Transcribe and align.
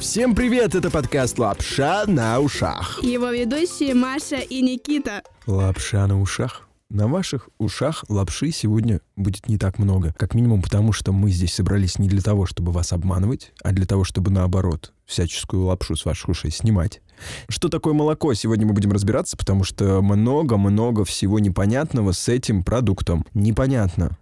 Всем 0.00 0.34
привет, 0.34 0.74
это 0.74 0.90
подкаст 0.90 1.38
«Лапша 1.38 2.04
на 2.06 2.40
ушах». 2.40 3.00
Его 3.02 3.28
ведущие 3.28 3.94
Маша 3.94 4.36
и 4.36 4.62
Никита. 4.62 5.22
Лапша 5.46 6.06
на 6.06 6.18
ушах. 6.18 6.66
На 6.88 7.06
ваших 7.06 7.50
ушах 7.58 8.06
лапши 8.08 8.50
сегодня 8.50 9.02
будет 9.16 9.46
не 9.46 9.58
так 9.58 9.78
много. 9.78 10.14
Как 10.16 10.32
минимум 10.32 10.62
потому, 10.62 10.92
что 10.92 11.12
мы 11.12 11.30
здесь 11.30 11.52
собрались 11.52 11.98
не 11.98 12.08
для 12.08 12.22
того, 12.22 12.46
чтобы 12.46 12.72
вас 12.72 12.94
обманывать, 12.94 13.52
а 13.62 13.72
для 13.72 13.84
того, 13.84 14.04
чтобы 14.04 14.30
наоборот 14.30 14.94
всяческую 15.04 15.64
лапшу 15.64 15.96
с 15.96 16.06
ваших 16.06 16.30
ушей 16.30 16.50
снимать. 16.50 17.02
Что 17.50 17.68
такое 17.68 17.92
молоко, 17.92 18.32
сегодня 18.32 18.66
мы 18.66 18.72
будем 18.72 18.92
разбираться, 18.92 19.36
потому 19.36 19.64
что 19.64 20.00
много-много 20.00 21.04
всего 21.04 21.38
непонятного 21.38 22.12
с 22.12 22.26
этим 22.26 22.64
продуктом. 22.64 23.26
Непонятно, 23.34 24.16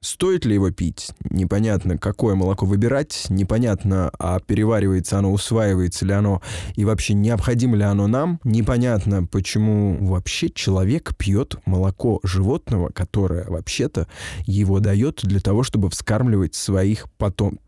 Стоит 0.00 0.44
ли 0.44 0.54
его 0.54 0.70
пить? 0.70 1.10
Непонятно, 1.28 1.98
какое 1.98 2.36
молоко 2.36 2.66
выбирать, 2.66 3.26
непонятно, 3.30 4.12
а 4.16 4.38
переваривается 4.38 5.18
оно, 5.18 5.32
усваивается 5.32 6.06
ли 6.06 6.12
оно, 6.12 6.40
и 6.76 6.84
вообще 6.84 7.14
необходимо 7.14 7.76
ли 7.76 7.82
оно 7.82 8.06
нам. 8.06 8.38
Непонятно, 8.44 9.26
почему 9.26 9.98
вообще 10.06 10.50
человек 10.50 11.16
пьет 11.16 11.56
молоко 11.66 12.20
животного, 12.22 12.90
которое 12.90 13.44
вообще-то 13.48 14.06
его 14.46 14.78
дает 14.78 15.20
для 15.24 15.40
того, 15.40 15.64
чтобы 15.64 15.90
вскармливать 15.90 16.54
своих 16.54 17.06
потом... 17.16 17.58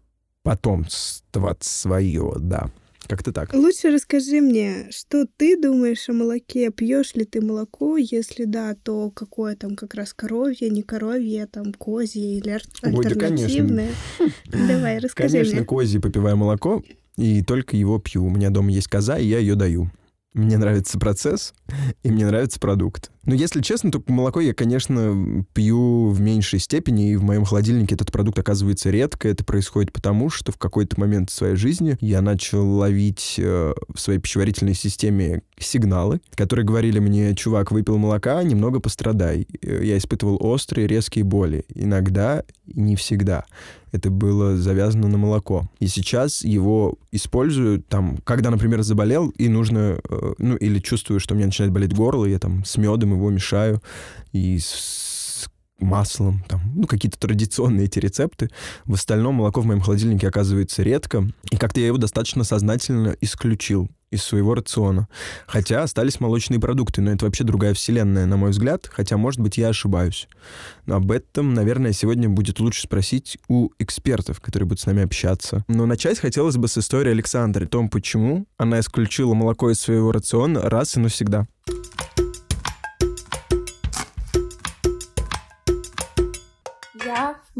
потомство 0.45 1.57
свое, 1.59 2.35
да. 2.39 2.71
Как-то 3.11 3.33
так. 3.33 3.53
Лучше 3.53 3.91
расскажи 3.91 4.41
мне, 4.41 4.87
что 4.91 5.27
ты 5.37 5.61
думаешь 5.61 6.09
о 6.09 6.13
молоке? 6.13 6.71
Пьешь 6.71 7.17
ли 7.17 7.25
ты 7.25 7.41
молоко? 7.41 7.97
Если 7.97 8.45
да, 8.45 8.77
то 8.77 9.11
какое 9.11 9.57
там 9.57 9.75
как 9.75 9.95
раз 9.95 10.15
коровье, 10.15 10.71
не 10.71 10.83
коровье, 10.83 11.49
там 11.49 11.73
козье 11.73 12.39
или 12.39 12.51
альтернативное? 12.83 13.89
Ой, 14.21 14.33
да, 14.47 14.53
конечно. 14.53 14.69
Давай, 14.69 14.99
расскажи 14.99 15.33
Конечно, 15.33 15.57
мне. 15.57 15.65
козье 15.65 16.01
попиваю 16.01 16.37
молоко, 16.37 16.85
и 17.17 17.43
только 17.43 17.77
его 17.77 17.99
пью. 17.99 18.27
У 18.27 18.31
меня 18.31 18.51
дома 18.51 18.71
есть 18.71 18.87
коза, 18.87 19.19
и 19.19 19.27
я 19.27 19.41
ее 19.41 19.57
даю. 19.57 19.91
Мне 20.33 20.57
нравится 20.57 20.97
процесс, 20.97 21.53
и 22.05 22.13
мне 22.13 22.25
нравится 22.25 22.61
продукт. 22.61 23.11
Но 23.25 23.35
если 23.35 23.61
честно, 23.61 23.91
то 23.91 24.03
молоко 24.07 24.41
я, 24.41 24.55
конечно, 24.55 25.45
пью 25.53 26.09
в 26.09 26.21
меньшей 26.21 26.59
степени, 26.59 27.13
и 27.13 27.17
в 27.17 27.23
моем 27.23 27.45
холодильнике 27.45 27.95
этот 27.95 28.11
продукт 28.11 28.39
оказывается 28.39 28.91
редко. 28.91 29.29
Это 29.29 29.45
происходит 29.45 29.93
потому, 29.93 30.31
что 30.31 30.53
в 30.53 30.57
какой-то 30.57 30.99
момент 30.99 31.31
в 31.31 31.35
своей 31.35 31.57
жизни 31.57 31.97
я 32.01 32.23
начал 32.23 32.67
ловить 32.67 33.35
э, 33.39 33.73
в 33.93 34.01
своей 34.01 34.19
пищеварительной 34.19 34.75
системе 34.75 35.43
сигналы, 35.59 36.21
которые 36.35 36.65
говорили 36.65 36.99
мне, 36.99 37.35
чувак, 37.35 37.71
выпил 37.73 37.99
молока, 37.99 38.43
немного 38.43 38.81
пострадай. 38.81 39.47
Э, 39.63 39.83
Я 39.85 39.99
испытывал 39.99 40.39
острые, 40.41 40.87
резкие 40.87 41.25
боли. 41.25 41.65
Иногда 41.75 42.45
не 42.67 42.97
всегда 42.97 43.45
это 43.93 44.11
было 44.11 44.57
завязано 44.57 45.09
на 45.09 45.19
молоко. 45.19 45.69
И 45.81 45.89
сейчас 45.89 46.45
его 46.45 46.95
использую 47.13 47.83
там, 47.83 48.19
когда, 48.25 48.51
например, 48.51 48.83
заболел, 48.83 49.31
и 49.31 49.49
нужно, 49.49 50.01
э, 50.09 50.33
ну, 50.39 50.57
или 50.57 50.79
чувствую, 50.79 51.21
что 51.21 51.35
у 51.35 51.37
меня 51.37 51.47
начинает 51.47 51.73
болеть 51.73 51.95
горло, 51.95 52.25
я 52.25 52.39
там 52.39 52.65
с 52.65 52.77
медом 52.77 53.10
его 53.15 53.31
мешаю, 53.31 53.83
и 54.33 54.59
с 54.59 55.49
маслом, 55.81 56.45
там, 56.49 56.61
ну, 56.75 56.87
какие-то 56.87 57.19
традиционные 57.19 57.87
эти 57.87 57.99
рецепты. 57.99 58.51
В 58.85 58.95
остальном 58.95 59.37
молоко 59.37 59.61
в 59.61 59.67
моем 59.67 59.81
холодильнике 59.81 60.29
оказывается 60.29 60.83
редко, 60.83 61.29
и 61.51 61.57
как-то 61.57 61.81
я 61.81 61.87
его 61.87 61.99
достаточно 61.99 62.45
сознательно 62.45 63.17
исключил 63.21 63.89
из 64.11 64.25
своего 64.25 64.55
рациона. 64.55 65.09
Хотя 65.47 65.85
остались 65.85 66.19
молочные 66.19 66.59
продукты, 66.59 67.01
но 67.01 67.13
это 67.13 67.25
вообще 67.25 67.45
другая 67.45 67.75
вселенная, 67.75 68.27
на 68.27 68.37
мой 68.37 68.51
взгляд, 68.51 68.91
хотя, 68.93 69.17
может 69.17 69.41
быть, 69.41 69.57
я 69.57 69.69
ошибаюсь. 69.69 70.29
Но 70.87 70.97
об 70.97 71.13
этом, 71.13 71.55
наверное, 71.55 71.93
сегодня 71.93 72.29
будет 72.29 72.59
лучше 72.59 72.83
спросить 72.83 73.39
у 73.49 73.71
экспертов, 73.79 74.41
которые 74.41 74.67
будут 74.67 74.81
с 74.81 74.87
нами 74.87 75.05
общаться. 75.05 75.65
Но 75.69 75.87
начать 75.87 76.19
хотелось 76.19 76.57
бы 76.57 76.67
с 76.67 76.77
истории 76.77 77.13
Александры, 77.13 77.67
о 77.67 77.69
том, 77.69 77.89
почему 77.89 78.47
она 78.57 78.81
исключила 78.81 79.35
молоко 79.35 79.71
из 79.71 79.81
своего 79.81 80.11
рациона 80.11 80.63
раз 80.63 80.97
и 80.97 81.01
навсегда. 81.01 81.47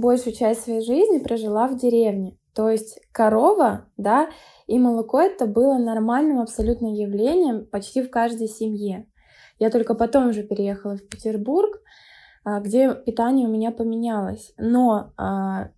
Большую 0.01 0.35
часть 0.35 0.65
своей 0.65 0.81
жизни 0.81 1.19
прожила 1.19 1.69
в 1.69 1.77
деревне. 1.77 2.37
То 2.55 2.69
есть 2.69 2.99
корова, 3.13 3.87
да, 3.97 4.29
и 4.67 4.79
молоко 4.79 5.21
это 5.21 5.47
было 5.47 5.79
нормальным 5.79 6.41
абсолютно 6.41 6.87
явлением 6.87 7.67
почти 7.67 8.03
в 8.03 8.11
каждой 8.11 8.49
семье. 8.49 9.07
Я 9.59 9.71
только 9.71 9.95
потом 9.95 10.29
уже 10.29 10.43
переехала 10.43 10.97
в 10.97 11.07
Петербург, 11.09 11.81
а, 12.45 12.61
где 12.61 12.95
питание 12.95 13.47
у 13.47 13.51
меня 13.51 13.71
поменялось. 13.71 14.53
Но 14.57 15.13
а, 15.17 15.69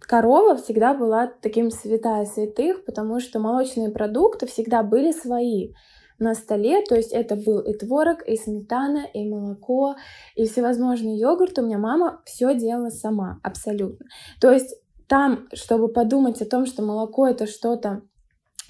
корова 0.00 0.56
всегда 0.56 0.94
была 0.94 1.28
таким 1.40 1.70
святая 1.70 2.26
святых, 2.26 2.84
потому 2.84 3.20
что 3.20 3.38
молочные 3.38 3.90
продукты 3.90 4.46
всегда 4.46 4.82
были 4.82 5.12
свои 5.12 5.72
на 6.18 6.34
столе, 6.34 6.82
то 6.82 6.96
есть 6.96 7.12
это 7.12 7.36
был 7.36 7.60
и 7.60 7.72
творог, 7.74 8.26
и 8.26 8.36
сметана, 8.36 9.06
и 9.12 9.28
молоко, 9.28 9.96
и 10.34 10.46
всевозможные 10.46 11.18
йогурты. 11.18 11.62
У 11.62 11.66
меня 11.66 11.78
мама 11.78 12.22
все 12.24 12.54
делала 12.54 12.90
сама, 12.90 13.38
абсолютно. 13.42 14.06
То 14.40 14.50
есть 14.50 14.74
там, 15.06 15.46
чтобы 15.52 15.88
подумать 15.88 16.42
о 16.42 16.46
том, 16.46 16.66
что 16.66 16.82
молоко 16.82 17.26
это 17.26 17.46
что-то 17.46 18.02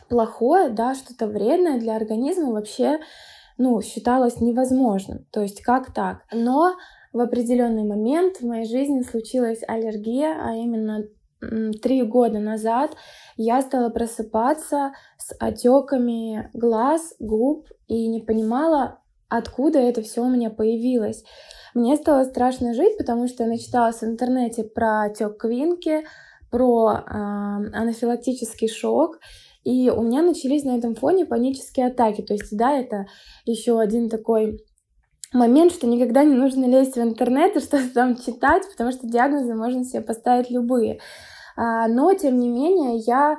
плохое, 0.09 0.70
да, 0.70 0.94
что-то 0.94 1.26
вредное 1.26 1.78
для 1.78 1.97
организма, 1.97 2.53
вообще, 2.53 3.00
ну, 3.56 3.80
считалось 3.82 4.41
невозможным. 4.41 5.26
То 5.32 5.42
есть 5.42 5.62
как 5.62 5.92
так? 5.92 6.22
Но 6.32 6.75
в 7.12 7.20
определенный 7.20 7.84
момент 7.84 8.36
в 8.36 8.47
моей 8.47 8.66
жизни 8.66 9.03
случилась 9.03 9.60
аллергия, 9.66 10.36
а 10.41 10.54
именно 10.54 11.04
три 11.41 12.03
года 12.03 12.38
назад 12.38 12.97
я 13.37 13.62
стала 13.62 13.91
просыпаться 13.91 14.93
с 15.19 15.34
отеками 15.38 16.50
глаз, 16.53 17.15
губ 17.19 17.66
и 17.87 18.09
не 18.09 18.21
понимала, 18.21 19.00
откуда 19.28 19.78
это 19.78 20.03
все 20.03 20.22
у 20.22 20.28
меня 20.28 20.50
появилось. 20.50 21.25
Мне 21.75 21.97
стало 21.97 22.25
страшно 22.25 22.75
жить, 22.75 22.97
потому 22.98 23.28
что 23.28 23.44
я 23.44 23.48
начиталась 23.48 24.00
в 24.00 24.04
интернете 24.04 24.65
про 24.65 25.03
отек 25.03 25.38
квинки, 25.38 26.04
про 26.50 26.93
э, 26.93 27.10
анафилактический 27.12 28.69
шок, 28.69 29.21
и 29.65 29.91
у 29.91 30.03
меня 30.03 30.22
начались 30.22 30.65
на 30.65 30.77
этом 30.78 30.94
фоне 30.94 31.27
панические 31.27 31.88
атаки. 31.88 32.22
То 32.22 32.32
есть, 32.32 32.56
да, 32.56 32.78
это 32.78 33.06
еще 33.44 33.78
один 33.78 34.09
такой 34.09 34.65
момент, 35.33 35.72
что 35.72 35.87
никогда 35.87 36.25
не 36.25 36.34
нужно 36.34 36.66
лезть 36.66 36.97
в 36.97 37.03
интернет 37.03 37.56
и 37.56 37.61
что-то 37.65 37.89
там 37.93 38.16
читать, 38.16 38.62
потому 38.71 38.93
что 38.93 39.06
диагнозы 39.06 39.55
можно 39.55 39.84
себе 39.84 40.00
поставить 40.00 40.50
любые. 40.50 41.00
Но, 41.56 42.15
тем 42.15 42.39
не 42.39 42.49
менее, 42.49 42.99
я 42.99 43.39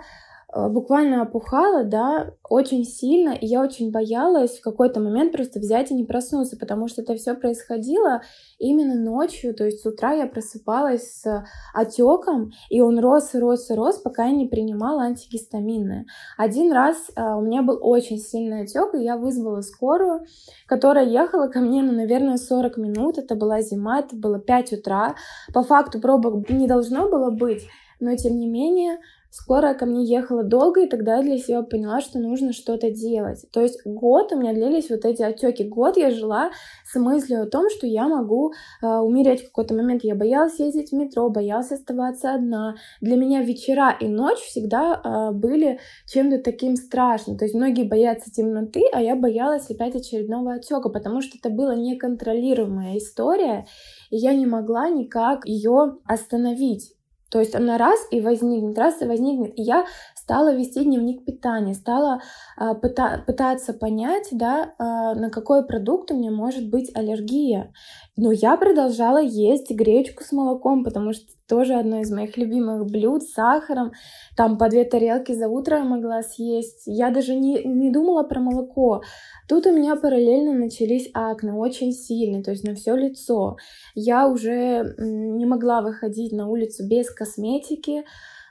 буквально 0.51 1.21
опухала, 1.21 1.83
да, 1.83 2.33
очень 2.49 2.83
сильно, 2.83 3.29
и 3.29 3.45
я 3.45 3.61
очень 3.61 3.91
боялась 3.91 4.57
в 4.57 4.63
какой-то 4.63 4.99
момент 4.99 5.31
просто 5.31 5.59
взять 5.59 5.91
и 5.91 5.93
не 5.93 6.05
проснуться, 6.05 6.57
потому 6.57 6.87
что 6.87 7.03
это 7.03 7.15
все 7.15 7.35
происходило 7.35 8.21
именно 8.57 8.95
ночью, 8.95 9.53
то 9.53 9.65
есть 9.65 9.81
с 9.81 9.85
утра 9.85 10.13
я 10.13 10.25
просыпалась 10.25 11.21
с 11.21 11.45
отеком, 11.73 12.51
и 12.69 12.81
он 12.81 12.97
рос 12.99 13.35
рос 13.35 13.69
рос, 13.69 13.99
пока 13.99 14.25
я 14.25 14.31
не 14.31 14.47
принимала 14.47 15.03
антигистаминные. 15.03 16.05
Один 16.35 16.71
раз 16.71 16.97
а, 17.15 17.37
у 17.37 17.41
меня 17.41 17.61
был 17.61 17.77
очень 17.81 18.17
сильный 18.17 18.63
отек, 18.63 18.95
и 18.95 19.03
я 19.03 19.17
вызвала 19.17 19.61
скорую, 19.61 20.25
которая 20.65 21.05
ехала 21.05 21.47
ко 21.47 21.59
мне, 21.59 21.83
ну, 21.83 21.91
наверное, 21.91 22.37
40 22.37 22.77
минут, 22.77 23.19
это 23.19 23.35
была 23.35 23.61
зима, 23.61 23.99
это 23.99 24.15
было 24.15 24.39
5 24.39 24.73
утра, 24.73 25.15
по 25.53 25.61
факту 25.61 26.01
пробок 26.01 26.49
не 26.49 26.67
должно 26.67 27.07
было 27.07 27.29
быть, 27.29 27.67
но 27.99 28.15
тем 28.15 28.37
не 28.37 28.47
менее 28.47 28.97
Скорая 29.31 29.75
ко 29.75 29.85
мне 29.85 30.05
ехала 30.05 30.43
долго, 30.43 30.81
и 30.81 30.87
тогда 30.87 31.17
я 31.17 31.23
для 31.23 31.37
себя 31.37 31.61
поняла, 31.61 32.01
что 32.01 32.17
нужно 32.17 32.51
что-то 32.51 32.89
делать. 32.89 33.45
То 33.51 33.61
есть 33.61 33.79
год 33.85 34.31
у 34.31 34.39
меня 34.39 34.53
длились 34.53 34.89
вот 34.89 35.05
эти 35.05 35.21
отеки. 35.21 35.63
Год 35.63 35.97
я 35.97 36.09
жила 36.09 36.49
с 36.83 36.99
мыслью 36.99 37.43
о 37.43 37.45
том, 37.45 37.69
что 37.69 37.85
я 37.85 38.07
могу 38.07 38.53
э, 38.81 38.87
умереть 38.87 39.41
в 39.41 39.45
какой-то 39.45 39.75
момент. 39.75 40.03
Я 40.03 40.15
боялась 40.15 40.59
ездить 40.59 40.89
в 40.89 40.95
метро, 40.95 41.29
боялась 41.29 41.71
оставаться 41.71 42.33
одна. 42.33 42.75
Для 43.01 43.17
меня 43.17 43.43
вечера 43.43 43.95
и 43.99 44.07
ночь 44.07 44.39
всегда 44.39 44.99
э, 45.03 45.31
были 45.31 45.79
чем-то 46.07 46.39
таким 46.39 46.75
страшным. 46.75 47.37
То 47.37 47.45
есть 47.45 47.53
многие 47.53 47.87
боятся 47.87 48.31
темноты, 48.31 48.81
а 48.91 48.99
я 48.99 49.15
боялась 49.15 49.69
опять 49.69 49.95
очередного 49.95 50.53
отека, 50.53 50.89
потому 50.89 51.21
что 51.21 51.37
это 51.37 51.51
была 51.53 51.75
неконтролируемая 51.75 52.97
история, 52.97 53.67
и 54.09 54.17
я 54.17 54.33
не 54.33 54.47
могла 54.47 54.89
никак 54.89 55.45
ее 55.45 55.97
остановить. 56.05 56.95
То 57.29 57.39
есть 57.39 57.55
она 57.55 57.77
раз 57.77 57.99
и 58.11 58.21
возникнет, 58.21 58.77
раз 58.77 59.01
и 59.01 59.05
возникнет. 59.05 59.57
И 59.57 59.61
я 59.61 59.85
стала 60.29 60.53
вести 60.53 60.83
дневник 60.83 61.25
питания, 61.25 61.73
стала 61.73 62.21
э, 62.55 62.73
пыта- 62.79 63.25
пытаться 63.25 63.73
понять, 63.73 64.27
да, 64.31 64.75
э, 64.77 64.83
на 65.19 65.31
какой 65.31 65.65
продукт 65.65 66.11
у 66.11 66.15
меня 66.15 66.29
может 66.29 66.69
быть 66.69 66.95
аллергия. 66.95 67.73
Но 68.15 68.31
я 68.31 68.55
продолжала 68.55 69.19
есть 69.19 69.71
гречку 69.71 70.23
с 70.23 70.31
молоком, 70.31 70.83
потому 70.83 71.13
что 71.13 71.25
тоже 71.47 71.73
одно 71.73 72.01
из 72.01 72.11
моих 72.11 72.37
любимых 72.37 72.85
блюд 72.85 73.23
с 73.23 73.33
сахаром. 73.33 73.91
Там 74.37 74.59
по 74.59 74.69
две 74.69 74.83
тарелки 74.83 75.31
за 75.31 75.47
утро 75.47 75.77
я 75.77 75.83
могла 75.83 76.21
съесть. 76.21 76.83
Я 76.85 77.09
даже 77.09 77.33
не, 77.33 77.63
не 77.63 77.89
думала 77.89 78.21
про 78.21 78.39
молоко. 78.39 79.01
Тут 79.47 79.65
у 79.65 79.71
меня 79.71 79.95
параллельно 79.95 80.53
начались 80.53 81.09
акне, 81.15 81.53
очень 81.53 81.91
сильные, 81.91 82.43
то 82.43 82.51
есть 82.51 82.63
на 82.63 82.75
все 82.75 82.95
лицо. 82.95 83.57
Я 83.95 84.27
уже 84.27 84.93
не 84.99 85.47
могла 85.47 85.81
выходить 85.81 86.33
на 86.33 86.47
улицу 86.47 86.87
без 86.87 87.09
косметики. 87.09 88.03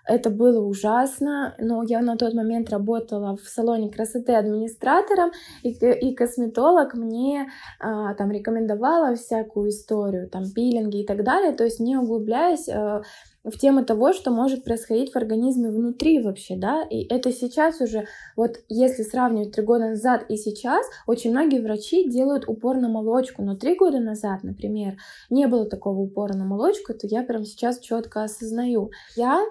Это 0.09 0.31
было 0.31 0.61
ужасно, 0.65 1.55
но 1.59 1.83
я 1.83 2.01
на 2.01 2.17
тот 2.17 2.33
момент 2.33 2.71
работала 2.71 3.37
в 3.37 3.47
салоне 3.47 3.91
красоты 3.91 4.33
администратором, 4.33 5.33
и, 5.63 5.69
и 5.71 6.15
косметолог 6.15 6.95
мне 6.95 7.49
а, 7.79 8.15
там 8.15 8.31
рекомендовала 8.31 9.15
всякую 9.17 9.69
историю, 9.69 10.31
там 10.31 10.51
пилинги 10.51 11.03
и 11.03 11.07
так 11.07 11.23
далее, 11.25 11.53
то 11.53 11.65
есть 11.65 11.79
не 11.79 11.99
углубляясь 11.99 12.71
а, 12.71 13.03
в 13.45 13.59
тему 13.59 13.85
того, 13.85 14.15
что 14.15 14.31
может 14.31 14.65
происходить 14.65 15.13
в 15.13 15.17
организме 15.17 15.69
внутри 15.69 16.23
вообще, 16.23 16.57
да, 16.57 16.83
и 16.89 17.05
это 17.13 17.31
сейчас 17.31 17.83
уже, 17.83 18.07
вот 18.35 18.61
если 18.71 19.03
сравнивать 19.03 19.53
три 19.53 19.63
года 19.63 19.91
назад 19.91 20.25
и 20.31 20.37
сейчас, 20.39 20.87
очень 21.07 21.33
многие 21.33 21.61
врачи 21.61 22.09
делают 22.09 22.49
упор 22.49 22.77
на 22.79 22.89
молочку, 22.89 23.43
но 23.43 23.57
три 23.57 23.77
года 23.77 24.01
назад, 24.01 24.43
например, 24.43 24.97
не 25.29 25.47
было 25.49 25.69
такого 25.69 26.01
упора 26.01 26.33
на 26.33 26.47
молочку, 26.47 26.95
то 26.95 27.07
я 27.07 27.23
прям 27.23 27.45
сейчас 27.45 27.79
четко 27.79 28.25
осознаю. 28.25 28.91
Я 29.15 29.45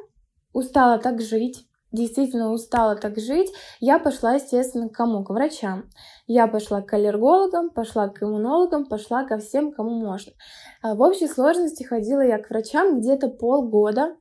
устала 0.54 0.98
так 0.98 1.22
жить, 1.22 1.68
действительно 1.92 2.52
устала 2.52 2.96
так 2.96 3.18
жить, 3.18 3.52
я 3.80 4.00
пошла, 4.00 4.34
естественно, 4.34 4.90
к 4.90 4.94
кому? 4.94 5.24
К 5.24 5.30
врачам. 5.30 5.90
Я 6.28 6.48
пошла 6.48 6.82
к 6.82 6.94
аллергологам, 6.94 7.70
пошла 7.70 8.10
к 8.10 8.22
иммунологам, 8.22 8.86
пошла 8.86 9.24
ко 9.24 9.38
всем, 9.38 9.72
кому 9.72 9.92
можно. 9.92 10.34
А, 10.82 10.96
в 10.96 11.02
общей 11.02 11.28
сложности 11.28 11.84
ходила 11.84 12.22
я 12.22 12.40
к 12.40 12.50
врачам 12.50 13.00
где-то 13.00 13.30
полгода. 13.30 14.16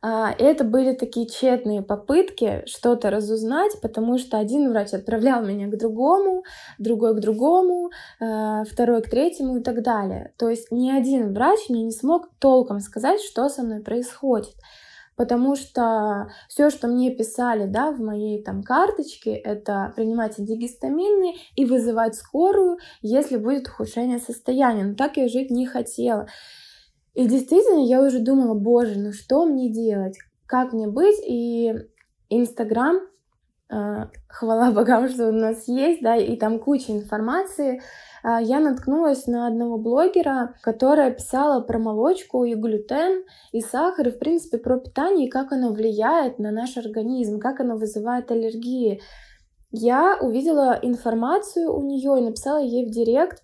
А, 0.00 0.32
это 0.38 0.62
были 0.62 0.92
такие 0.92 1.26
тщетные 1.26 1.82
попытки 1.82 2.62
что-то 2.66 3.10
разузнать, 3.10 3.80
потому 3.80 4.18
что 4.18 4.38
один 4.38 4.70
врач 4.70 4.92
отправлял 4.92 5.42
меня 5.42 5.66
к 5.66 5.76
другому, 5.76 6.44
другой 6.78 7.16
к 7.16 7.20
другому, 7.20 7.90
а, 8.20 8.64
второй 8.64 9.02
к 9.02 9.10
третьему 9.10 9.58
и 9.58 9.62
так 9.62 9.82
далее. 9.82 10.34
То 10.36 10.48
есть 10.50 10.70
ни 10.70 10.90
один 10.90 11.32
врач 11.32 11.68
мне 11.68 11.82
не 11.82 11.92
смог 11.92 12.28
толком 12.38 12.80
сказать, 12.80 13.20
что 13.20 13.48
со 13.48 13.62
мной 13.62 13.80
происходит 13.80 14.54
потому 15.18 15.56
что 15.56 16.30
все, 16.48 16.70
что 16.70 16.86
мне 16.86 17.10
писали, 17.10 17.66
да, 17.66 17.90
в 17.90 17.98
моей 17.98 18.40
там 18.42 18.62
карточке, 18.62 19.32
это 19.32 19.92
принимать 19.96 20.38
антигистаминные 20.38 21.34
и 21.56 21.64
вызывать 21.64 22.14
скорую, 22.14 22.78
если 23.02 23.36
будет 23.36 23.66
ухудшение 23.66 24.20
состояния. 24.20 24.84
Но 24.84 24.94
так 24.94 25.16
я 25.16 25.28
жить 25.28 25.50
не 25.50 25.66
хотела. 25.66 26.28
И 27.14 27.26
действительно, 27.26 27.84
я 27.84 28.00
уже 28.00 28.20
думала, 28.20 28.54
боже, 28.54 28.96
ну 28.96 29.12
что 29.12 29.44
мне 29.44 29.72
делать, 29.72 30.16
как 30.46 30.72
мне 30.72 30.86
быть? 30.86 31.18
И 31.26 31.74
Инстаграм, 32.28 33.00
э, 33.70 34.06
хвала 34.28 34.70
богам, 34.70 35.08
что 35.08 35.30
у 35.30 35.32
нас 35.32 35.66
есть, 35.66 36.00
да, 36.00 36.14
и 36.14 36.36
там 36.36 36.60
куча 36.60 36.92
информации, 36.92 37.82
я 38.24 38.60
наткнулась 38.60 39.26
на 39.26 39.46
одного 39.46 39.78
блогера, 39.78 40.54
которая 40.62 41.10
писала 41.10 41.60
про 41.60 41.78
молочку 41.78 42.44
и 42.44 42.54
глютен, 42.54 43.24
и 43.52 43.60
сахар, 43.60 44.08
и, 44.08 44.10
в 44.10 44.18
принципе, 44.18 44.58
про 44.58 44.78
питание, 44.78 45.26
и 45.26 45.30
как 45.30 45.52
оно 45.52 45.72
влияет 45.72 46.38
на 46.38 46.50
наш 46.50 46.76
организм, 46.76 47.38
как 47.38 47.60
оно 47.60 47.76
вызывает 47.76 48.30
аллергии. 48.30 49.00
Я 49.70 50.18
увидела 50.20 50.78
информацию 50.80 51.72
у 51.72 51.82
нее 51.82 52.18
и 52.18 52.24
написала 52.24 52.58
ей 52.58 52.86
в 52.86 52.90
директ, 52.90 53.42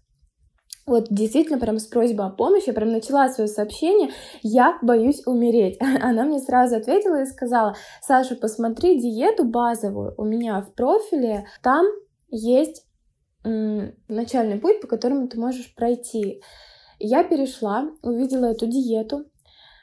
вот 0.87 1.07
действительно 1.09 1.59
прям 1.59 1.79
с 1.79 1.87
просьбой 1.87 2.27
о 2.27 2.31
помощи, 2.31 2.65
я 2.67 2.75
прям 2.75 2.91
начала 2.91 3.29
свое 3.31 3.49
сообщение, 3.49 4.11
я 4.43 4.79
боюсь 4.83 5.27
умереть. 5.27 5.79
Она 6.03 6.25
мне 6.25 6.41
сразу 6.41 6.77
ответила 6.77 7.23
и 7.23 7.27
сказала, 7.27 7.75
Саша, 8.03 8.37
посмотри 8.37 9.01
диету 9.01 9.45
базовую 9.45 10.15
у 10.19 10.25
меня 10.25 10.61
в 10.61 10.75
профиле, 10.75 11.47
там 11.63 11.87
есть 12.29 12.84
начальный 13.45 14.59
путь, 14.59 14.81
по 14.81 14.87
которому 14.87 15.29
ты 15.29 15.39
можешь 15.39 15.75
пройти. 15.75 16.43
Я 16.99 17.25
перешла, 17.25 17.91
увидела 18.03 18.47
эту 18.47 18.67
диету, 18.67 19.27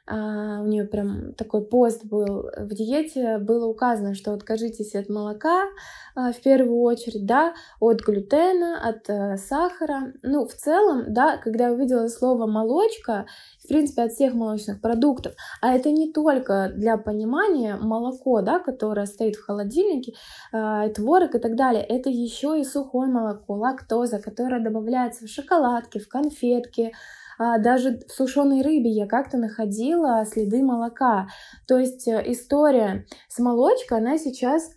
у 0.07 0.65
нее 0.65 0.85
прям 0.85 1.33
такой 1.33 1.65
пост 1.65 2.05
был 2.05 2.49
в 2.57 2.73
диете, 2.73 3.37
было 3.37 3.67
указано, 3.67 4.15
что 4.15 4.33
откажитесь 4.33 4.95
от 4.95 5.09
молока 5.09 5.67
а, 6.15 6.31
в 6.31 6.41
первую 6.41 6.81
очередь, 6.81 7.25
да, 7.25 7.53
от 7.79 8.01
глютена, 8.01 8.79
от 8.81 9.09
а, 9.09 9.37
сахара. 9.37 10.13
Ну, 10.23 10.45
в 10.45 10.53
целом, 10.53 11.13
да, 11.13 11.37
когда 11.37 11.67
я 11.67 11.73
увидела 11.73 12.07
слово 12.07 12.47
молочка, 12.47 13.25
в 13.63 13.67
принципе, 13.67 14.03
от 14.03 14.11
всех 14.11 14.33
молочных 14.33 14.81
продуктов, 14.81 15.33
а 15.61 15.73
это 15.73 15.91
не 15.91 16.11
только 16.11 16.71
для 16.75 16.97
понимания 16.97 17.75
молоко, 17.75 18.41
да, 18.41 18.59
которое 18.59 19.05
стоит 19.05 19.35
в 19.35 19.45
холодильнике, 19.45 20.13
а, 20.51 20.89
творог 20.89 21.35
и 21.35 21.39
так 21.39 21.55
далее, 21.55 21.83
это 21.83 22.09
еще 22.09 22.59
и 22.59 22.63
сухое 22.63 23.09
молоко, 23.09 23.53
лактоза, 23.53 24.19
которая 24.19 24.61
добавляется 24.61 25.25
в 25.25 25.29
шоколадки, 25.29 25.99
в 25.99 26.07
конфетки, 26.09 26.91
а, 26.91 27.20
даже 27.37 27.99
в 28.07 28.11
сушеной 28.11 28.61
рыбе 28.61 28.89
я 28.89 29.07
как-то 29.07 29.37
находила 29.37 30.25
следы 30.25 30.63
молока. 30.63 31.27
То 31.67 31.77
есть 31.77 32.07
э, 32.07 32.23
история 32.27 33.05
с 33.27 33.39
молочкой, 33.39 33.99
она 33.99 34.17
сейчас 34.17 34.69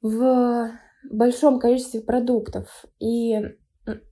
в 0.00 0.70
большом 1.10 1.58
количестве 1.58 2.00
продуктов. 2.00 2.84
И 2.98 3.40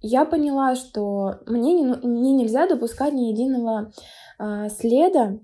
я 0.01 0.25
поняла, 0.25 0.75
что 0.75 1.41
мне, 1.47 1.75
не, 1.75 1.85
мне 1.85 2.33
нельзя 2.33 2.67
допускать 2.67 3.13
ни 3.13 3.31
единого 3.31 3.93
а, 4.39 4.69
следа 4.69 5.39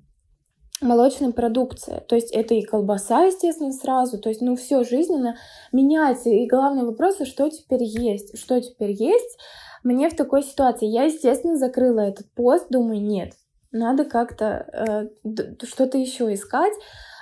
молочной 0.80 1.32
продукции. 1.32 2.02
То 2.08 2.16
есть 2.16 2.32
это 2.32 2.54
и 2.54 2.62
колбаса, 2.62 3.24
естественно, 3.24 3.72
сразу. 3.72 4.18
То 4.18 4.28
есть, 4.28 4.42
ну, 4.42 4.56
все 4.56 4.84
жизненно 4.84 5.36
меняется. 5.72 6.28
И 6.28 6.46
главный 6.46 6.84
вопрос, 6.84 7.20
а 7.20 7.24
что 7.24 7.48
теперь 7.48 7.84
есть? 7.84 8.38
Что 8.38 8.60
теперь 8.60 8.90
есть? 8.90 9.38
Мне 9.86 10.10
в 10.10 10.16
такой 10.16 10.42
ситуации, 10.42 10.88
я, 10.88 11.04
естественно, 11.04 11.56
закрыла 11.56 12.00
этот 12.00 12.28
пост, 12.34 12.66
думаю, 12.70 13.00
нет, 13.00 13.34
надо 13.70 14.04
как-то 14.04 15.08
э, 15.24 15.64
что-то 15.64 15.96
еще 15.96 16.34
искать. 16.34 16.72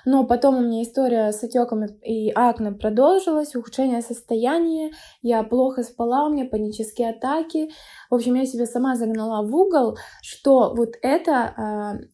Но 0.06 0.24
потом 0.24 0.56
у 0.56 0.60
меня 0.62 0.82
история 0.82 1.30
с 1.32 1.44
отеком 1.44 1.84
и 1.84 2.30
акне 2.30 2.72
продолжилась, 2.72 3.54
ухудшение 3.54 4.00
состояния, 4.00 4.92
я 5.20 5.42
плохо 5.42 5.82
спала, 5.82 6.24
у 6.24 6.30
меня 6.30 6.46
панические 6.46 7.10
атаки. 7.10 7.70
В 8.08 8.14
общем, 8.14 8.34
я 8.34 8.46
себя 8.46 8.64
сама 8.64 8.96
загнала 8.96 9.46
в 9.46 9.54
угол, 9.54 9.98
что 10.22 10.72
вот 10.74 10.94
это 11.02 12.00
э, 12.00 12.06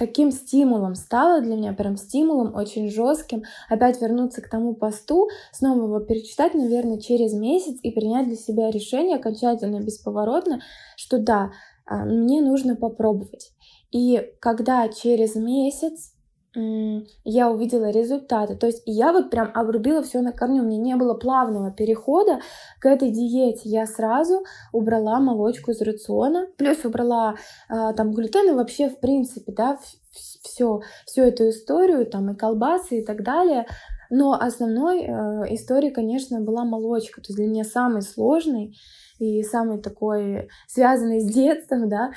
таким 0.00 0.32
стимулом 0.32 0.94
стало 0.94 1.42
для 1.42 1.56
меня, 1.56 1.74
прям 1.74 1.98
стимулом 1.98 2.54
очень 2.54 2.90
жестким, 2.90 3.42
опять 3.68 4.00
вернуться 4.00 4.40
к 4.40 4.48
тому 4.48 4.74
посту, 4.74 5.28
снова 5.52 5.84
его 5.84 6.00
перечитать, 6.00 6.54
наверное, 6.54 6.98
через 6.98 7.34
месяц 7.34 7.78
и 7.82 7.90
принять 7.90 8.26
для 8.26 8.36
себя 8.36 8.70
решение 8.70 9.16
окончательно, 9.16 9.78
бесповоротно, 9.80 10.62
что 10.96 11.18
да, 11.18 11.50
а, 11.84 12.06
мне 12.06 12.40
нужно 12.40 12.76
попробовать. 12.76 13.52
И 13.90 14.26
когда 14.40 14.88
через 14.88 15.34
месяц 15.34 16.14
я 16.54 17.50
увидела 17.50 17.90
результаты. 17.90 18.56
То 18.56 18.66
есть 18.66 18.82
я 18.86 19.12
вот 19.12 19.30
прям 19.30 19.50
обрубила 19.54 20.02
все 20.02 20.20
на 20.20 20.32
корню. 20.32 20.62
У 20.62 20.66
меня 20.66 20.78
не 20.78 20.96
было 20.96 21.14
плавного 21.14 21.70
перехода 21.70 22.40
к 22.80 22.86
этой 22.86 23.10
диете. 23.10 23.62
Я 23.64 23.86
сразу 23.86 24.44
убрала 24.72 25.20
молочку 25.20 25.70
из 25.70 25.80
рациона, 25.80 26.48
плюс 26.56 26.84
убрала 26.84 27.36
э, 27.68 27.92
там 27.96 28.12
глютен 28.12 28.50
и 28.50 28.54
вообще 28.54 28.88
в 28.88 28.98
принципе, 28.98 29.52
да, 29.52 29.78
все, 30.10 30.80
всю 31.06 31.22
эту 31.22 31.50
историю, 31.50 32.06
там 32.06 32.30
и 32.30 32.36
колбасы 32.36 33.00
и 33.00 33.04
так 33.04 33.22
далее. 33.22 33.66
Но 34.10 34.32
основной 34.32 35.02
э, 35.02 35.54
историей, 35.54 35.92
конечно, 35.92 36.40
была 36.40 36.64
молочка. 36.64 37.20
То 37.20 37.28
есть 37.28 37.36
для 37.36 37.46
меня 37.46 37.62
самый 37.62 38.02
сложный 38.02 38.76
и 39.20 39.42
самый 39.44 39.80
такой 39.80 40.48
связанный 40.66 41.20
с 41.20 41.32
детством, 41.32 41.88
да, 41.88 42.10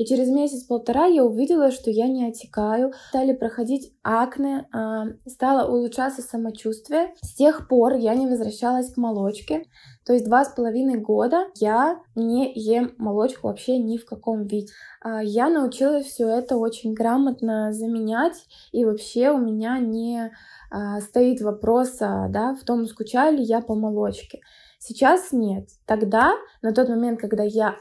и 0.00 0.06
через 0.06 0.30
месяц-полтора 0.30 1.04
я 1.04 1.22
увидела, 1.22 1.70
что 1.70 1.90
я 1.90 2.08
не 2.08 2.26
отекаю. 2.26 2.94
Стали 3.10 3.34
проходить 3.34 3.92
акне, 4.02 4.66
а, 4.72 5.08
стало 5.26 5.70
улучшаться 5.70 6.22
самочувствие. 6.22 7.12
С 7.20 7.34
тех 7.34 7.68
пор 7.68 7.96
я 7.96 8.14
не 8.14 8.26
возвращалась 8.26 8.94
к 8.94 8.96
молочке. 8.96 9.66
То 10.06 10.14
есть 10.14 10.24
два 10.24 10.46
с 10.46 10.54
половиной 10.54 10.96
года 10.96 11.48
я 11.56 12.00
не 12.14 12.50
ем 12.54 12.94
молочку 12.96 13.48
вообще 13.48 13.76
ни 13.76 13.98
в 13.98 14.06
каком 14.06 14.46
виде. 14.46 14.72
А, 15.02 15.22
я 15.22 15.50
научилась 15.50 16.06
все 16.06 16.28
это 16.28 16.56
очень 16.56 16.94
грамотно 16.94 17.74
заменять, 17.74 18.46
и 18.72 18.86
вообще 18.86 19.28
у 19.28 19.36
меня 19.36 19.78
не 19.80 20.32
а, 20.70 21.02
стоит 21.02 21.42
вопроса 21.42 22.28
да, 22.30 22.54
в 22.54 22.64
том, 22.64 22.86
скучаю 22.86 23.36
ли 23.36 23.42
я 23.42 23.60
по 23.60 23.74
молочке. 23.74 24.40
Сейчас 24.78 25.30
нет. 25.32 25.68
Тогда, 25.84 26.32
на 26.62 26.72
тот 26.72 26.88
момент, 26.88 27.20
когда 27.20 27.42
я 27.42 27.76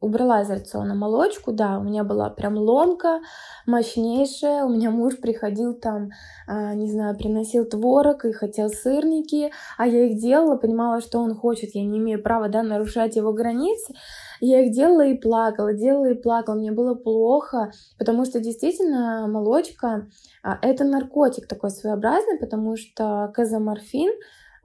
убрала 0.00 0.42
из 0.42 0.50
рациона 0.50 0.94
молочку, 0.94 1.52
да, 1.52 1.78
у 1.78 1.82
меня 1.82 2.04
была 2.04 2.30
прям 2.30 2.56
ломка 2.56 3.20
мощнейшая, 3.66 4.64
у 4.64 4.68
меня 4.68 4.90
муж 4.90 5.18
приходил 5.18 5.74
там, 5.74 6.10
э, 6.46 6.74
не 6.74 6.90
знаю, 6.90 7.16
приносил 7.16 7.64
творог 7.64 8.24
и 8.24 8.32
хотел 8.32 8.68
сырники, 8.68 9.50
а 9.76 9.86
я 9.86 10.06
их 10.06 10.20
делала, 10.20 10.56
понимала, 10.56 11.00
что 11.00 11.18
он 11.18 11.34
хочет, 11.34 11.74
я 11.74 11.84
не 11.84 11.98
имею 11.98 12.22
права, 12.22 12.48
да, 12.48 12.62
нарушать 12.62 13.16
его 13.16 13.32
границы, 13.32 13.94
я 14.40 14.60
их 14.64 14.72
делала 14.72 15.04
и 15.04 15.18
плакала, 15.18 15.74
делала 15.74 16.10
и 16.10 16.14
плакала, 16.14 16.54
мне 16.54 16.70
было 16.70 16.94
плохо, 16.94 17.72
потому 17.98 18.24
что 18.24 18.40
действительно 18.40 19.26
молочка 19.26 20.06
э, 20.44 20.50
это 20.62 20.84
наркотик 20.84 21.48
такой 21.48 21.70
своеобразный, 21.70 22.38
потому 22.38 22.76
что 22.76 23.32
казоморфин, 23.34 24.12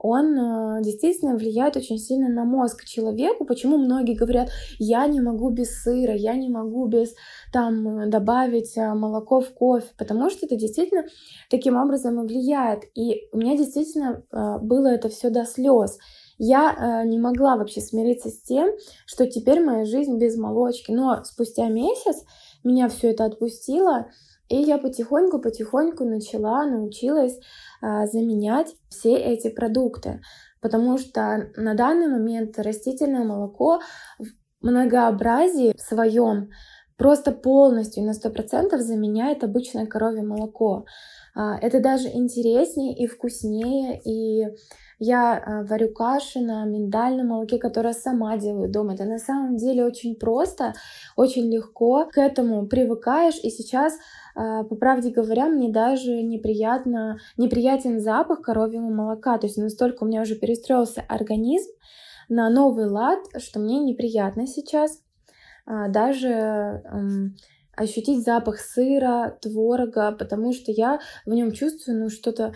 он 0.06 0.38
э, 0.38 0.82
действительно 0.82 1.34
влияет 1.34 1.78
очень 1.78 1.96
сильно 1.96 2.28
на 2.28 2.44
мозг 2.44 2.84
человеку. 2.84 3.46
Почему 3.46 3.78
многие 3.78 4.14
говорят, 4.14 4.50
я 4.78 5.06
не 5.06 5.18
могу 5.18 5.48
без 5.48 5.82
сыра, 5.82 6.14
я 6.14 6.34
не 6.34 6.50
могу 6.50 6.86
без 6.88 7.14
там 7.54 8.10
добавить 8.10 8.76
э, 8.76 8.92
молоко 8.92 9.40
в 9.40 9.54
кофе, 9.54 9.86
потому 9.96 10.28
что 10.28 10.44
это 10.44 10.56
действительно 10.56 11.04
таким 11.48 11.76
образом 11.76 12.20
и 12.20 12.26
влияет. 12.26 12.82
И 12.94 13.28
у 13.32 13.38
меня 13.38 13.56
действительно 13.56 14.22
э, 14.30 14.58
было 14.60 14.88
это 14.88 15.08
все 15.08 15.30
до 15.30 15.46
слез. 15.46 15.96
Я 16.36 16.74
э, 16.76 17.08
не 17.08 17.18
могла 17.18 17.56
вообще 17.56 17.80
смириться 17.80 18.28
с 18.28 18.42
тем, 18.42 18.72
что 19.06 19.26
теперь 19.26 19.64
моя 19.64 19.86
жизнь 19.86 20.18
без 20.18 20.36
молочки. 20.36 20.92
Но 20.92 21.24
спустя 21.24 21.68
месяц 21.68 22.16
меня 22.62 22.90
все 22.90 23.12
это 23.12 23.24
отпустило, 23.24 24.08
и 24.54 24.62
я 24.62 24.78
потихоньку-потихоньку 24.78 26.04
начала, 26.04 26.64
научилась 26.64 27.36
э, 27.82 28.06
заменять 28.06 28.72
все 28.88 29.16
эти 29.16 29.48
продукты. 29.48 30.20
Потому 30.60 30.96
что 30.96 31.50
на 31.56 31.74
данный 31.74 32.06
момент 32.06 32.56
растительное 32.58 33.24
молоко 33.24 33.80
в 34.20 34.26
многообразии 34.60 35.74
своем 35.76 36.50
просто 36.96 37.32
полностью 37.32 38.04
на 38.04 38.12
100% 38.12 38.78
заменяет 38.78 39.42
обычное 39.42 39.86
коровье 39.86 40.22
молоко. 40.22 40.84
А, 41.34 41.58
это 41.58 41.80
даже 41.80 42.08
интереснее 42.08 42.96
и 42.96 43.08
вкуснее, 43.08 44.00
и 44.04 44.46
я 44.98 45.36
а, 45.36 45.64
варю 45.64 45.92
каши 45.92 46.40
на 46.40 46.64
миндальном 46.64 47.28
молоке, 47.28 47.58
которое 47.58 47.92
сама 47.92 48.36
делаю 48.36 48.70
дома. 48.70 48.94
Это 48.94 49.04
на 49.04 49.18
самом 49.18 49.56
деле 49.56 49.84
очень 49.84 50.16
просто, 50.16 50.74
очень 51.16 51.52
легко. 51.52 52.06
К 52.10 52.18
этому 52.18 52.66
привыкаешь. 52.66 53.38
И 53.42 53.50
сейчас, 53.50 53.94
а, 54.34 54.64
по 54.64 54.76
правде 54.76 55.10
говоря, 55.10 55.46
мне 55.46 55.70
даже 55.70 56.22
неприятно, 56.22 57.18
неприятен 57.36 58.00
запах 58.00 58.42
коровьего 58.42 58.88
молока. 58.88 59.38
То 59.38 59.46
есть 59.46 59.56
настолько 59.56 60.04
у 60.04 60.06
меня 60.06 60.22
уже 60.22 60.36
перестроился 60.36 61.02
организм 61.08 61.70
на 62.28 62.48
новый 62.48 62.86
лад, 62.86 63.20
что 63.38 63.60
мне 63.60 63.80
неприятно 63.80 64.46
сейчас 64.46 65.00
а, 65.66 65.88
даже 65.88 66.82
ощутить 67.76 68.24
запах 68.24 68.60
сыра, 68.60 69.36
творога, 69.40 70.12
потому 70.12 70.52
что 70.52 70.70
я 70.70 71.00
в 71.26 71.30
нем 71.30 71.52
чувствую 71.52 71.98
ну, 71.98 72.10
что-то 72.10 72.54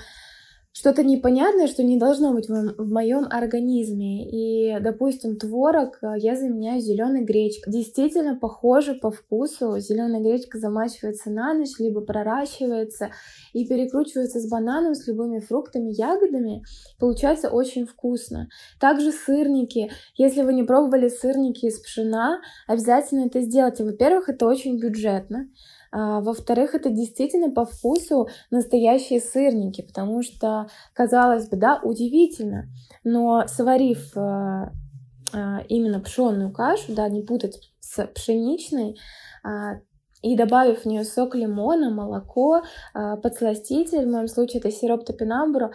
что-то 0.78 1.02
непонятное, 1.02 1.66
что 1.66 1.82
не 1.82 1.98
должно 1.98 2.32
быть 2.32 2.48
в 2.48 2.92
моем 2.92 3.26
организме. 3.28 4.28
И, 4.30 4.78
допустим, 4.80 5.36
творог 5.36 5.98
э, 6.02 6.14
я 6.18 6.36
заменяю 6.36 6.80
зеленой 6.80 7.24
гречкой. 7.24 7.72
Действительно 7.72 8.36
похоже 8.36 8.94
по 8.94 9.10
вкусу. 9.10 9.80
Зеленая 9.80 10.20
гречка 10.20 10.58
замачивается 10.58 11.30
на 11.30 11.52
ночь, 11.52 11.80
либо 11.80 12.00
проращивается 12.00 13.10
и 13.54 13.66
перекручивается 13.66 14.38
с 14.38 14.48
бананом, 14.48 14.94
с 14.94 15.08
любыми 15.08 15.40
фруктами, 15.40 15.90
ягодами. 15.90 16.62
Получается 17.00 17.48
очень 17.48 17.84
вкусно. 17.84 18.48
Также 18.78 19.10
сырники. 19.10 19.90
Если 20.14 20.42
вы 20.42 20.54
не 20.54 20.62
пробовали 20.62 21.08
сырники 21.08 21.66
из 21.66 21.80
пшена, 21.80 22.40
обязательно 22.68 23.26
это 23.26 23.40
сделайте. 23.40 23.82
Во-первых, 23.82 24.28
это 24.28 24.46
очень 24.46 24.78
бюджетно. 24.78 25.48
А, 25.90 26.20
во-вторых, 26.20 26.74
это 26.74 26.90
действительно 26.90 27.50
по 27.50 27.64
вкусу 27.64 28.28
настоящие 28.50 29.20
сырники, 29.20 29.82
потому 29.82 30.22
что, 30.22 30.68
казалось 30.92 31.48
бы, 31.48 31.56
да, 31.56 31.80
удивительно, 31.82 32.68
но 33.04 33.46
сварив 33.46 34.16
а, 34.16 34.72
а, 35.32 35.60
именно 35.68 36.00
пшенную 36.00 36.52
кашу, 36.52 36.94
да, 36.94 37.08
не 37.08 37.22
путать 37.22 37.72
с 37.80 38.06
пшеничной, 38.06 38.98
и 40.20 40.36
добавив 40.36 40.80
в 40.80 40.84
нее 40.84 41.04
сок 41.04 41.36
лимона, 41.36 41.90
молоко, 41.90 42.62
подсластитель, 42.92 44.04
в 44.04 44.10
моем 44.10 44.26
случае 44.26 44.58
это 44.58 44.70
сироп 44.70 45.06
топинамбура, 45.06 45.72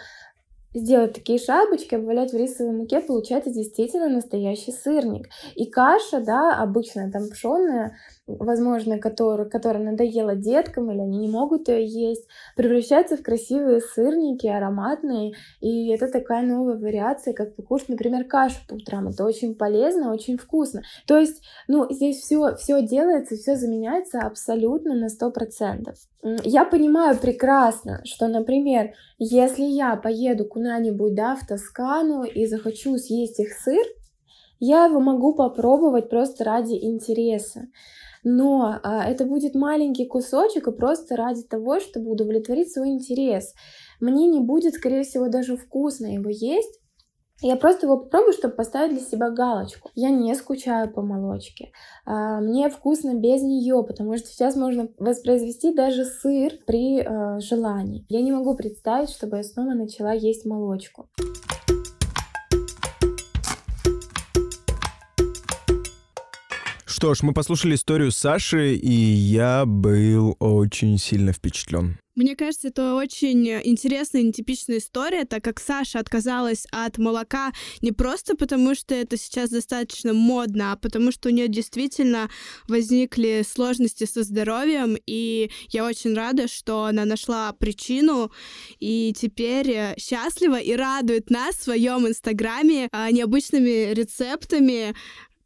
сделать 0.74 1.14
такие 1.14 1.40
шапочки, 1.40 1.96
обвалять 1.96 2.34
в 2.34 2.38
рисовой 2.38 2.74
муке, 2.74 3.00
получается 3.02 3.52
действительно 3.52 4.10
настоящий 4.10 4.72
сырник. 4.72 5.30
И 5.56 5.66
каша, 5.66 6.20
да, 6.20 6.58
обычная 6.58 7.12
там 7.12 7.30
пшеная, 7.30 7.96
возможно, 8.28 9.00
которая, 9.00 9.48
которая 9.48 9.84
надоела 9.84 10.36
деткам, 10.36 10.92
или 10.92 11.00
они 11.00 11.20
не 11.20 11.30
могут 11.30 11.68
ее 11.68 11.86
есть, 11.86 12.28
превращается 12.56 13.18
в 13.18 13.24
красивые 13.24 13.82
сырники, 13.82 14.48
ароматные, 14.48 15.34
и 15.62 15.90
это 15.90 16.08
такая 16.08 16.46
новая 16.46 16.78
вариация, 16.78 17.34
как 17.34 17.56
покушать, 17.56 17.90
например, 17.90 18.26
кашу 18.26 18.58
по 18.68 18.76
утрам. 18.76 19.08
Это 19.08 19.26
очень 19.26 19.56
полезно, 19.56 20.12
очень 20.12 20.38
вкусно. 20.38 20.82
То 21.06 21.18
есть, 21.20 21.44
ну, 21.68 21.88
здесь 21.92 22.22
все, 22.22 22.56
все 22.56 22.82
делается, 22.82 23.36
все 23.36 23.56
заменяется 23.56 24.20
абсолютно 24.20 24.96
на 24.96 25.08
100%. 25.08 25.94
Я 26.44 26.66
понимаю 26.66 27.18
прекрасно, 27.18 28.02
что, 28.06 28.28
например, 28.28 28.94
если 29.20 29.64
я 29.64 29.96
поеду 29.98 30.46
куда-нибудь, 30.46 31.16
да, 31.16 31.36
в 31.36 31.46
Тоскану 31.46 32.24
и 32.24 32.46
захочу 32.46 32.98
съесть 32.98 33.40
их 33.40 33.54
сыр, 33.54 33.86
я 34.60 34.86
его 34.86 35.02
могу 35.02 35.34
попробовать 35.36 36.10
просто 36.10 36.46
ради 36.46 36.74
интереса 36.74 37.68
но 38.24 38.80
а, 38.84 39.04
это 39.06 39.26
будет 39.26 39.54
маленький 39.54 40.06
кусочек 40.06 40.68
и 40.68 40.72
просто 40.72 41.16
ради 41.16 41.44
того, 41.44 41.80
чтобы 41.80 42.12
удовлетворить 42.12 42.72
свой 42.72 42.90
интерес. 42.90 43.54
Мне 44.00 44.28
не 44.28 44.40
будет, 44.40 44.76
скорее 44.76 45.04
всего, 45.04 45.28
даже 45.28 45.58
вкусно 45.58 46.08
его 46.08 46.30
есть, 46.30 46.80
я 47.48 47.56
просто 47.56 47.86
его 47.86 47.98
попробую, 47.98 48.34
чтобы 48.34 48.56
поставить 48.56 48.98
для 48.98 49.06
себя 49.06 49.30
галочку. 49.30 49.92
Я 49.96 50.10
не 50.10 50.34
скучаю 50.36 50.92
по 50.92 51.02
молочке. 51.02 51.72
А, 52.06 52.40
мне 52.40 52.70
вкусно 52.70 53.14
без 53.14 53.42
нее, 53.42 53.84
потому 53.84 54.18
что 54.18 54.28
сейчас 54.28 54.56
можно 54.56 54.88
воспроизвести 54.98 55.74
даже 55.74 56.06
сыр 56.06 56.54
при 56.66 57.02
э, 57.02 57.40
желании. 57.40 58.06
Я 58.10 58.22
не 58.22 58.32
могу 58.32 58.56
представить, 58.56 59.10
чтобы 59.10 59.38
я 59.38 59.44
снова 59.44 59.74
начала 59.74 60.14
есть 60.14 60.46
молочку. 60.46 61.10
Что 67.04 67.16
ж, 67.16 67.24
мы 67.24 67.34
послушали 67.34 67.76
историю 67.76 68.14
Саши, 68.14 68.76
и 68.76 68.90
я 68.90 69.66
был 69.66 70.38
очень 70.40 70.98
сильно 70.98 71.34
впечатлен. 71.34 71.98
Мне 72.16 72.36
кажется, 72.36 72.68
это 72.68 72.96
очень 72.96 73.50
интересная 73.50 74.22
и 74.22 74.26
нетипичная 74.26 74.78
история, 74.78 75.26
так 75.26 75.44
как 75.44 75.60
Саша 75.60 76.00
отказалась 76.00 76.66
от 76.72 77.00
молока 77.00 77.52
не 77.82 77.92
просто 77.92 78.36
потому, 78.38 78.76
что 78.76 78.94
это 78.94 79.18
сейчас 79.18 79.50
достаточно 79.50 80.14
модно, 80.14 80.74
а 80.74 80.76
потому 80.78 81.12
что 81.12 81.30
у 81.30 81.32
нее 81.32 81.48
действительно 81.48 82.30
возникли 82.68 83.44
сложности 83.46 84.06
со 84.06 84.24
здоровьем, 84.24 84.96
и 85.08 85.50
я 85.72 85.86
очень 85.86 86.14
рада, 86.14 86.48
что 86.48 86.86
она 86.86 87.04
нашла 87.04 87.52
причину 87.54 88.32
и 88.80 89.12
теперь 89.18 90.00
счастлива 90.00 90.60
и 90.60 90.76
радует 90.76 91.32
нас 91.32 91.56
в 91.56 91.64
своем 91.64 92.08
инстаграме 92.08 92.88
а, 92.92 93.10
необычными 93.12 93.92
рецептами, 93.92 94.94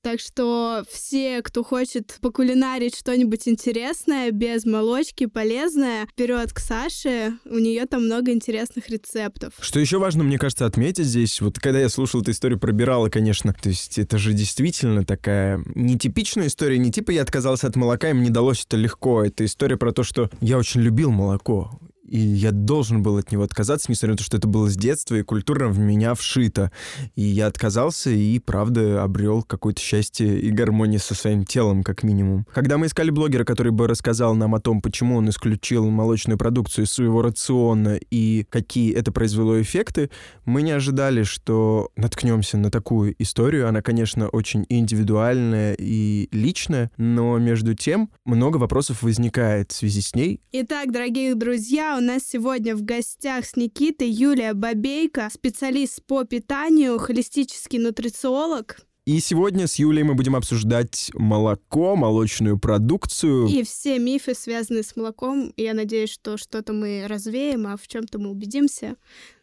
так 0.07 0.21
что 0.21 0.85
все, 0.89 1.41
кто 1.41 1.65
хочет 1.65 2.17
покулинарить 2.21 2.95
что-нибудь 2.95 3.45
интересное, 3.45 4.31
без 4.31 4.63
молочки, 4.63 5.25
полезное, 5.25 6.05
вперед 6.05 6.53
к 6.53 6.59
Саше. 6.59 7.33
У 7.43 7.57
нее 7.57 7.85
там 7.87 8.05
много 8.05 8.31
интересных 8.31 8.87
рецептов. 8.87 9.53
Что 9.59 9.81
еще 9.81 9.97
важно, 9.97 10.23
мне 10.23 10.37
кажется, 10.37 10.65
отметить 10.65 11.03
здесь, 11.03 11.41
вот 11.41 11.59
когда 11.59 11.81
я 11.81 11.89
слушал 11.89 12.21
эту 12.21 12.31
историю 12.31 12.57
пробирала, 12.57 13.09
конечно, 13.09 13.51
то 13.53 13.67
есть 13.67 13.99
это 13.99 14.17
же 14.17 14.31
действительно 14.31 15.03
такая 15.03 15.61
нетипичная 15.75 16.47
история, 16.47 16.77
не 16.77 16.89
типа 16.89 17.11
я 17.11 17.23
отказался 17.23 17.67
от 17.67 17.75
молока, 17.75 18.11
и 18.11 18.13
мне 18.13 18.29
далось 18.29 18.63
это 18.65 18.77
легко. 18.77 19.25
Это 19.25 19.43
история 19.43 19.75
про 19.75 19.91
то, 19.91 20.03
что 20.03 20.29
я 20.39 20.57
очень 20.57 20.79
любил 20.79 21.11
молоко 21.11 21.81
и 22.07 22.19
я 22.19 22.51
должен 22.51 23.03
был 23.03 23.17
от 23.17 23.31
него 23.31 23.43
отказаться, 23.43 23.87
несмотря 23.89 24.13
на 24.13 24.17
то, 24.17 24.23
что 24.23 24.37
это 24.37 24.47
было 24.47 24.69
с 24.69 24.75
детства 24.75 25.15
и 25.15 25.23
культурно 25.23 25.67
в 25.67 25.79
меня 25.79 26.15
вшито. 26.15 26.71
И 27.15 27.21
я 27.21 27.47
отказался 27.47 28.09
и, 28.09 28.39
правда, 28.39 29.03
обрел 29.03 29.43
какое-то 29.43 29.81
счастье 29.81 30.39
и 30.39 30.49
гармонию 30.49 30.99
со 30.99 31.15
своим 31.15 31.45
телом, 31.45 31.83
как 31.83 32.03
минимум. 32.03 32.45
Когда 32.53 32.77
мы 32.77 32.87
искали 32.87 33.09
блогера, 33.09 33.43
который 33.43 33.71
бы 33.71 33.87
рассказал 33.87 34.35
нам 34.35 34.55
о 34.55 34.59
том, 34.59 34.81
почему 34.81 35.17
он 35.17 35.29
исключил 35.29 35.89
молочную 35.89 36.37
продукцию 36.37 36.85
из 36.85 36.91
своего 36.91 37.21
рациона 37.21 37.99
и 38.09 38.45
какие 38.49 38.93
это 38.93 39.11
произвело 39.11 39.61
эффекты, 39.61 40.09
мы 40.45 40.61
не 40.61 40.71
ожидали, 40.71 41.23
что 41.23 41.89
наткнемся 41.95 42.57
на 42.57 42.71
такую 42.71 43.15
историю. 43.19 43.67
Она, 43.67 43.81
конечно, 43.81 44.29
очень 44.29 44.65
индивидуальная 44.69 45.75
и 45.77 46.29
личная, 46.31 46.91
но 46.97 47.37
между 47.37 47.75
тем 47.75 48.09
много 48.25 48.57
вопросов 48.57 49.03
возникает 49.03 49.71
в 49.71 49.75
связи 49.75 50.01
с 50.01 50.15
ней. 50.15 50.41
Итак, 50.51 50.91
дорогие 50.91 51.35
друзья, 51.35 51.96
у 51.97 51.99
нас 51.99 52.23
сегодня 52.23 52.75
в 52.75 52.83
гостях 52.83 53.45
с 53.45 53.55
Никитой 53.55 54.09
Юлия 54.09 54.53
Бабейко, 54.53 55.29
специалист 55.33 56.03
по 56.05 56.25
питанию, 56.25 56.99
холистический 56.99 57.79
нутрициолог. 57.79 58.77
И 59.05 59.19
сегодня 59.19 59.67
с 59.67 59.75
Юлей 59.77 60.03
мы 60.03 60.13
будем 60.13 60.35
обсуждать 60.35 61.09
молоко, 61.15 61.95
молочную 61.95 62.59
продукцию. 62.59 63.47
И 63.47 63.63
все 63.63 63.97
мифы, 63.97 64.35
связанные 64.35 64.83
с 64.83 64.95
молоком. 64.95 65.53
Я 65.57 65.73
надеюсь, 65.73 66.11
что 66.11 66.37
что-то 66.37 66.73
мы 66.73 67.05
развеем, 67.07 67.65
а 67.65 67.77
в 67.77 67.87
чем-то 67.87 68.19
мы 68.19 68.29
убедимся. 68.29 68.95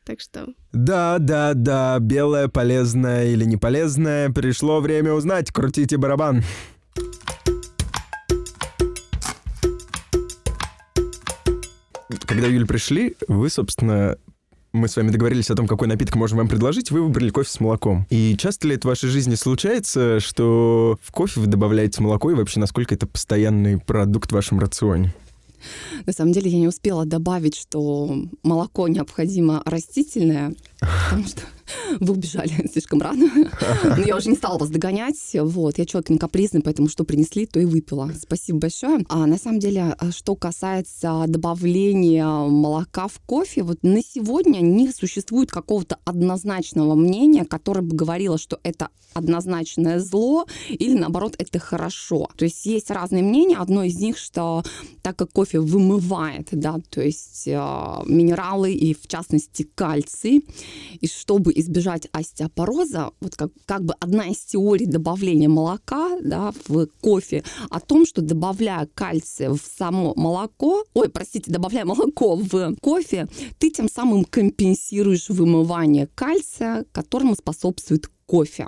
Так 0.05 0.21
что... 0.21 0.49
Да, 0.73 1.17
да, 1.19 1.55
да, 1.55 1.99
белое 1.99 2.49
полезное 2.49 3.33
или 3.33 3.45
не 3.45 3.57
полезное. 3.57 4.29
Пришло 4.31 4.81
время 4.81 5.13
узнать. 5.15 5.51
Крутите 5.51 5.97
барабан. 5.97 6.43
Когда 12.25 12.47
Юль 12.47 12.67
пришли, 12.67 13.17
вы, 13.29 13.51
собственно, 13.51 14.17
мы 14.73 14.89
с 14.89 14.97
вами 14.97 15.11
договорились 15.11 15.51
о 15.51 15.55
том, 15.55 15.69
какой 15.69 15.87
напиток 15.87 16.17
можем 16.17 16.39
вам 16.39 16.49
предложить, 16.49 16.91
вы 16.91 17.03
выбрали 17.03 17.31
кофе 17.31 17.49
с 17.49 17.61
молоком. 17.61 18.07
И 18.11 18.37
часто 18.37 18.67
ли 18.67 18.75
это 18.75 18.89
в 18.89 18.91
вашей 18.91 19.09
жизни 19.09 19.37
случается, 19.37 20.19
что 20.19 20.99
в 21.01 21.13
кофе 21.13 21.41
вы 21.41 21.47
добавляете 21.47 22.03
молоко, 22.03 22.31
и 22.31 22.35
вообще 22.35 22.59
насколько 22.59 22.95
это 22.95 23.07
постоянный 23.07 23.79
продукт 23.79 24.31
в 24.31 24.35
вашем 24.35 24.59
рационе? 24.59 25.15
На 26.07 26.13
самом 26.13 26.33
деле 26.33 26.51
я 26.51 26.59
не 26.59 26.69
успела 26.69 27.07
добавить, 27.07 27.57
что 27.57 28.17
молоко 28.43 28.89
необходимо 28.89 29.63
растительное, 29.65 30.55
потому 30.81 31.27
что 31.27 31.43
вы 32.01 32.15
убежали 32.15 32.69
слишком 32.73 33.01
рано. 33.01 33.29
Но 33.85 34.03
я 34.03 34.17
уже 34.17 34.31
не 34.31 34.37
стала 34.37 34.59
вас 34.59 34.71
догонять. 34.71 35.19
Вот, 35.35 35.79
я 35.79 35.87
человек 35.87 36.11
не 36.11 36.19
капризный, 36.19 36.63
поэтому 36.63 36.89
что 36.89 37.05
принесли, 37.05 37.47
то 37.47 37.61
и 37.61 37.65
выпила. 37.65 38.11
Спасибо 38.21 38.61
большое. 38.61 39.05
А 39.09 39.27
на 39.27 39.39
самом 39.39 39.59
деле, 39.59 39.95
а, 39.99 40.11
что 40.13 40.35
касается 40.37 41.25
добавления 41.27 42.27
молока 42.27 43.09
в 43.09 43.19
кофе, 43.21 43.63
вот 43.63 43.83
на 43.83 44.03
сегодня 44.03 44.61
не 44.61 44.91
существует 44.91 45.51
какого-то 45.51 45.99
однозначного 46.05 46.95
мнения, 46.95 47.45
которое 47.45 47.83
бы 47.83 47.97
говорило, 47.97 48.39
что 48.39 48.59
это 48.63 48.89
однозначное 49.15 50.01
зло 50.01 50.47
или 50.69 50.99
наоборот 50.99 51.37
это 51.39 51.59
хорошо. 51.59 52.29
То 52.37 52.45
есть 52.45 52.67
есть 52.67 52.91
разные 52.91 53.23
мнения. 53.23 53.57
Одно 53.57 53.85
из 53.85 53.97
них, 53.99 54.19
что 54.19 54.63
так 55.03 55.17
как 55.17 55.31
кофе 55.33 55.61
вымывает, 55.61 56.49
да, 56.53 56.79
то 56.91 57.01
есть 57.01 57.47
э, 57.47 57.53
минералы 58.07 58.73
и 58.73 58.95
в 58.95 59.07
частности 59.07 59.69
кальций, 59.75 60.45
и 61.01 61.07
чтобы 61.07 61.53
избежать 61.65 62.09
остеопороза, 62.13 63.11
вот 63.21 63.37
как, 63.37 63.51
как 63.67 63.85
бы 63.85 63.95
одна 64.01 64.29
из 64.29 64.39
теорий 64.39 64.87
добавления 64.87 65.49
молока 65.49 66.19
да, 66.23 66.53
в 66.69 66.87
кофе 67.01 67.43
о 67.71 67.81
том, 67.81 68.07
что 68.07 68.23
добавляя 68.23 68.87
кальций 68.95 69.49
в 69.49 69.59
само 69.59 70.15
молоко, 70.17 70.85
ой, 70.95 71.09
простите, 71.09 71.51
добавляя 71.51 71.85
молоко 71.85 72.37
в 72.37 72.77
кофе, 72.81 73.29
ты 73.59 73.71
тем 73.71 73.89
самым 73.89 74.25
компенсируешь 74.25 75.29
вымывание 75.29 76.09
кальция, 76.15 76.85
которому 76.93 77.35
способствует 77.35 78.09
кофе. 78.27 78.67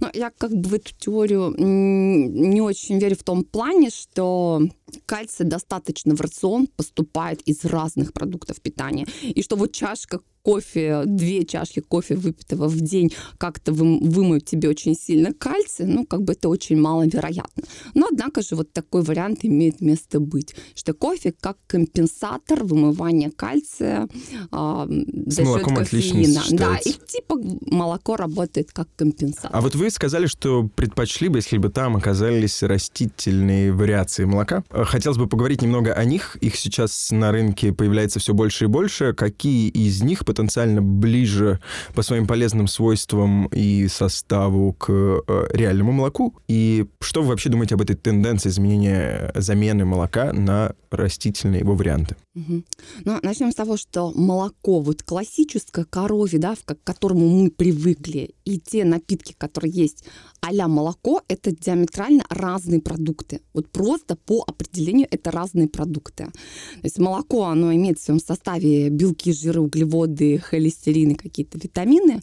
Но 0.00 0.10
я 0.12 0.30
как 0.30 0.52
бы 0.52 0.68
в 0.68 0.74
эту 0.74 0.92
теорию 0.98 1.54
не 1.56 2.60
очень 2.60 2.98
верю 2.98 3.16
в 3.16 3.22
том 3.22 3.44
плане, 3.44 3.90
что 3.90 4.62
кальций 5.06 5.46
достаточно 5.46 6.14
в 6.14 6.20
рацион 6.20 6.66
поступает 6.66 7.40
из 7.42 7.64
разных 7.64 8.12
продуктов 8.12 8.60
питания. 8.60 9.06
И 9.22 9.42
что 9.42 9.56
вот 9.56 9.72
чашка 9.72 10.20
кофе, 10.48 11.02
две 11.04 11.44
чашки 11.44 11.80
кофе, 11.80 12.14
выпитого 12.14 12.68
в 12.68 12.80
день, 12.80 13.12
как-то 13.36 13.70
вы, 13.72 13.98
вымоют 13.98 14.46
тебе 14.46 14.70
очень 14.70 14.94
сильно 14.94 15.34
кальций, 15.34 15.84
ну, 15.84 16.06
как 16.06 16.22
бы 16.22 16.32
это 16.32 16.48
очень 16.48 16.80
маловероятно. 16.80 17.64
Но, 17.94 18.08
однако 18.10 18.40
же, 18.40 18.56
вот 18.56 18.72
такой 18.72 19.02
вариант 19.02 19.40
имеет 19.42 19.82
место 19.82 20.20
быть, 20.20 20.54
что 20.74 20.94
кофе 20.94 21.34
как 21.38 21.58
компенсатор 21.66 22.64
вымывания 22.64 23.30
кальция 23.30 24.08
а, 24.50 24.88
за 25.26 25.44
счет 25.44 25.64
кофеина. 25.64 26.42
Да, 26.52 26.78
и 26.78 26.92
типа 26.92 27.36
молоко 27.66 28.16
работает 28.16 28.72
как 28.72 28.88
компенсатор. 28.96 29.50
А 29.52 29.60
вот 29.60 29.74
вы 29.74 29.90
сказали, 29.90 30.26
что 30.26 30.68
предпочли 30.74 31.28
бы, 31.28 31.38
если 31.38 31.58
бы 31.58 31.68
там 31.68 31.96
оказались 31.96 32.62
растительные 32.62 33.72
вариации 33.72 34.24
молока. 34.24 34.64
Хотелось 34.84 35.18
бы 35.18 35.26
поговорить 35.26 35.62
немного 35.62 35.92
о 35.92 36.04
них. 36.04 36.36
Их 36.36 36.56
сейчас 36.56 37.10
на 37.10 37.32
рынке 37.32 37.72
появляется 37.72 38.20
все 38.20 38.34
больше 38.34 38.64
и 38.64 38.68
больше. 38.68 39.12
Какие 39.12 39.68
из 39.68 40.02
них 40.02 40.24
потенциально 40.24 40.82
ближе 40.82 41.60
по 41.94 42.02
своим 42.02 42.26
полезным 42.26 42.68
свойствам 42.68 43.46
и 43.46 43.88
составу 43.88 44.72
к 44.72 44.90
э, 44.90 45.46
реальному 45.52 45.92
молоку? 45.92 46.36
И 46.48 46.86
что 47.00 47.22
вы 47.22 47.28
вообще 47.28 47.48
думаете 47.48 47.74
об 47.74 47.82
этой 47.82 47.96
тенденции 47.96 48.50
изменения 48.50 49.32
замены 49.34 49.84
молока 49.84 50.32
на 50.32 50.74
растительные 50.90 51.60
его 51.60 51.74
варианты? 51.74 52.16
Угу. 52.34 52.62
Ну, 53.04 53.18
начнем 53.22 53.50
с 53.50 53.54
того, 53.54 53.76
что 53.76 54.12
молоко, 54.14 54.80
вот 54.80 55.02
классическое 55.02 55.84
коровье, 55.84 56.38
да, 56.38 56.54
к 56.64 56.76
которому 56.84 57.28
мы 57.28 57.50
привыкли, 57.50 58.34
и 58.44 58.60
те 58.60 58.84
напитки, 58.84 59.34
которые 59.36 59.72
есть 59.72 60.04
а 60.40 60.68
молоко, 60.68 61.22
это 61.28 61.50
диаметрально 61.52 62.24
разные 62.28 62.80
продукты. 62.80 63.40
Вот 63.52 63.68
просто 63.68 64.16
по 64.16 64.44
определению 64.46 64.67
это 65.10 65.30
разные 65.30 65.68
продукты. 65.68 66.24
То 66.24 66.84
есть 66.84 66.98
молоко, 66.98 67.44
оно 67.44 67.72
имеет 67.74 67.98
в 67.98 68.02
своем 68.02 68.20
составе 68.20 68.90
белки, 68.90 69.32
жиры, 69.32 69.60
углеводы, 69.60 70.38
холестерины, 70.38 71.14
какие-то 71.14 71.58
витамины, 71.58 72.22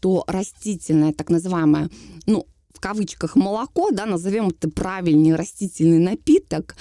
то 0.00 0.24
растительное, 0.26 1.12
так 1.12 1.30
называемое, 1.30 1.90
ну, 2.26 2.46
в 2.76 2.80
кавычках 2.80 3.36
молоко, 3.36 3.90
да, 3.90 4.04
назовем 4.04 4.48
это 4.48 4.68
правильный 4.68 5.34
растительный 5.34 5.98
напиток, 5.98 6.76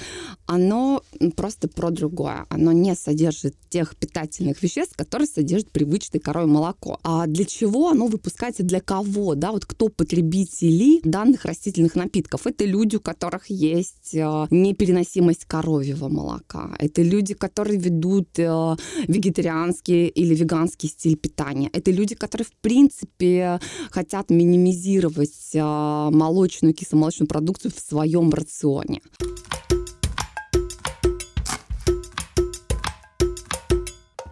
оно 0.46 1.02
просто 1.38 1.70
про 1.70 1.90
другое. 1.90 2.46
Оно 2.50 2.74
не 2.74 2.96
содержит 2.96 3.56
тех 3.70 3.96
питательных 3.96 4.62
веществ, 4.62 4.96
которые 4.96 5.28
содержит 5.28 5.72
привычное 5.72 6.20
коровье 6.20 6.52
молоко. 6.52 7.00
А 7.04 7.28
для 7.28 7.46
чего 7.46 7.90
оно 7.90 8.08
выпускается, 8.08 8.64
для 8.64 8.82
кого, 8.82 9.36
да, 9.36 9.52
вот 9.52 9.66
кто 9.66 9.88
потребители 9.88 11.00
данных 11.04 11.46
растительных 11.46 11.96
напитков? 11.96 12.46
Это 12.46 12.66
люди, 12.66 12.98
у 12.98 13.00
которых 13.00 13.50
есть 13.50 14.14
э, 14.14 14.48
непереносимость 14.50 15.46
коровьего 15.46 16.10
молока. 16.10 16.76
Это 16.80 17.02
люди, 17.02 17.34
которые 17.34 17.80
ведут 17.80 18.38
э, 18.38 18.76
вегетарианский 19.08 20.08
или 20.08 20.36
веганский 20.36 20.90
стиль 20.90 21.16
питания. 21.16 21.70
Это 21.72 21.92
люди, 21.92 22.16
которые, 22.16 22.46
в 22.46 22.54
принципе, 22.62 23.60
хотят 23.92 24.30
минимизировать 24.30 25.52
э, 25.54 25.60
молочную, 26.12 26.74
кисломолочную 26.74 27.28
продукцию 27.28 27.71
в 27.71 27.80
своем 27.80 28.30
рационе. 28.32 29.02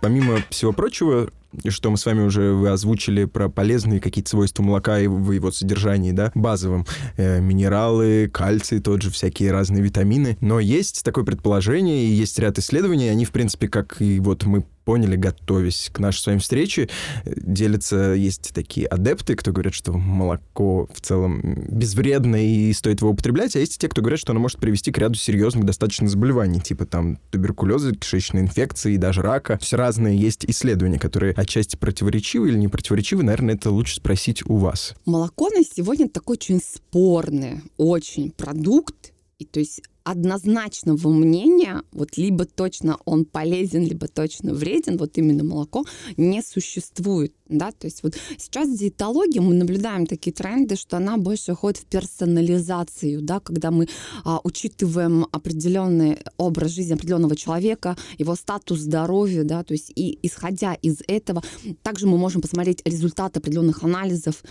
Помимо 0.01 0.39
всего 0.49 0.73
прочего, 0.73 1.29
что 1.67 1.89
мы 1.89 1.97
с 1.97 2.05
вами 2.05 2.21
уже 2.21 2.53
вы 2.53 2.69
озвучили 2.69 3.25
про 3.25 3.49
полезные 3.49 3.99
какие-то 3.99 4.29
свойства 4.29 4.63
молока 4.63 4.99
и 4.99 5.07
в 5.07 5.31
его 5.31 5.51
содержании, 5.51 6.11
да, 6.11 6.31
базовым. 6.35 6.85
Э, 7.17 7.39
минералы, 7.39 8.29
кальций, 8.31 8.79
тот 8.79 9.01
же 9.01 9.11
всякие 9.11 9.51
разные 9.51 9.83
витамины. 9.83 10.37
Но 10.41 10.59
есть 10.59 11.03
такое 11.03 11.23
предположение, 11.23 12.05
и 12.05 12.09
есть 12.09 12.37
ряд 12.39 12.57
исследований, 12.57 13.09
они, 13.09 13.25
в 13.25 13.31
принципе, 13.31 13.67
как 13.67 14.01
и 14.01 14.19
вот 14.19 14.45
мы 14.45 14.63
поняли, 14.85 15.15
готовясь 15.15 15.89
к 15.91 15.99
нашей 15.99 16.19
с 16.19 16.25
вами 16.27 16.37
встрече. 16.39 16.89
Делятся, 17.25 18.13
есть 18.13 18.51
такие 18.53 18.87
адепты, 18.87 19.35
кто 19.35 19.51
говорят, 19.51 19.73
что 19.73 19.93
молоко 19.93 20.89
в 20.93 21.01
целом 21.01 21.41
безвредно 21.69 22.35
и 22.35 22.73
стоит 22.73 23.01
его 23.01 23.11
употреблять, 23.11 23.55
а 23.55 23.59
есть 23.59 23.79
те, 23.79 23.87
кто 23.87 24.01
говорят, 24.01 24.19
что 24.19 24.31
оно 24.31 24.39
может 24.39 24.59
привести 24.59 24.91
к 24.91 24.97
ряду 24.97 25.15
серьезных 25.15 25.65
достаточно 25.65 26.07
заболеваний, 26.07 26.59
типа 26.59 26.85
там 26.85 27.17
туберкулеза, 27.31 27.93
кишечной 27.95 28.41
инфекции, 28.41 28.97
даже 28.97 29.21
рака. 29.21 29.57
Все 29.61 29.77
разные 29.77 30.17
есть 30.17 30.45
исследования, 30.45 30.99
которые 30.99 31.33
отчасти 31.43 31.75
противоречивы 31.75 32.49
или 32.49 32.57
не 32.57 32.67
противоречивы. 32.67 33.23
Наверное, 33.23 33.55
это 33.55 33.69
лучше 33.69 33.95
спросить 33.97 34.43
у 34.49 34.57
вас. 34.57 34.95
Молоко 35.05 35.49
на 35.49 35.63
сегодня 35.63 36.09
такой 36.09 36.33
очень 36.33 36.59
спорный, 36.59 37.61
очень 37.77 38.31
продукт. 38.31 39.12
И 39.43 39.45
то 39.45 39.59
есть 39.59 39.81
однозначного 40.05 41.09
мнения, 41.09 41.83
вот 41.91 42.17
либо 42.17 42.45
точно 42.45 42.97
он 43.03 43.25
полезен, 43.25 43.85
либо 43.85 44.07
точно 44.07 44.53
вреден, 44.53 44.97
вот 44.97 45.17
именно 45.17 45.43
молоко, 45.43 45.85
не 46.15 46.41
существует. 46.41 47.33
Да? 47.49 47.71
То 47.71 47.87
есть 47.87 48.03
вот 48.03 48.15
сейчас 48.37 48.69
в 48.69 48.77
диетологии 48.77 49.39
мы 49.39 49.53
наблюдаем 49.53 50.05
такие 50.05 50.33
тренды, 50.33 50.77
что 50.77 50.97
она 50.97 51.17
больше 51.17 51.53
уходит 51.53 51.79
в 51.79 51.85
персонализацию, 51.85 53.21
да, 53.21 53.41
когда 53.41 53.69
мы 53.69 53.87
а, 54.23 54.39
учитываем 54.43 55.27
определенный 55.31 56.19
образ 56.37 56.71
жизни 56.71 56.93
определенного 56.93 57.35
человека, 57.35 57.97
его 58.17 58.35
статус 58.35 58.79
здоровья, 58.79 59.43
да, 59.43 59.63
то 59.63 59.73
есть 59.73 59.91
и 59.93 60.17
исходя 60.21 60.73
из 60.73 61.01
этого, 61.07 61.43
также 61.81 62.07
мы 62.07 62.17
можем 62.17 62.41
посмотреть 62.41 62.81
результаты 62.85 63.39
определенных 63.39 63.83
анализов 63.83 64.43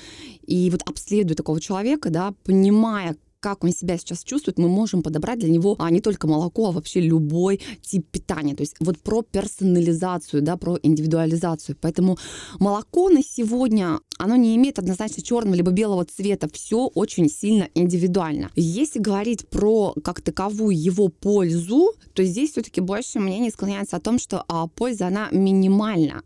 и 0.46 0.70
вот 0.70 0.82
обследуя 0.82 1.34
такого 1.34 1.60
человека, 1.60 2.10
да, 2.10 2.34
понимая, 2.44 3.16
как 3.42 3.64
он 3.64 3.72
себя 3.72 3.98
сейчас 3.98 4.22
чувствует, 4.22 4.58
мы 4.58 4.68
можем 4.68 5.02
подобрать 5.02 5.40
для 5.40 5.50
него 5.50 5.74
а 5.78 5.90
не 5.90 6.00
только 6.00 6.28
молоко, 6.28 6.68
а 6.68 6.70
вообще 6.70 7.00
любой 7.00 7.60
тип 7.82 8.06
питания. 8.10 8.54
То 8.54 8.62
есть 8.62 8.76
вот 8.78 9.00
про 9.00 9.22
персонализацию, 9.22 10.42
да, 10.42 10.56
про 10.56 10.78
индивидуализацию. 10.80 11.76
Поэтому 11.80 12.18
молоко 12.60 13.08
на 13.08 13.22
сегодня, 13.22 13.98
оно 14.16 14.36
не 14.36 14.54
имеет 14.56 14.78
однозначно 14.78 15.22
черного 15.22 15.56
либо 15.56 15.72
белого 15.72 16.04
цвета. 16.04 16.48
Все 16.52 16.86
очень 16.86 17.28
сильно 17.28 17.68
индивидуально. 17.74 18.50
Если 18.54 19.00
говорить 19.00 19.48
про 19.48 19.92
как 20.04 20.20
таковую 20.20 20.80
его 20.80 21.08
пользу, 21.08 21.94
то 22.14 22.24
здесь 22.24 22.52
все-таки 22.52 22.80
больше 22.80 23.18
мнение 23.18 23.50
склоняется 23.50 23.96
о 23.96 24.00
том, 24.00 24.20
что 24.20 24.44
а, 24.46 24.68
польза, 24.68 25.08
она 25.08 25.28
минимальна 25.32 26.22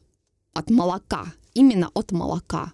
от 0.52 0.68
молока, 0.68 1.32
именно 1.54 1.90
от 1.94 2.12
молока. 2.12 2.72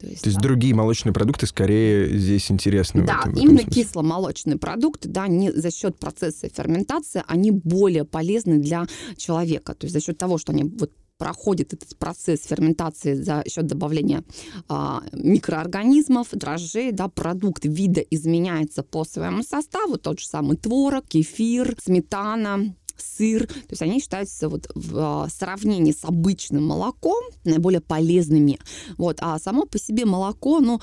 То 0.00 0.06
есть, 0.06 0.22
То 0.22 0.28
есть 0.28 0.38
да. 0.38 0.42
другие 0.42 0.74
молочные 0.74 1.12
продукты 1.12 1.46
скорее 1.46 2.16
здесь 2.16 2.50
интересны. 2.50 3.04
Да, 3.04 3.18
в 3.18 3.20
этом, 3.20 3.34
в 3.34 3.38
именно 3.38 3.64
кисломолочные 3.64 4.56
продукты, 4.56 5.08
да, 5.08 5.28
не 5.28 5.52
за 5.52 5.70
счет 5.70 5.98
процесса 5.98 6.48
ферментации, 6.48 7.22
они 7.26 7.50
более 7.50 8.04
полезны 8.04 8.58
для 8.58 8.86
человека. 9.16 9.74
То 9.74 9.84
есть 9.84 9.92
за 9.92 10.00
счет 10.00 10.16
того, 10.16 10.38
что 10.38 10.52
они 10.52 10.64
вот 10.64 10.90
проходит 11.20 11.74
этот 11.74 11.98
процесс 11.98 12.44
ферментации 12.44 13.12
за 13.12 13.44
счет 13.46 13.66
добавления 13.66 14.24
а, 14.70 15.02
микроорганизмов, 15.12 16.28
дрожжей, 16.32 16.92
да, 16.92 17.08
продукт 17.08 17.66
вида 17.66 18.00
изменяется 18.00 18.82
по 18.82 19.04
своему 19.04 19.42
составу, 19.42 19.98
тот 19.98 20.18
же 20.18 20.26
самый 20.26 20.56
творог, 20.56 21.06
кефир, 21.06 21.76
сметана, 21.78 22.74
сыр. 23.00 23.46
То 23.46 23.70
есть 23.70 23.82
они 23.82 24.00
считаются 24.00 24.48
вот 24.48 24.70
в 24.74 24.96
а, 24.96 25.28
сравнении 25.28 25.92
с 25.92 26.04
обычным 26.04 26.64
молоком 26.64 27.22
наиболее 27.44 27.80
полезными. 27.80 28.58
Вот. 28.96 29.18
А 29.20 29.38
само 29.38 29.66
по 29.66 29.78
себе 29.78 30.04
молоко, 30.04 30.60
ну, 30.60 30.80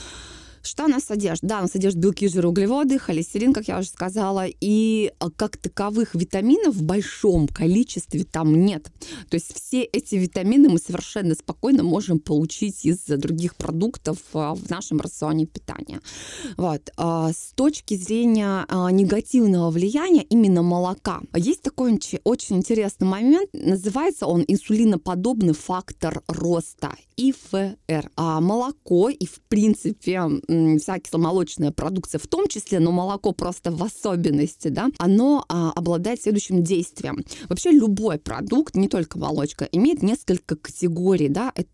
что 0.68 0.86
она 0.86 1.00
содержит? 1.00 1.44
Да, 1.44 1.60
она 1.60 1.68
содержит 1.68 2.00
белки, 2.00 2.28
жиры, 2.28 2.50
углеводы, 2.50 3.00
холестерин, 3.00 3.54
как 3.54 3.68
я 3.68 3.80
уже 3.80 3.90
сказала, 3.90 4.46
и 4.48 5.12
а, 5.20 5.30
как 5.30 5.58
таковых 5.58 6.16
витаминов 6.16 6.76
в 6.76 6.84
большом 6.84 7.48
количестве 7.48 8.24
там 8.24 8.54
нет. 8.66 8.92
То 9.30 9.36
есть 9.36 9.54
все 9.54 9.84
эти 9.84 10.16
витамины 10.16 10.70
мы 10.70 10.80
совершенно 10.80 11.36
спокойно 11.36 11.84
можем 11.84 12.20
получить 12.20 12.86
из 12.86 13.00
других 13.06 13.56
продуктов 13.56 14.18
а, 14.34 14.56
в 14.56 14.70
нашем 14.70 15.00
рационе 15.00 15.46
питания. 15.46 16.02
Вот. 16.58 16.92
А, 16.98 17.32
с 17.32 17.54
точки 17.56 17.96
зрения 17.96 18.66
негативного 18.92 19.70
влияния 19.72 20.24
именно 20.24 20.62
молока, 20.62 21.22
есть 21.36 21.62
такой 21.62 21.98
очень 22.24 22.58
интересный 22.58 23.08
момент, 23.08 23.50
называется 23.54 24.28
он 24.28 24.44
инсулиноподобный 24.48 25.54
фактор 25.54 26.22
роста, 26.28 26.96
ИФР. 27.18 28.12
А 28.16 28.40
молоко 28.40 29.10
и, 29.10 29.26
в 29.26 29.42
принципе, 29.50 30.22
вся 30.80 31.00
кисломолочная 31.00 31.72
продукция 31.72 32.20
в 32.20 32.28
том 32.28 32.48
числе, 32.48 32.80
но 32.80 32.92
молоко 32.92 33.32
просто 33.32 33.72
в 33.72 33.84
особенности, 33.84 34.70
да, 34.70 34.90
оно 34.98 35.44
а, 35.50 35.72
обладает 35.72 36.22
следующим 36.22 36.64
действием. 36.64 37.24
Вообще 37.50 37.72
любой 37.72 38.20
продукт, 38.20 38.76
не 38.76 38.88
только 38.88 39.18
молочка, 39.18 39.68
имеет 39.72 40.04
несколько 40.04 40.56
категорий, 40.56 41.30
да, 41.30 41.52
это 41.56 41.70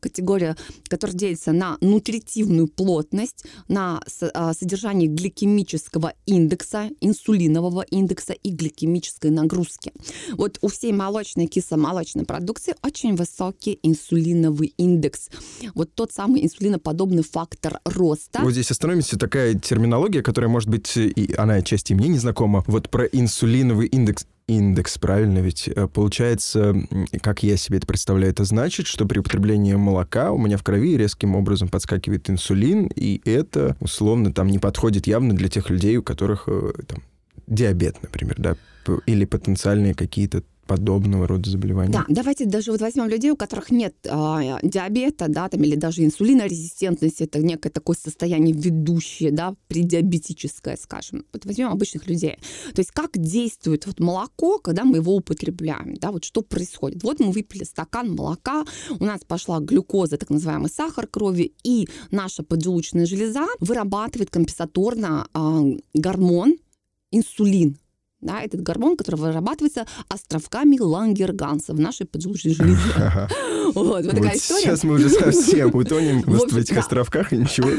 категория, 0.00 0.56
которая 0.88 1.16
делится 1.16 1.52
на 1.52 1.76
нутритивную 1.80 2.68
плотность, 2.68 3.44
на 3.68 4.00
а, 4.34 4.54
содержание 4.54 5.08
гликемического 5.08 6.14
индекса, 6.26 6.90
инсулинового 7.00 7.82
индекса 7.82 8.32
и 8.32 8.50
гликемической 8.50 9.30
нагрузки. 9.30 9.92
Вот 10.32 10.58
у 10.62 10.68
всей 10.68 10.92
молочной 10.92 11.46
кисломолочной 11.46 12.24
продукции 12.24 12.74
очень 12.82 13.14
высокий 13.16 13.78
инсулиновый 13.82 14.74
индекс. 14.76 15.28
Вот 15.74 15.94
тот 15.94 16.12
самый 16.12 16.44
инсулиноподобный 16.44 17.22
фактор 17.22 17.80
роста. 17.84 18.40
Вот 18.42 18.52
здесь 18.52 18.70
остановимся. 18.70 19.18
Такая 19.18 19.54
терминология, 19.54 20.22
которая, 20.22 20.50
может 20.50 20.68
быть, 20.68 20.96
и 20.96 21.34
она 21.36 21.54
отчасти 21.54 21.92
мне 21.92 22.08
не 22.08 22.18
знакома. 22.18 22.64
Вот 22.66 22.90
про 22.90 23.04
инсулиновый 23.04 23.86
индекс 23.88 24.26
индекс, 24.46 24.98
правильно? 24.98 25.38
Ведь 25.38 25.68
э, 25.68 25.88
получается, 25.88 26.74
как 27.22 27.42
я 27.42 27.56
себе 27.56 27.78
это 27.78 27.86
представляю, 27.86 28.32
это 28.32 28.44
значит, 28.44 28.86
что 28.86 29.06
при 29.06 29.18
употреблении 29.18 29.74
молока 29.74 30.32
у 30.32 30.38
меня 30.38 30.56
в 30.56 30.62
крови 30.62 30.96
резким 30.96 31.34
образом 31.34 31.68
подскакивает 31.68 32.28
инсулин, 32.30 32.90
и 32.94 33.20
это 33.24 33.76
условно 33.80 34.32
там 34.32 34.48
не 34.48 34.58
подходит 34.58 35.06
явно 35.06 35.34
для 35.34 35.48
тех 35.48 35.70
людей, 35.70 35.96
у 35.96 36.02
которых 36.02 36.44
э, 36.46 36.72
там, 36.86 37.02
диабет, 37.46 38.02
например, 38.02 38.36
да, 38.38 38.56
или 39.06 39.24
потенциальные 39.24 39.94
какие-то 39.94 40.42
подобного 40.66 41.26
рода 41.26 41.50
заболевания. 41.50 41.92
Да, 41.92 42.04
давайте 42.08 42.46
даже 42.46 42.72
вот 42.72 42.80
возьмем 42.80 43.08
людей, 43.08 43.30
у 43.30 43.36
которых 43.36 43.70
нет 43.70 43.94
э, 44.04 44.58
диабета, 44.62 45.26
да, 45.28 45.48
там, 45.48 45.62
или 45.62 45.76
даже 45.76 46.04
инсулинорезистентности, 46.04 47.24
это 47.24 47.40
некое 47.40 47.70
такое 47.70 47.96
состояние 47.96 48.54
ведущее, 48.54 49.30
да, 49.32 49.54
предиабетическое, 49.68 50.76
скажем. 50.76 51.24
Вот 51.32 51.44
возьмем 51.44 51.68
обычных 51.68 52.06
людей. 52.06 52.36
То 52.74 52.80
есть 52.80 52.90
как 52.90 53.10
действует 53.14 53.86
вот 53.86 54.00
молоко, 54.00 54.58
когда 54.58 54.84
мы 54.84 54.98
его 54.98 55.16
употребляем, 55.16 55.94
да, 55.94 56.12
вот 56.12 56.24
что 56.24 56.42
происходит. 56.42 57.02
Вот 57.02 57.20
мы 57.20 57.32
выпили 57.32 57.64
стакан 57.64 58.14
молока, 58.14 58.64
у 58.98 59.04
нас 59.04 59.22
пошла 59.26 59.60
глюкоза, 59.60 60.16
так 60.16 60.30
называемый 60.30 60.70
сахар 60.70 61.06
крови, 61.06 61.54
и 61.64 61.88
наша 62.10 62.42
поджелудочная 62.42 63.06
железа 63.06 63.46
вырабатывает 63.60 64.30
компенсаторно 64.30 65.28
э, 65.34 65.78
гормон 65.94 66.56
инсулин, 67.12 67.76
да, 68.22 68.40
этот 68.40 68.62
гормон, 68.62 68.96
который 68.96 69.16
вырабатывается 69.16 69.86
островками 70.08 70.78
Лангерганса 70.78 71.74
в 71.74 71.80
нашей 71.80 72.06
поджелудочной 72.06 72.54
железе. 72.54 72.80
Вот, 73.74 74.04
вот 74.04 74.10
такая 74.10 74.36
история. 74.36 74.62
Сейчас 74.62 74.84
мы 74.84 74.94
уже 74.94 75.08
совсем 75.08 75.70
утонем 75.74 76.20
в 76.22 76.56
этих 76.56 76.76
островках 76.76 77.32
и 77.32 77.38
ничего. 77.38 77.70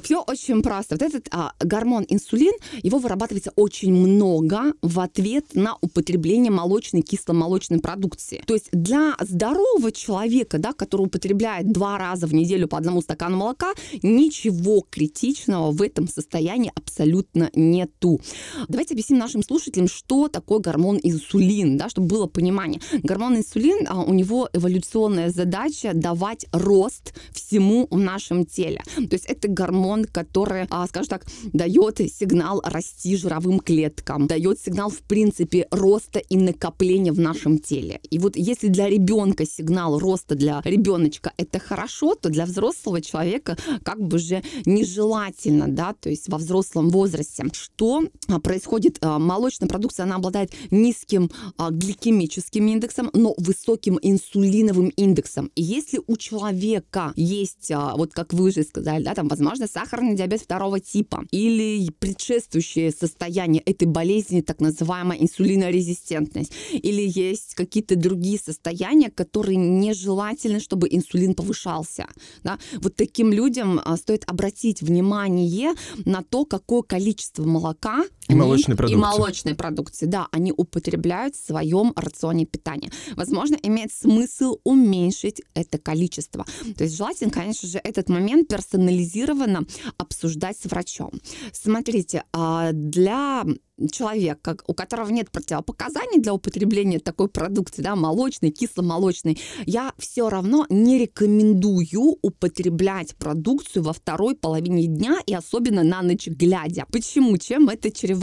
Все 0.02 0.20
очень 0.20 0.60
просто. 0.60 0.96
Вот 0.96 1.02
этот 1.02 1.28
а, 1.30 1.52
гормон 1.60 2.04
инсулин, 2.08 2.52
его 2.82 2.98
вырабатывается 2.98 3.52
очень 3.54 3.92
много 3.92 4.72
в 4.82 4.98
ответ 4.98 5.44
на 5.54 5.76
употребление 5.80 6.50
молочной 6.50 7.02
кисломолочной 7.02 7.78
продукции. 7.78 8.42
То 8.46 8.54
есть 8.54 8.68
для 8.72 9.14
здорового 9.20 9.92
человека, 9.92 10.58
да, 10.58 10.72
который 10.72 11.02
употребляет 11.02 11.70
два 11.70 11.96
раза 11.96 12.26
в 12.26 12.34
неделю 12.34 12.66
по 12.66 12.78
одному 12.78 13.00
стакану 13.00 13.36
молока, 13.36 13.72
ничего 14.02 14.84
критичного 14.90 15.70
в 15.70 15.80
этом 15.80 16.08
состоянии 16.08 16.72
абсолютно 16.74 17.50
нету. 17.54 18.20
Давайте 18.68 18.94
объясним 18.94 19.18
нашим 19.18 19.42
слушателям, 19.44 19.85
что 19.88 20.28
такое 20.28 20.58
гормон 20.58 20.98
инсулин, 21.02 21.76
да, 21.76 21.88
чтобы 21.88 22.08
было 22.08 22.26
понимание. 22.26 22.80
Гормон 23.02 23.36
инсулин, 23.36 23.86
а, 23.88 24.02
у 24.02 24.12
него 24.12 24.48
эволюционная 24.52 25.30
задача 25.30 25.92
давать 25.94 26.46
рост 26.52 27.14
всему 27.32 27.86
в 27.90 27.98
нашем 27.98 28.44
теле. 28.44 28.82
То 28.96 29.14
есть 29.14 29.26
это 29.26 29.48
гормон, 29.48 30.04
который, 30.04 30.66
а, 30.70 30.86
скажем 30.86 31.08
так, 31.08 31.26
дает 31.52 31.98
сигнал 31.98 32.62
расти 32.64 33.16
жировым 33.16 33.60
клеткам, 33.60 34.26
дает 34.26 34.60
сигнал, 34.60 34.90
в 34.90 35.00
принципе, 35.00 35.66
роста 35.70 36.18
и 36.18 36.36
накопления 36.36 37.12
в 37.12 37.20
нашем 37.20 37.58
теле. 37.58 38.00
И 38.10 38.18
вот 38.18 38.36
если 38.36 38.68
для 38.68 38.88
ребенка 38.88 39.46
сигнал 39.46 39.98
роста 39.98 40.34
для 40.34 40.60
ребеночка 40.64 41.32
это 41.36 41.58
хорошо, 41.58 42.14
то 42.14 42.28
для 42.28 42.46
взрослого 42.46 43.00
человека 43.00 43.56
как 43.82 44.00
бы 44.00 44.18
же 44.18 44.42
нежелательно, 44.64 45.68
да, 45.68 45.94
то 45.94 46.10
есть 46.10 46.28
во 46.28 46.38
взрослом 46.38 46.90
возрасте. 46.90 47.44
Что 47.52 48.02
а, 48.28 48.40
происходит? 48.40 48.98
Молочная 49.02 49.68
продукция, 49.76 50.04
она 50.04 50.16
обладает 50.16 50.52
низким 50.70 51.30
гликемическим 51.58 52.66
индексом, 52.66 53.10
но 53.12 53.34
высоким 53.36 53.98
инсулиновым 54.00 54.88
индексом. 54.96 55.50
И 55.54 55.62
если 55.62 56.00
у 56.06 56.16
человека 56.16 57.12
есть, 57.16 57.70
а, 57.70 57.94
вот 57.96 58.12
как 58.12 58.32
вы 58.32 58.48
уже 58.48 58.62
сказали, 58.62 59.04
да, 59.04 59.14
там, 59.14 59.28
возможно, 59.28 59.66
сахарный 59.66 60.16
диабет 60.16 60.40
второго 60.40 60.80
типа 60.80 61.24
или 61.30 61.90
предшествующее 61.98 62.90
состояние 62.90 63.62
этой 63.66 63.86
болезни, 63.86 64.40
так 64.40 64.60
называемая 64.60 65.18
инсулинорезистентность, 65.18 66.52
или 66.72 67.02
есть 67.06 67.54
какие-то 67.54 67.96
другие 67.96 68.38
состояния, 68.38 69.10
которые 69.10 69.56
нежелательны, 69.56 70.60
чтобы 70.60 70.88
инсулин 70.90 71.34
повышался. 71.34 72.06
Да? 72.44 72.58
Вот 72.80 72.96
таким 72.96 73.32
людям 73.32 73.80
а, 73.84 73.96
стоит 73.96 74.24
обратить 74.26 74.80
внимание 74.80 75.74
на 76.04 76.22
то, 76.22 76.44
какое 76.46 76.82
количество 76.82 77.44
молока 77.44 78.04
и 78.28 78.32
они, 78.32 78.40
молочной 78.40 78.76
продукции. 78.76 78.98
И 78.98 79.00
молочной 79.00 79.54
продукции, 79.54 80.06
да, 80.06 80.28
они 80.32 80.52
употребляют 80.56 81.34
в 81.36 81.44
своем 81.44 81.92
рационе 81.96 82.46
питания. 82.46 82.90
Возможно, 83.14 83.56
имеет 83.62 83.92
смысл 83.92 84.58
уменьшить 84.64 85.42
это 85.54 85.78
количество. 85.78 86.44
То 86.76 86.84
есть 86.84 86.96
желательно, 86.96 87.30
конечно 87.30 87.68
же, 87.68 87.78
этот 87.78 88.08
момент 88.08 88.48
персонализированно 88.48 89.66
обсуждать 89.98 90.58
с 90.58 90.66
врачом. 90.66 91.12
Смотрите, 91.52 92.24
а, 92.32 92.72
для 92.72 93.44
человек, 93.92 94.40
как, 94.40 94.64
у 94.66 94.74
которого 94.74 95.10
нет 95.10 95.30
противопоказаний 95.30 96.20
для 96.20 96.32
употребления 96.32 96.98
такой 96.98 97.28
продукции, 97.28 97.82
да, 97.82 97.94
молочной, 97.94 98.50
кисломолочной, 98.50 99.38
я 99.66 99.92
все 99.98 100.30
равно 100.30 100.66
не 100.70 100.98
рекомендую 100.98 102.16
употреблять 102.22 103.14
продукцию 103.16 103.82
во 103.82 103.92
второй 103.92 104.34
половине 104.34 104.86
дня 104.86 105.18
и 105.26 105.34
особенно 105.34 105.82
на 105.82 106.02
ночь 106.02 106.26
глядя. 106.26 106.86
Почему? 106.90 107.36
Чем 107.36 107.68
это 107.68 107.90
чревато? 107.90 108.15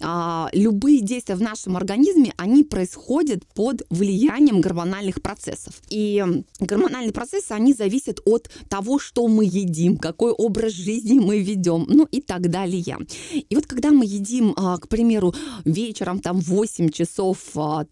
А, 0.00 0.48
любые 0.52 1.00
действия 1.00 1.34
в 1.34 1.42
нашем 1.42 1.76
организме, 1.76 2.32
они 2.36 2.64
происходят 2.64 3.46
под 3.54 3.82
влиянием 3.90 4.60
гормональных 4.60 5.22
процессов. 5.22 5.74
И 5.90 6.24
гормональные 6.60 7.12
процессы, 7.12 7.52
они 7.52 7.72
зависят 7.72 8.20
от 8.24 8.50
того, 8.68 8.98
что 8.98 9.26
мы 9.28 9.44
едим, 9.44 9.96
какой 9.96 10.32
образ 10.32 10.72
жизни 10.72 11.18
мы 11.18 11.40
ведем, 11.40 11.84
ну 11.88 12.06
и 12.10 12.20
так 12.20 12.50
далее. 12.50 12.98
И 13.32 13.54
вот 13.54 13.66
когда 13.66 13.90
мы 13.90 14.04
едим 14.04 14.54
а, 14.56 14.78
к 14.78 14.88
примеру, 14.88 15.34
вечером 15.64 16.20
там 16.20 16.40
8 16.40 16.90
часов 16.90 17.38
а, 17.54 17.84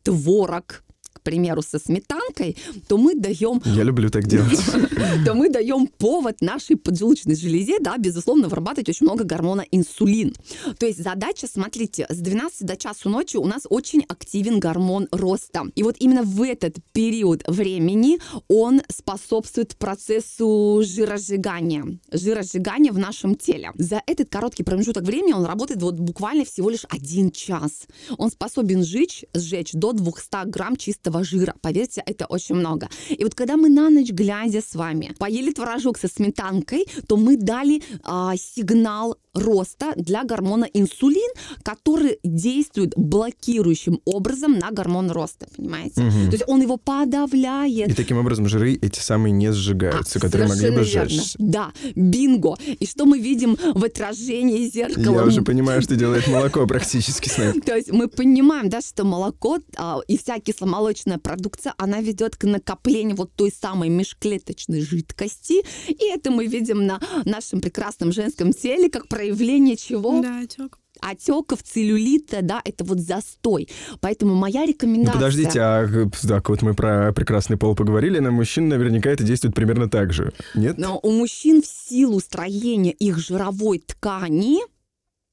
творог, 1.17 1.21
примеру, 1.21 1.63
со 1.63 1.79
сметанкой, 1.79 2.57
то 2.89 2.99
мы 2.99 3.15
даем... 3.15 3.61
Я 3.65 3.85
люблю 3.85 4.11
так 4.11 4.27
делать. 4.27 4.59
То 5.25 5.35
мы 5.35 5.49
даем 5.49 5.87
повод 5.87 6.41
нашей 6.41 6.77
поджелудочной 6.77 7.37
железе, 7.37 7.79
да, 7.81 7.97
безусловно, 7.99 8.49
вырабатывать 8.49 8.89
очень 8.89 9.07
много 9.07 9.25
гормона 9.25 9.65
инсулин. 9.73 10.35
То 10.79 10.87
есть 10.87 11.03
задача, 11.03 11.47
смотрите, 11.47 12.07
с 12.09 12.17
12 12.19 12.67
до 12.67 12.77
часу 12.77 13.09
ночи 13.09 13.37
у 13.37 13.45
нас 13.45 13.63
очень 13.69 14.05
активен 14.09 14.61
гормон 14.61 15.09
роста. 15.11 15.65
И 15.75 15.83
вот 15.83 15.97
именно 15.99 16.23
в 16.23 16.43
этот 16.43 16.77
период 16.93 17.43
времени 17.47 18.19
он 18.49 18.83
способствует 18.89 19.77
процессу 19.77 20.83
жиросжигания, 20.85 21.99
жиросжигания 22.13 22.93
в 22.93 22.99
нашем 22.99 23.35
теле. 23.35 23.73
За 23.75 24.03
этот 24.07 24.29
короткий 24.29 24.65
промежуток 24.65 25.05
времени 25.05 25.33
он 25.33 25.45
работает 25.45 25.83
вот 25.83 25.99
буквально 25.99 26.45
всего 26.45 26.71
лишь 26.71 26.85
один 26.89 27.31
час. 27.31 27.87
Он 28.19 28.31
способен 28.31 28.85
сжечь, 28.85 29.25
сжечь 29.35 29.73
до 29.73 29.93
200 29.93 30.49
грамм 30.49 30.77
чистого 30.77 31.06
этого 31.07 31.25
жира. 31.25 31.55
Поверьте, 31.63 32.03
это 32.05 32.27
очень 32.27 32.57
много. 32.57 32.89
И 33.09 33.23
вот 33.25 33.35
когда 33.35 33.57
мы 33.57 33.69
на 33.69 33.91
ночь 33.91 34.11
глядя 34.11 34.61
с 34.61 34.75
вами 34.75 35.15
поели 35.19 35.53
творожок 35.53 35.99
со 35.99 36.09
сметанкой, 36.09 36.87
то 37.07 37.17
мы 37.17 37.37
дали 37.37 37.83
а, 38.03 38.37
сигнал 38.37 39.17
роста 39.37 39.93
для 39.97 40.25
гормона 40.25 40.65
инсулин, 40.65 41.31
который 41.63 42.19
действует 42.25 42.93
блокирующим 42.97 44.01
образом 44.05 44.59
на 44.59 44.71
гормон 44.71 45.11
роста, 45.11 45.47
понимаете? 45.57 46.03
Мгм. 46.03 46.27
То 46.27 46.33
есть 46.33 46.45
он 46.47 46.61
его 46.63 46.77
подавляет. 46.77 47.89
И 47.91 47.95
таким 47.95 48.19
образом 48.19 48.49
жиры 48.49 48.75
эти 48.75 49.01
самые 49.01 49.33
не 49.33 49.53
сжигаются, 49.53 50.19
А, 50.19 50.23
которые 50.23 50.49
могли 50.49 50.71
бы 50.71 50.83
верно. 50.85 51.09
сжечься. 51.09 51.37
Да, 51.39 51.73
бинго. 51.95 52.57
И 52.67 52.87
что 52.87 53.05
мы 53.05 53.19
видим 53.19 53.57
в 53.75 53.85
отражении 53.85 54.69
зеркала? 54.69 55.21
Я 55.21 55.25
уже 55.25 55.43
понимаю, 55.43 55.83
что 55.83 55.97
делает 55.97 56.27
молоко 56.27 56.67
практически 56.67 57.29
с 57.29 57.39
нами. 57.39 57.61
То 57.67 57.77
есть 57.77 57.93
мы 57.93 58.09
понимаем, 58.09 58.69
да, 58.69 58.81
что 58.81 59.05
молоко 59.05 59.59
а, 59.77 60.01
и 60.09 60.17
вся 60.19 60.39
кисломолочная 60.39 61.19
продукция, 61.19 61.75
она 61.79 62.01
ведет 62.01 62.37
к 62.37 62.45
накоплению 62.45 63.17
вот 63.17 63.33
той 63.35 63.53
самой 63.53 63.89
межклеточной 63.89 64.81
жидкости. 64.81 65.63
И 65.89 66.11
это 66.11 66.31
мы 66.31 66.47
видим 66.47 66.87
на 66.87 67.01
нашем 67.25 67.61
прекрасном 67.61 68.13
женском 68.13 68.53
теле 68.53 68.91
как 68.91 69.09
проявление 69.27 69.77
чего? 69.77 70.21
Да, 70.23 70.41
отек. 70.41 70.79
Отеков, 71.03 71.63
целлюлита, 71.63 72.41
да, 72.41 72.63
это 72.65 72.83
вот 72.85 73.01
застой. 73.01 73.69
Поэтому 74.01 74.35
моя 74.35 74.61
Ну, 74.63 74.69
рекомендация... 74.69 75.13
подождите, 75.13 75.61
а 75.61 75.87
так 76.27 76.49
вот 76.49 76.63
мы 76.63 76.73
про 76.75 77.13
прекрасный 77.13 77.59
пол 77.59 77.75
поговорили, 77.75 78.19
на 78.19 78.31
мужчин 78.31 78.69
наверняка 78.69 79.11
это 79.11 79.23
действует 79.23 79.55
примерно 79.55 79.91
так 79.91 80.15
же. 80.15 80.33
Нет? 80.55 80.79
Но 80.79 80.99
у 81.03 81.11
мужчин 81.11 81.61
в 81.61 81.67
силу 81.67 82.19
строения 82.21 82.93
их 82.93 83.19
жировой 83.19 83.81
ткани 83.81 84.61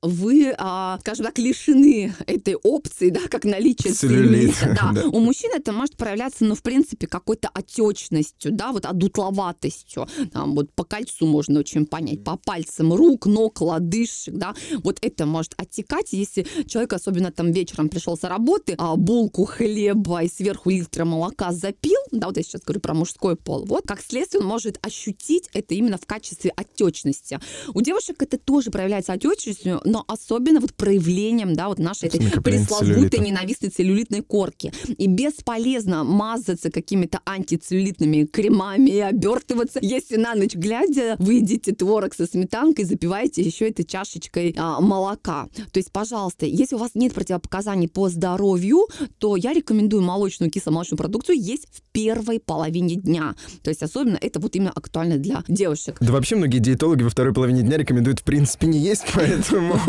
вы, 0.04 0.54
а, 0.58 1.00
скажем 1.00 1.26
так, 1.26 1.40
лишены 1.40 2.14
этой 2.28 2.56
опции, 2.56 3.10
да, 3.10 3.22
как 3.30 3.46
наличие 3.46 3.94
Целлюлита, 3.94 4.54
целлюлита. 4.54 4.78
Да. 4.82 4.92
да. 5.02 5.08
У 5.08 5.20
мужчин 5.20 5.52
это 5.54 5.72
может 5.72 5.96
проявляться, 5.96 6.44
ну, 6.44 6.56
в 6.56 6.62
принципе, 6.62 7.08
какой-то 7.08 7.50
отечностью, 7.56 8.52
да, 8.52 8.74
вот 8.74 8.86
одутловатостью. 8.86 10.08
Там 10.32 10.56
вот 10.56 10.72
по 10.74 10.84
кольцу 10.84 11.26
можно 11.26 11.60
очень 11.60 11.86
понять, 11.86 12.24
по 12.24 12.36
пальцам 12.38 12.94
рук, 12.94 13.26
ног, 13.26 13.62
лодыжек, 13.62 14.36
да. 14.36 14.54
Вот 14.84 14.98
это 15.02 15.26
может 15.26 15.54
оттекать, 15.58 16.12
если 16.12 16.46
человек, 16.68 16.94
особенно 16.94 17.32
там 17.32 17.52
вечером 17.52 17.88
пришел 17.88 18.18
с 18.18 18.24
работы, 18.24 18.76
а, 18.78 18.98
булку 18.98 19.46
хлеба 19.46 20.24
и 20.24 20.30
сверху 20.30 20.70
литра 20.70 21.06
молока 21.06 21.54
запил, 21.54 22.00
да, 22.12 22.28
вот 22.28 22.38
я 22.38 22.44
сейчас 22.44 22.62
говорю 22.62 22.82
про 22.82 22.94
мужской 22.94 23.38
пол, 23.38 23.66
вот, 23.66 23.86
как 23.88 24.02
следствие 24.02 24.42
он 24.42 24.48
может 24.48 24.86
ощутить 24.86 25.50
это 25.54 25.76
именно 25.76 25.98
в 25.98 26.06
качестве 26.06 26.52
отечности. 26.56 27.40
У 27.74 27.82
девушек 27.82 28.22
это 28.22 28.38
тоже 28.38 28.70
проявляется 28.70 29.14
отечностью, 29.14 29.82
но 29.94 30.04
особенно 30.08 30.60
вот 30.60 30.74
проявлением, 30.74 31.54
да, 31.54 31.68
вот 31.68 31.78
нашей 31.78 32.10
этой 32.10 32.20
пресловутой 32.42 32.96
целлюлита. 32.96 33.22
ненавистной 33.22 33.70
целлюлитной 33.70 34.22
корки. 34.24 34.74
И 34.98 35.06
бесполезно 35.06 36.04
мазаться 36.04 36.72
какими-то 36.72 37.20
антицеллюлитными 37.26 38.26
кремами 38.26 38.90
и 38.90 39.00
обертываться, 39.00 39.78
если 39.84 40.16
на 40.16 40.34
ночь 40.34 40.56
глядя 40.56 41.16
вы 41.20 41.36
едите 41.36 41.76
творог 41.76 42.16
со 42.16 42.26
сметанкой, 42.26 42.86
запиваете 42.86 43.44
еще 43.44 43.70
этой 43.70 43.86
чашечкой 43.86 44.56
а, 44.58 44.82
молока. 44.82 45.48
То 45.72 45.78
есть, 45.78 45.92
пожалуйста, 45.92 46.48
если 46.48 46.76
у 46.76 46.80
вас 46.80 46.92
нет 46.96 47.14
противопоказаний 47.14 47.88
по 47.88 48.10
здоровью, 48.10 48.88
то 49.20 49.36
я 49.36 49.54
рекомендую 49.54 50.02
молочную 50.02 50.50
кисломолочную 50.50 50.98
продукцию 50.98 51.40
есть 51.40 51.68
в 51.72 51.84
первой 51.92 52.40
половине 52.40 52.96
дня. 52.96 53.36
То 53.62 53.70
есть, 53.70 53.84
особенно 53.84 54.18
это 54.20 54.40
вот 54.40 54.56
именно 54.56 54.72
актуально 54.72 55.20
для 55.20 55.44
девушек. 55.48 55.98
Да 56.00 56.12
вообще 56.12 56.36
многие 56.36 56.58
диетологи 56.58 57.04
во 57.04 57.12
второй 57.12 57.32
половине 57.32 57.62
дня 57.62 57.78
рекомендуют 57.78 58.22
в 58.22 58.24
принципе 58.24 58.66
не 58.66 58.80
есть, 58.80 59.04
поэтому... 59.14 59.80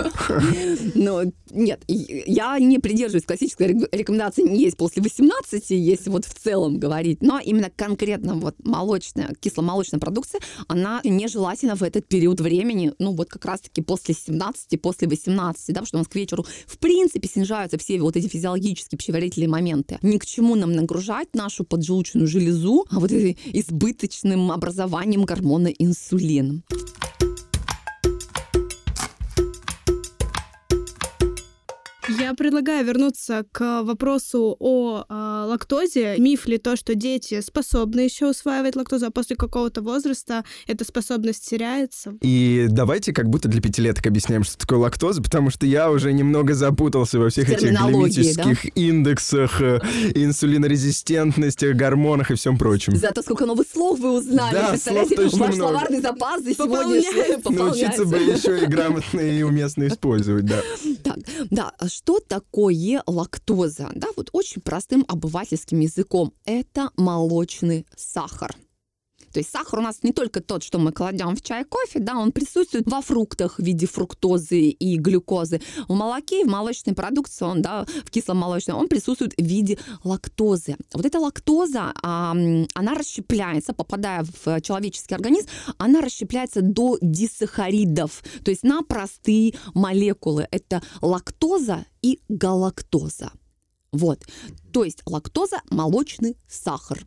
Но 0.94 1.22
нет, 1.50 1.82
я 1.86 2.58
не 2.58 2.78
придерживаюсь 2.78 3.24
классической 3.24 3.68
рек- 3.68 3.88
рекомендации 3.92 4.42
не 4.42 4.60
есть 4.60 4.76
после 4.76 5.02
18, 5.02 5.70
если 5.70 6.10
вот 6.10 6.24
в 6.24 6.34
целом 6.34 6.78
говорить, 6.78 7.22
но 7.22 7.38
именно 7.38 7.70
конкретно 7.70 8.34
вот 8.34 8.56
молочная, 8.64 9.34
кисломолочная 9.40 10.00
продукция, 10.00 10.40
она 10.68 11.00
нежелательна 11.04 11.76
в 11.76 11.82
этот 11.82 12.06
период 12.06 12.40
времени, 12.40 12.92
ну 12.98 13.12
вот 13.14 13.28
как 13.28 13.44
раз-таки 13.44 13.82
после 13.82 14.14
17, 14.14 14.80
после 14.80 15.08
18, 15.08 15.68
да, 15.68 15.72
потому 15.74 15.86
что 15.86 15.96
у 15.96 16.00
нас 16.00 16.08
к 16.08 16.14
вечеру 16.14 16.44
в 16.66 16.78
принципе 16.78 17.28
снижаются 17.28 17.78
все 17.78 18.00
вот 18.00 18.16
эти 18.16 18.28
физиологические 18.28 18.98
пищеварительные 18.98 19.48
моменты. 19.48 19.98
Ни 20.02 20.18
к 20.18 20.26
чему 20.26 20.54
нам 20.54 20.72
нагружать 20.72 21.34
нашу 21.34 21.64
поджелудочную 21.64 22.26
железу 22.26 22.86
а 22.90 22.98
вот 22.98 23.10
избыточным 23.12 24.50
образованием 24.50 25.24
гормона 25.24 25.68
инсулин. 25.68 26.62
Я 32.08 32.34
предлагаю 32.34 32.84
вернуться 32.84 33.46
к 33.50 33.82
вопросу 33.82 34.56
о 34.58 35.04
а, 35.08 35.46
лактозе. 35.46 36.16
Миф 36.18 36.46
ли 36.46 36.58
то, 36.58 36.76
что 36.76 36.94
дети 36.94 37.40
способны 37.40 38.00
еще 38.00 38.28
усваивать 38.28 38.76
лактозу, 38.76 39.06
а 39.06 39.10
после 39.10 39.36
какого-то 39.36 39.80
возраста 39.80 40.44
эта 40.66 40.84
способность 40.84 41.48
теряется? 41.48 42.14
И 42.20 42.66
давайте 42.68 43.12
как 43.12 43.30
будто 43.30 43.48
для 43.48 43.62
пятилеток 43.62 44.06
объясняем, 44.06 44.44
что 44.44 44.58
такое 44.58 44.78
лактоза, 44.80 45.22
потому 45.22 45.48
что 45.50 45.64
я 45.66 45.90
уже 45.90 46.12
немного 46.12 46.54
запутался 46.54 47.18
во 47.18 47.30
всех 47.30 47.48
этих 47.48 47.60
Терминологии, 47.60 48.12
гликемических 48.12 48.76
индексах, 48.76 49.60
э, 49.62 49.80
инсулинорезистентности, 50.14 51.72
гормонах 51.72 52.30
и 52.30 52.34
всем 52.34 52.58
прочем. 52.58 52.96
Зато 52.96 53.22
сколько 53.22 53.46
новых 53.46 53.66
слов 53.66 53.98
вы 53.98 54.12
узнали. 54.18 54.54
Да, 54.54 54.68
Представляете, 54.70 55.16
слов 55.16 55.30
точно 55.30 55.38
ваш 55.46 55.56
много. 55.56 55.70
словарный 55.72 56.00
запас 56.02 56.42
за 56.42 56.54
Пополняется. 56.54 57.10
сегодняшний 57.44 57.56
Научиться 57.56 58.04
бы 58.04 58.16
еще 58.18 58.62
и 58.62 58.66
грамотно 58.66 59.20
и 59.20 59.42
уместно 59.42 59.86
использовать, 59.86 60.44
да. 60.44 60.60
Так, 61.02 61.18
да, 61.50 61.72
что 61.94 62.18
такое 62.18 63.04
лактоза? 63.06 63.88
Да, 63.94 64.08
вот 64.16 64.28
очень 64.32 64.60
простым 64.60 65.04
обывательским 65.06 65.78
языком. 65.78 66.34
Это 66.44 66.90
молочный 66.96 67.86
сахар. 67.96 68.56
То 69.34 69.40
есть 69.40 69.50
сахар 69.50 69.80
у 69.80 69.82
нас 69.82 69.98
не 70.04 70.12
только 70.12 70.40
тот, 70.40 70.62
что 70.62 70.78
мы 70.78 70.92
кладем 70.92 71.34
в 71.34 71.42
чай, 71.42 71.64
кофе, 71.64 71.98
да, 71.98 72.16
он 72.16 72.30
присутствует 72.30 72.88
во 72.88 73.02
фруктах 73.02 73.58
в 73.58 73.62
виде 73.62 73.88
фруктозы 73.88 74.68
и 74.68 74.96
глюкозы. 74.96 75.60
В 75.88 75.92
молоке 75.92 76.44
в 76.44 76.48
молочной 76.48 76.94
продукции, 76.94 77.44
он, 77.44 77.60
да, 77.60 77.84
в 77.84 78.10
кисломолочной, 78.10 78.76
он 78.76 78.86
присутствует 78.86 79.34
в 79.36 79.42
виде 79.42 79.76
лактозы. 80.04 80.76
Вот 80.92 81.04
эта 81.04 81.18
лактоза, 81.18 81.92
она 82.00 82.94
расщепляется, 82.94 83.72
попадая 83.72 84.24
в 84.44 84.60
человеческий 84.60 85.16
организм, 85.16 85.48
она 85.78 86.00
расщепляется 86.00 86.62
до 86.62 86.96
дисахаридов, 87.00 88.22
то 88.44 88.52
есть 88.52 88.62
на 88.62 88.82
простые 88.82 89.54
молекулы. 89.74 90.46
Это 90.52 90.80
лактоза 91.02 91.86
и 92.02 92.20
галактоза. 92.28 93.32
Вот. 93.90 94.20
То 94.72 94.84
есть 94.84 95.02
лактоза– 95.06 95.60
молочный 95.70 96.36
сахар. 96.48 97.04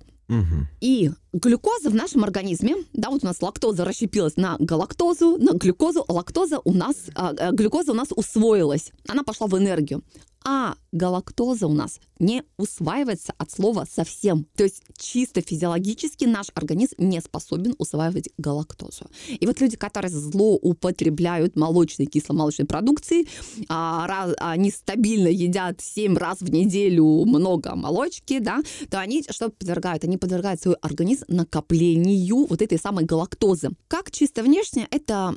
И 0.82 1.12
глюкоза 1.34 1.90
в 1.90 1.96
нашем 1.96 2.24
организме, 2.24 2.76
да, 2.94 3.10
вот 3.10 3.24
у 3.24 3.26
нас 3.26 3.42
лактоза 3.42 3.86
расщепилась 3.86 4.36
на 4.36 4.58
галактозу, 4.60 5.38
на 5.38 5.54
глюкозу, 5.54 6.04
а 6.08 6.14
лактоза 6.14 6.60
у 6.64 6.74
нас, 6.74 6.96
а, 7.16 7.34
а, 7.38 7.52
глюкоза 7.52 7.92
у 7.92 7.96
нас 7.96 8.10
усвоилась, 8.16 8.92
она 9.08 9.24
пошла 9.24 9.48
в 9.48 9.58
энергию. 9.58 10.04
А 10.44 10.76
галактоза 10.92 11.68
у 11.68 11.74
нас 11.74 12.00
не 12.20 12.44
усваивается 12.58 13.34
от 13.38 13.52
слова 13.52 13.86
совсем. 13.90 14.46
То 14.56 14.64
есть 14.64 14.82
чисто 14.98 15.42
физиологически 15.42 16.26
наш 16.26 16.48
организм 16.54 16.96
не 16.98 17.22
способен 17.22 17.76
усваивать 17.78 18.30
галактозу. 18.38 19.06
И 19.28 19.46
вот 19.46 19.62
люди, 19.62 19.78
которые 19.78 20.12
злоупотребляют 20.12 21.56
молочной 21.56 22.08
кисломолочной 22.08 22.66
продукцией, 22.66 23.28
а, 23.70 24.34
они 24.40 24.72
стабильно 24.72 25.28
едят 25.28 25.82
7 25.82 26.18
раз 26.18 26.40
в 26.40 26.52
неделю 26.52 27.06
много 27.26 27.76
молочки, 27.76 28.40
да, 28.40 28.62
то 28.90 29.00
они 29.00 29.24
что 29.30 29.50
подвергают? 29.50 30.04
Они 30.04 30.18
подвергают 30.18 30.62
свой 30.62 30.76
организм 30.76 31.26
накоплению 31.28 32.46
вот 32.46 32.62
этой 32.62 32.78
самой 32.78 33.06
галактозы. 33.06 33.70
Как 33.88 34.12
чисто 34.12 34.44
внешне 34.44 34.88
это 34.92 35.36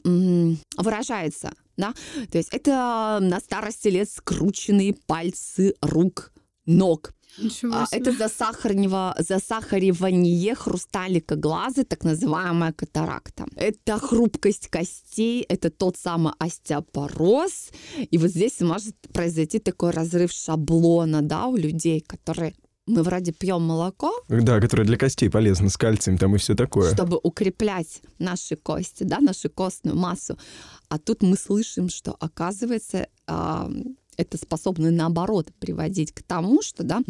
выражается? 0.77 1.53
Да? 1.77 1.95
То 2.31 2.39
есть 2.39 2.51
это 2.53 3.19
на 3.21 3.41
старости 3.41 3.89
лет 3.89 4.11
скрученные 4.11 4.95
пальцы 5.07 5.75
рук, 5.81 6.33
ног. 6.67 7.13
А, 7.73 7.87
это 7.93 8.11
засахарнево- 8.11 9.15
засахаривание 9.23 10.55
хрусталика 10.55 11.37
глаза, 11.37 11.85
так 11.85 12.05
называемая 12.05 12.73
катаракта. 12.73 13.47
Это 13.57 13.99
хрупкость 13.99 14.69
костей, 14.69 15.43
это 15.49 15.71
тот 15.71 15.97
самый 15.97 16.33
остеопороз. 16.39 17.71
И 18.11 18.19
вот 18.19 18.31
здесь 18.31 18.61
может 18.61 18.97
произойти 19.13 19.59
такой 19.61 19.91
разрыв 19.91 20.33
шаблона 20.33 21.23
да, 21.23 21.47
у 21.47 21.57
людей, 21.57 22.01
которые 22.01 22.53
мы 22.87 23.05
вроде 23.05 23.33
пьем 23.33 23.63
молоко, 23.63 24.13
Да, 24.29 24.61
которое 24.61 24.85
для 24.85 24.97
костей 24.97 25.31
полезно, 25.31 25.69
с 25.69 25.77
кальцием 25.77 26.19
там 26.19 26.35
и 26.35 26.39
все 26.39 26.57
такое. 26.57 26.93
чтобы 26.93 27.21
укреплять 27.23 28.03
наши 28.19 28.57
кости, 28.57 29.05
да, 29.05 29.21
нашу 29.21 29.49
костную 29.51 29.97
массу. 29.97 30.37
А 30.89 30.99
тут 30.99 31.23
мы 31.23 31.37
слышим, 31.37 31.89
что 31.89 32.17
оказывается 32.19 33.07
это 34.21 34.39
способно 34.39 34.91
наоборот 34.91 35.49
приводить 35.59 36.13
к 36.13 36.23
тому, 36.23 36.63
что 36.63 36.83
да, 36.83 37.03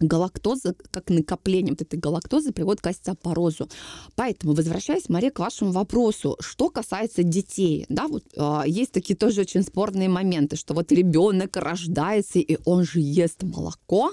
галактоза, 0.00 0.74
как 0.90 1.10
накопление 1.10 1.72
вот 1.72 1.82
этой 1.82 1.98
галактозы 1.98 2.52
приводит 2.52 2.80
к 2.80 2.86
остеопорозу. 2.86 3.68
Поэтому, 4.14 4.54
возвращаясь, 4.54 5.08
Мария, 5.08 5.30
к 5.30 5.38
вашему 5.38 5.72
вопросу, 5.72 6.36
что 6.40 6.70
касается 6.70 7.22
детей, 7.22 7.84
да, 7.88 8.08
вот 8.08 8.24
а, 8.36 8.64
есть 8.66 8.92
такие 8.92 9.16
тоже 9.16 9.42
очень 9.42 9.62
спорные 9.62 10.08
моменты, 10.08 10.56
что 10.56 10.74
вот 10.74 10.90
ребенок 10.92 11.56
рождается, 11.56 12.38
и 12.38 12.58
он 12.64 12.84
же 12.84 13.00
ест 13.00 13.42
молоко, 13.42 14.12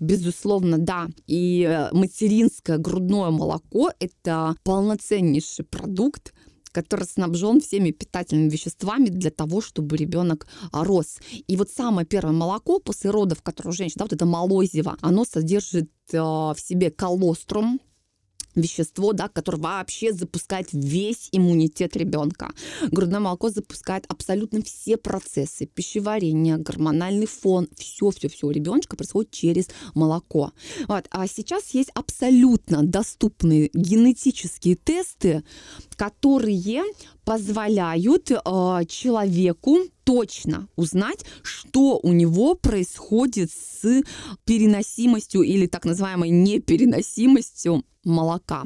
Безусловно, 0.00 0.76
да. 0.76 1.06
И 1.28 1.62
э, 1.62 1.88
материнское 1.92 2.78
грудное 2.78 3.30
молоко– 3.30 3.92
это 4.00 4.56
полноценнейший 4.64 5.64
продукт, 5.64 6.34
который 6.72 7.04
снабжен 7.04 7.60
всеми 7.60 7.90
питательными 7.90 8.50
веществами 8.50 9.06
для 9.06 9.30
того, 9.30 9.60
чтобы 9.60 9.96
ребенок 9.96 10.46
рос. 10.72 11.18
И 11.46 11.56
вот 11.56 11.70
самое 11.70 12.06
первое 12.06 12.32
молоко 12.32 12.78
после 12.80 13.10
родов, 13.10 13.42
которое 13.42 13.70
у 13.70 13.72
женщин, 13.72 13.96
да, 13.98 14.04
вот 14.04 14.12
это 14.12 14.26
молозиво, 14.26 14.96
оно 15.00 15.24
содержит 15.24 15.90
а, 16.12 16.54
в 16.54 16.60
себе 16.60 16.90
колострум, 16.90 17.80
вещество, 18.54 19.12
да, 19.12 19.28
которое 19.28 19.58
вообще 19.58 20.12
запускает 20.12 20.68
весь 20.72 21.28
иммунитет 21.32 21.96
ребенка. 21.96 22.52
Грудное 22.90 23.20
молоко 23.20 23.50
запускает 23.50 24.04
абсолютно 24.08 24.62
все 24.62 24.96
процессы 24.96 25.66
пищеварения, 25.66 26.58
гормональный 26.58 27.26
фон, 27.26 27.68
все-все-все 27.76 28.46
у 28.46 28.50
ребеночка 28.50 28.96
происходит 28.96 29.30
через 29.30 29.68
молоко. 29.94 30.52
Вот. 30.88 31.06
А 31.10 31.26
сейчас 31.26 31.70
есть 31.70 31.90
абсолютно 31.94 32.82
доступные 32.82 33.70
генетические 33.72 34.76
тесты, 34.76 35.44
которые 36.02 36.82
позволяют 37.24 38.32
э, 38.32 38.36
человеку 38.88 39.78
точно 40.02 40.66
узнать, 40.74 41.24
что 41.42 42.00
у 42.02 42.12
него 42.12 42.56
происходит 42.56 43.52
с 43.52 44.02
переносимостью 44.44 45.42
или 45.42 45.66
так 45.66 45.84
называемой 45.84 46.30
непереносимостью 46.30 47.84
молока. 48.04 48.64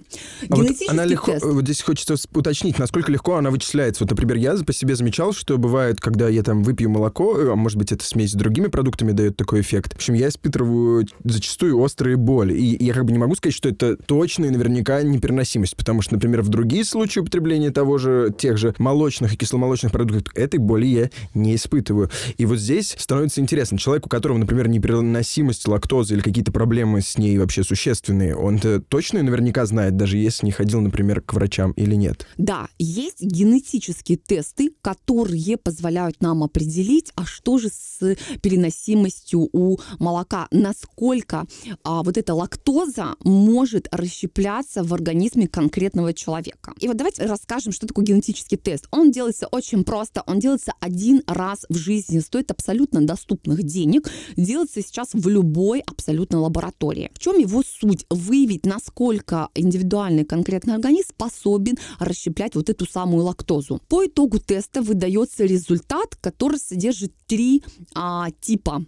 А 0.49 0.57
вот 0.57 0.68
она 0.88 1.05
легко, 1.05 1.33
тест. 1.33 1.44
вот 1.44 1.64
здесь 1.64 1.83
хочется 1.83 2.14
уточнить, 2.33 2.79
насколько 2.79 3.12
легко 3.12 3.37
она 3.37 3.51
вычисляется. 3.51 4.05
Вот, 4.05 4.11
например, 4.11 4.37
я 4.37 4.55
по 4.55 4.72
себе 4.72 4.96
замечал, 4.96 5.33
что 5.33 5.59
бывает, 5.59 6.01
когда 6.01 6.29
я 6.29 6.42
там 6.42 6.62
выпью 6.62 6.88
молоко, 6.88 7.38
э, 7.38 7.53
а 7.53 7.55
может 7.55 7.77
быть, 7.77 7.92
это 7.92 8.05
смесь 8.05 8.31
с 8.31 8.35
другими 8.35 8.68
продуктами 8.68 9.12
дает 9.12 9.37
такой 9.37 9.61
эффект. 9.61 9.92
В 9.92 9.96
общем, 9.96 10.14
я 10.14 10.29
испытываю 10.29 11.07
зачастую 11.25 11.79
острые 11.79 12.16
боли. 12.16 12.55
И 12.55 12.83
я 12.83 12.94
как 12.94 13.05
бы 13.05 13.12
не 13.12 13.18
могу 13.18 13.35
сказать, 13.35 13.55
что 13.55 13.68
это 13.68 13.96
точно 13.96 14.46
и 14.46 14.51
наверняка 14.51 15.03
непереносимость, 15.03 15.77
потому 15.77 16.01
что, 16.01 16.14
например, 16.14 16.42
в 16.42 16.49
другие 16.49 16.85
случаи 16.85 17.20
употребления 17.26 17.70
того 17.70 17.98
же, 17.98 18.32
тех 18.36 18.56
же 18.56 18.74
молочных 18.78 19.34
и 19.34 19.36
кисломолочных 19.36 19.90
продуктов, 19.90 20.32
этой 20.36 20.58
боли 20.58 20.86
я 20.86 21.10
не 21.34 21.56
испытываю. 21.56 22.08
И 22.38 22.46
вот 22.46 22.58
здесь 22.58 22.94
становится 22.98 23.40
интересно. 23.40 23.78
Человек, 23.78 24.06
у 24.06 24.08
которого, 24.08 24.38
например, 24.38 24.68
непереносимость 24.68 25.66
лактозы 25.66 26.14
или 26.14 26.20
какие-то 26.20 26.52
проблемы 26.52 27.00
с 27.00 27.18
ней 27.18 27.36
вообще 27.38 27.64
существенные, 27.64 28.36
он-то 28.36 28.80
точно 28.80 29.22
наверняка 29.22 29.66
знает, 29.66 29.96
даже 29.96 30.18
если 30.18 30.46
не 30.46 30.52
ходил, 30.52 30.80
например, 30.80 31.20
к 31.20 31.34
врачам 31.34 31.72
или 31.72 31.96
нет. 31.96 32.26
Да, 32.36 32.68
есть 32.78 33.20
генетические 33.20 34.18
тесты, 34.18 34.70
которые 34.80 35.56
позволяют 35.56 36.20
нам 36.20 36.44
определить, 36.44 37.12
а 37.16 37.24
что 37.24 37.58
же 37.58 37.68
с 37.68 38.16
переносимостью 38.40 39.48
у 39.52 39.78
молока, 39.98 40.46
насколько 40.52 41.46
а, 41.82 42.02
вот 42.02 42.16
эта 42.16 42.34
лактоза 42.34 43.16
может 43.24 43.88
расщепляться 43.90 44.84
в 44.84 44.94
организме 44.94 45.48
конкретного 45.48 46.12
человека. 46.12 46.72
И 46.78 46.88
вот 46.88 46.96
давайте 47.06 47.26
расскажем, 47.26 47.72
что 47.72 47.86
такое 47.86 48.04
генетический 48.04 48.56
тест. 48.56 48.88
Он 48.90 49.12
делается 49.12 49.46
очень 49.46 49.84
просто, 49.84 50.24
он 50.26 50.40
делается 50.40 50.72
один 50.80 51.22
раз 51.28 51.64
в 51.68 51.76
жизни, 51.76 52.18
стоит 52.18 52.50
абсолютно 52.50 53.00
доступных 53.00 53.62
денег, 53.62 54.10
делается 54.36 54.82
сейчас 54.82 55.10
в 55.12 55.28
любой 55.28 55.80
абсолютно 55.80 56.40
лаборатории. 56.40 57.12
В 57.14 57.20
чем 57.20 57.38
его 57.38 57.62
суть? 57.62 58.06
Выявить, 58.10 58.66
насколько 58.66 59.50
индивидуальный 59.54 60.24
конкретный 60.24 60.74
организм 60.74 61.10
способен 61.10 61.76
расщеплять 62.00 62.56
вот 62.56 62.70
эту 62.70 62.86
самую 62.86 63.24
лактозу. 63.24 63.80
По 63.88 64.04
итогу 64.06 64.40
теста 64.40 64.82
выдается 64.82 65.44
результат, 65.44 66.16
который 66.16 66.58
содержит 66.58 67.12
три 67.26 67.62
а, 67.94 68.30
типа 68.40 68.84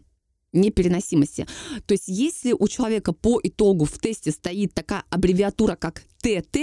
непереносимости. 0.52 1.46
То 1.86 1.92
есть 1.92 2.08
если 2.08 2.52
у 2.52 2.66
человека 2.66 3.12
по 3.12 3.38
итогу 3.42 3.84
в 3.84 3.98
тесте 3.98 4.32
стоит 4.32 4.74
такая 4.74 5.04
аббревиатура, 5.10 5.76
как 5.76 6.02
ТТ, 6.20 6.58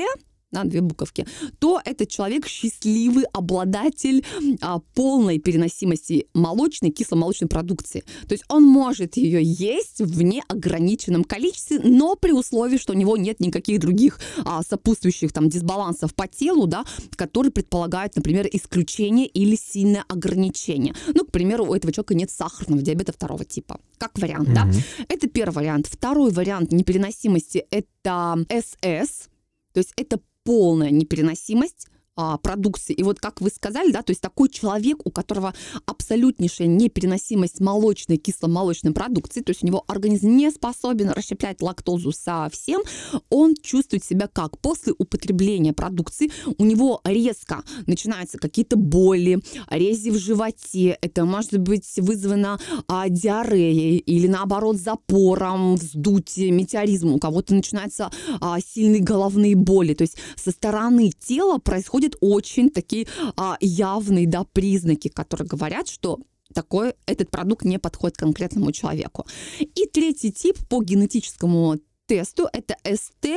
на 0.55 0.63
две 0.63 0.81
буковки, 0.81 1.27
то 1.59 1.79
этот 1.83 2.09
человек 2.09 2.47
счастливый 2.47 3.25
обладатель 3.33 4.25
а, 4.61 4.79
полной 4.95 5.39
переносимости 5.39 6.27
молочной, 6.33 6.91
кисломолочной 6.91 7.47
продукции. 7.47 8.03
То 8.27 8.33
есть 8.33 8.45
он 8.49 8.63
может 8.63 9.17
ее 9.17 9.41
есть 9.43 9.99
в 9.99 10.21
неограниченном 10.21 11.23
количестве, 11.23 11.79
но 11.83 12.15
при 12.15 12.31
условии, 12.31 12.77
что 12.77 12.93
у 12.93 12.95
него 12.95 13.17
нет 13.17 13.39
никаких 13.39 13.79
других 13.79 14.19
а, 14.43 14.63
сопутствующих 14.63 15.31
там 15.31 15.49
дисбалансов 15.49 16.15
по 16.15 16.27
телу, 16.27 16.67
да, 16.67 16.85
которые 17.15 17.51
предполагают, 17.51 18.15
например, 18.15 18.47
исключение 18.51 19.27
или 19.27 19.55
сильное 19.55 20.05
ограничение. 20.07 20.95
Ну, 21.13 21.25
к 21.25 21.31
примеру, 21.31 21.65
у 21.65 21.75
этого 21.75 21.93
человека 21.93 22.15
нет 22.15 22.31
сахарного 22.31 22.81
диабета 22.81 23.11
второго 23.11 23.45
типа. 23.45 23.79
Как 23.97 24.17
вариант, 24.17 24.49
mm-hmm. 24.49 24.53
да? 24.53 25.05
Это 25.09 25.27
первый 25.27 25.55
вариант. 25.55 25.87
Второй 25.87 26.31
вариант 26.31 26.71
непереносимости– 26.71 27.65
это 27.71 28.37
СС, 28.49 29.29
то 29.73 29.79
есть 29.79 29.93
это 29.97 30.19
полная 30.45 30.91
непереносимость 30.91 31.87
а, 32.15 32.37
продукции. 32.37 32.93
И 32.93 33.03
вот 33.03 33.19
как 33.19 33.41
вы 33.41 33.49
сказали, 33.49 33.91
да, 33.91 34.01
то 34.01 34.11
есть 34.11 34.21
такой 34.21 34.49
человек, 34.49 35.05
у 35.05 35.11
которого 35.11 35.53
абсолютнейшая 35.85 36.67
непереносимость 36.67 37.59
молочной, 37.59 38.17
кисломолочной 38.17 38.93
продукции, 38.93 39.41
то 39.41 39.51
есть 39.51 39.63
у 39.63 39.67
него 39.67 39.83
организм 39.87 40.29
не 40.29 40.49
способен 40.49 41.09
расщеплять 41.09 41.61
лактозу 41.61 42.13
совсем, 42.13 42.81
он 43.29 43.55
чувствует 43.61 44.03
себя 44.03 44.27
как? 44.31 44.57
После 44.59 44.93
употребления 44.97 45.73
продукции 45.73 46.31
у 46.57 46.63
него 46.63 47.01
резко 47.03 47.63
начинаются 47.85 48.37
какие-то 48.37 48.77
боли, 48.77 49.41
рези 49.69 50.09
в 50.09 50.17
животе, 50.17 50.97
это 51.01 51.25
может 51.25 51.57
быть 51.57 51.85
вызвано 51.97 52.59
а, 52.87 53.09
диареей 53.09 53.97
или 53.97 54.27
наоборот 54.27 54.77
запором, 54.77 55.75
вздутием, 55.75 56.55
метеоризмом, 56.55 57.15
у 57.15 57.19
кого-то 57.19 57.53
начинаются 57.53 58.09
а, 58.39 58.59
сильные 58.61 59.01
головные 59.01 59.55
боли, 59.55 59.93
то 59.93 60.03
есть 60.03 60.17
со 60.37 60.51
стороны 60.51 61.11
тела 61.11 61.57
происходит 61.57 62.04
происходят 62.05 62.15
очень 62.21 62.69
такие 62.69 63.07
а, 63.35 63.57
явные 63.59 64.27
да, 64.27 64.43
признаки, 64.43 65.07
которые 65.07 65.47
говорят, 65.47 65.87
что 65.87 66.19
такой, 66.53 66.93
этот 67.05 67.29
продукт 67.31 67.65
не 67.65 67.79
подходит 67.79 68.17
конкретному 68.17 68.71
человеку. 68.71 69.25
И 69.59 69.85
третий 69.91 70.31
тип 70.31 70.57
по 70.69 70.81
генетическому 70.81 71.77
тесту, 72.07 72.47
это 72.53 72.75
СТ, 72.85 73.27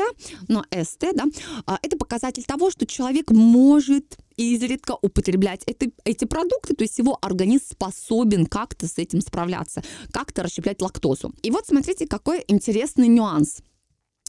но 0.49 0.63
СТ, 0.71 1.07
да, 1.15 1.25
а, 1.67 1.79
это 1.83 1.97
показатель 1.97 2.45
того, 2.45 2.71
что 2.71 2.87
человек 2.87 3.31
может 3.31 4.19
изредка 4.37 4.97
употреблять 5.03 5.63
эти, 5.67 5.91
эти 6.05 6.27
продукты, 6.27 6.75
то 6.75 6.85
есть 6.85 6.99
его 6.99 7.19
организм 7.23 7.65
способен 7.71 8.47
как-то 8.47 8.87
с 8.87 8.99
этим 8.99 9.21
справляться, 9.21 9.83
как-то 10.13 10.43
расщеплять 10.43 10.83
лактозу. 10.83 11.33
И 11.43 11.51
вот 11.51 11.67
смотрите, 11.67 12.07
какой 12.07 12.45
интересный 12.47 13.09
нюанс. 13.09 13.63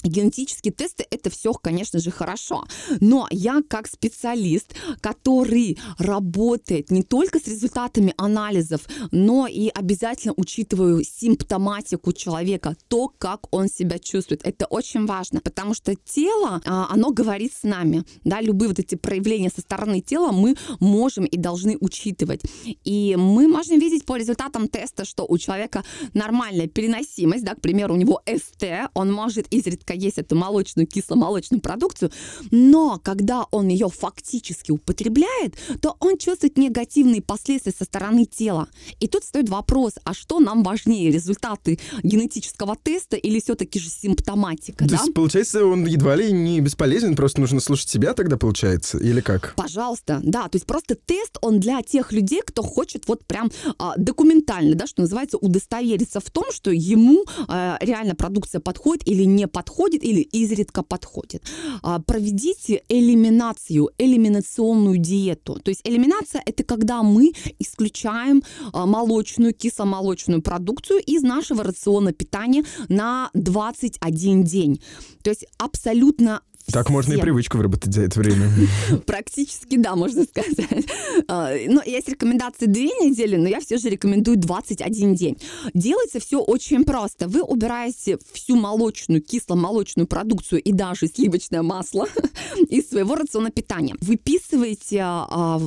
Генетические 0.04 0.74
тесты 0.74 1.06
это 1.10 1.30
все, 1.30 1.54
конечно 1.54 2.00
же, 2.00 2.12
хорошо. 2.12 2.66
Но 3.00 3.28
я 3.32 3.62
как 3.68 3.88
специалист, 3.88 4.74
который 5.02 5.78
работает 5.98 6.92
не 6.92 7.04
только 7.04 7.40
с 7.40 7.48
результатами 7.48 8.14
анализов, 8.18 8.82
но 9.12 9.48
и 9.48 9.70
обязательно 9.70 10.34
учитываю 10.38 11.04
симптоматику 11.04 12.14
человека, 12.14 12.76
то, 12.88 13.12
как 13.18 13.54
он 13.54 13.68
себя 13.68 14.00
чувствует. 14.00 14.42
Это 14.46 14.66
очень 14.66 15.06
важно, 15.06 15.42
потому 15.42 15.74
что 15.74 15.96
тело, 15.96 16.62
а, 16.66 16.88
оно 16.90 17.12
говорит 17.12 17.54
с 17.54 17.64
нами. 17.64 18.04
Да, 18.24 18.42
любые 18.42 18.70
вот 18.70 18.80
эти 18.80 18.96
проявления 18.96 19.50
со 19.50 19.62
стороны 19.62 20.02
тела 20.02 20.32
мы 20.32 20.56
можем 20.80 21.26
и 21.26 21.38
должны 21.38 21.78
учитывать. 21.80 22.42
И 22.84 23.16
мы 23.18 23.48
можем 23.48 23.80
видеть 23.80 24.06
по 24.06 24.16
результатам 24.16 24.68
теста, 24.68 25.06
что 25.06 25.26
у 25.28 25.38
человека 25.38 25.84
нормальная 26.14 26.68
переносимость, 26.68 27.44
да, 27.44 27.56
к 27.56 27.62
примеру, 27.62 27.96
у 27.96 27.98
него 27.98 28.22
СТ, 28.26 28.90
он 28.94 29.12
может 29.12 29.48
изредка 29.50 29.89
редко 29.90 29.94
есть 29.94 30.18
эту 30.18 30.36
молочную, 30.36 30.88
кисломолочную 30.88 31.62
продукцию, 31.62 32.12
но 32.52 33.00
когда 33.04 33.46
он 33.52 33.68
ее 33.68 33.90
фактически 33.90 34.72
употребляет, 34.72 35.56
то 35.82 35.96
он 36.00 36.18
чувствует 36.18 36.58
негативные 36.58 37.22
последствия 37.22 37.74
со 37.78 37.86
стороны 37.86 38.26
тела. 38.26 38.68
И 39.00 39.08
тут 39.08 39.24
стоит 39.24 39.50
вопрос, 39.50 39.94
а 40.04 40.14
что 40.14 40.40
нам 40.40 40.64
важнее, 40.64 41.12
результаты 41.12 41.80
генетического 42.04 42.76
теста 42.76 43.16
или 43.16 43.40
все-таки 43.40 43.80
же 43.80 43.90
симптоматика? 43.90 44.86
То 44.86 44.92
да? 44.92 44.98
есть, 44.98 45.14
получается, 45.14 45.66
он 45.66 45.86
едва 45.86 46.16
ли 46.16 46.32
не 46.32 46.60
бесполезен, 46.62 47.16
просто 47.16 47.42
нужно 47.42 47.60
слушать 47.60 47.90
себя 47.90 48.14
тогда, 48.14 48.38
получается, 48.38 48.98
или 48.98 49.22
как? 49.22 49.54
Пожалуйста, 49.56 50.20
да, 50.24 50.44
то 50.44 50.56
есть 50.56 50.66
просто 50.66 50.96
тест, 50.96 51.38
он 51.42 51.60
для 51.60 51.82
тех 51.82 52.12
людей, 52.12 52.42
кто 52.46 52.62
хочет 52.62 53.08
вот 53.08 53.26
прям 53.26 53.52
а, 53.78 53.94
документально, 53.98 54.76
да, 54.76 54.88
что 54.88 55.02
называется, 55.02 55.38
удостовериться 55.38 56.20
в 56.20 56.30
том, 56.30 56.46
что 56.52 56.72
ему 56.72 57.26
а, 57.48 57.78
реально 57.82 58.16
продукция 58.16 58.60
подходит 58.62 59.08
или 59.08 59.24
не 59.24 59.48
подходит, 59.48 59.79
подходит 59.80 60.04
или 60.04 60.22
изредка 60.22 60.84
подходит. 60.84 61.44
А, 61.82 62.00
проведите 62.00 62.84
элиминацию, 62.90 63.90
элиминационную 63.98 64.98
диету. 64.98 65.54
То 65.64 65.70
есть 65.70 65.82
элиминация– 65.86 66.44
это 66.46 66.64
когда 66.64 67.02
мы 67.02 67.32
исключаем 67.60 68.44
а, 68.74 68.86
молочную, 68.86 69.54
кисломолочную 69.54 70.42
продукцию 70.42 71.00
из 71.00 71.24
нашего 71.24 71.64
рациона 71.64 72.12
питания 72.12 72.66
на 72.90 73.30
21 73.34 74.44
день. 74.44 74.82
То 75.24 75.30
есть 75.30 75.46
абсолютно 75.58 76.42
Так 76.72 76.90
можно 76.90 77.14
и 77.14 77.18
привычку 77.18 77.58
выработать 77.58 77.94
за 77.94 78.04
это 78.04 78.20
время. 78.20 78.50
Практически, 79.06 79.78
да, 79.78 79.96
можно 79.96 80.24
сказать. 80.24 80.86
А, 81.28 81.52
Ну, 81.68 81.82
есть 81.86 82.10
рекомендации 82.10 82.66
две 82.66 82.86
недели, 82.86 83.36
но 83.36 83.48
я 83.48 83.60
все 83.60 83.78
же 83.78 83.90
рекомендую 83.90 84.38
21 84.38 85.16
день. 85.16 85.38
Делается 85.74 86.20
все 86.20 86.40
очень 86.40 86.84
просто. 86.84 87.28
Вы 87.28 87.42
убираете 87.42 88.18
всю 88.34 88.56
молочную, 88.56 89.22
кисломолочную 89.22 90.08
продукцию 90.08 90.62
и 90.62 90.72
даже 90.72 91.08
сливочное 91.08 91.62
масло 91.62 92.08
из 92.70 92.90
своего 92.90 93.16
рациона 93.16 93.52
питания. 93.52 93.96
Выписываете 94.02 95.02
а, 95.02 95.60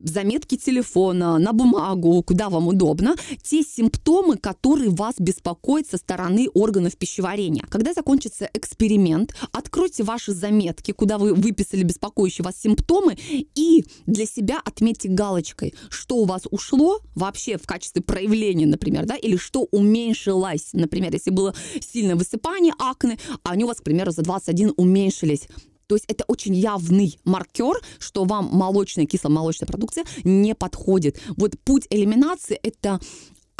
заметки 0.00 0.56
телефона 0.56 1.38
на 1.38 1.52
бумагу, 1.52 2.22
куда 2.22 2.48
вам 2.48 2.68
удобно, 2.68 3.14
те 3.42 3.62
симптомы, 3.62 4.36
которые 4.36 4.90
вас 4.90 5.14
беспокоят 5.18 5.86
со 5.88 5.96
стороны 5.96 6.48
органов 6.54 6.96
пищеварения. 6.96 7.64
Когда 7.68 7.92
закончится 7.92 8.48
эксперимент, 8.54 9.34
откройте 9.52 10.02
ваши 10.02 10.29
заметки, 10.30 10.92
куда 10.92 11.18
вы 11.18 11.34
выписали 11.34 11.82
беспокоящие 11.82 12.44
вас 12.44 12.60
симптомы, 12.60 13.16
и 13.54 13.84
для 14.06 14.26
себя 14.26 14.60
отметьте 14.64 15.08
галочкой, 15.08 15.74
что 15.88 16.16
у 16.16 16.24
вас 16.24 16.42
ушло 16.50 17.00
вообще 17.14 17.58
в 17.58 17.66
качестве 17.66 18.02
проявления, 18.02 18.66
например, 18.66 19.06
да, 19.06 19.16
или 19.16 19.36
что 19.36 19.66
уменьшилось, 19.70 20.70
например, 20.72 21.12
если 21.12 21.30
было 21.30 21.54
сильное 21.80 22.16
высыпание, 22.16 22.74
акне, 22.78 23.18
а 23.42 23.50
они 23.50 23.64
у 23.64 23.66
вас, 23.68 23.78
к 23.78 23.82
примеру, 23.82 24.10
за 24.10 24.22
21 24.22 24.74
уменьшились. 24.76 25.48
То 25.90 25.96
есть 25.96 26.04
это 26.06 26.24
очень 26.28 26.54
явный 26.54 27.18
маркер, 27.24 27.74
что 27.98 28.22
вам 28.24 28.48
молочная, 28.52 29.06
кисломолочная 29.06 29.66
продукция 29.66 30.04
не 30.22 30.54
подходит. 30.54 31.20
Вот 31.36 31.58
путь 31.64 31.88
элиминации– 31.90 32.56
это 32.62 33.00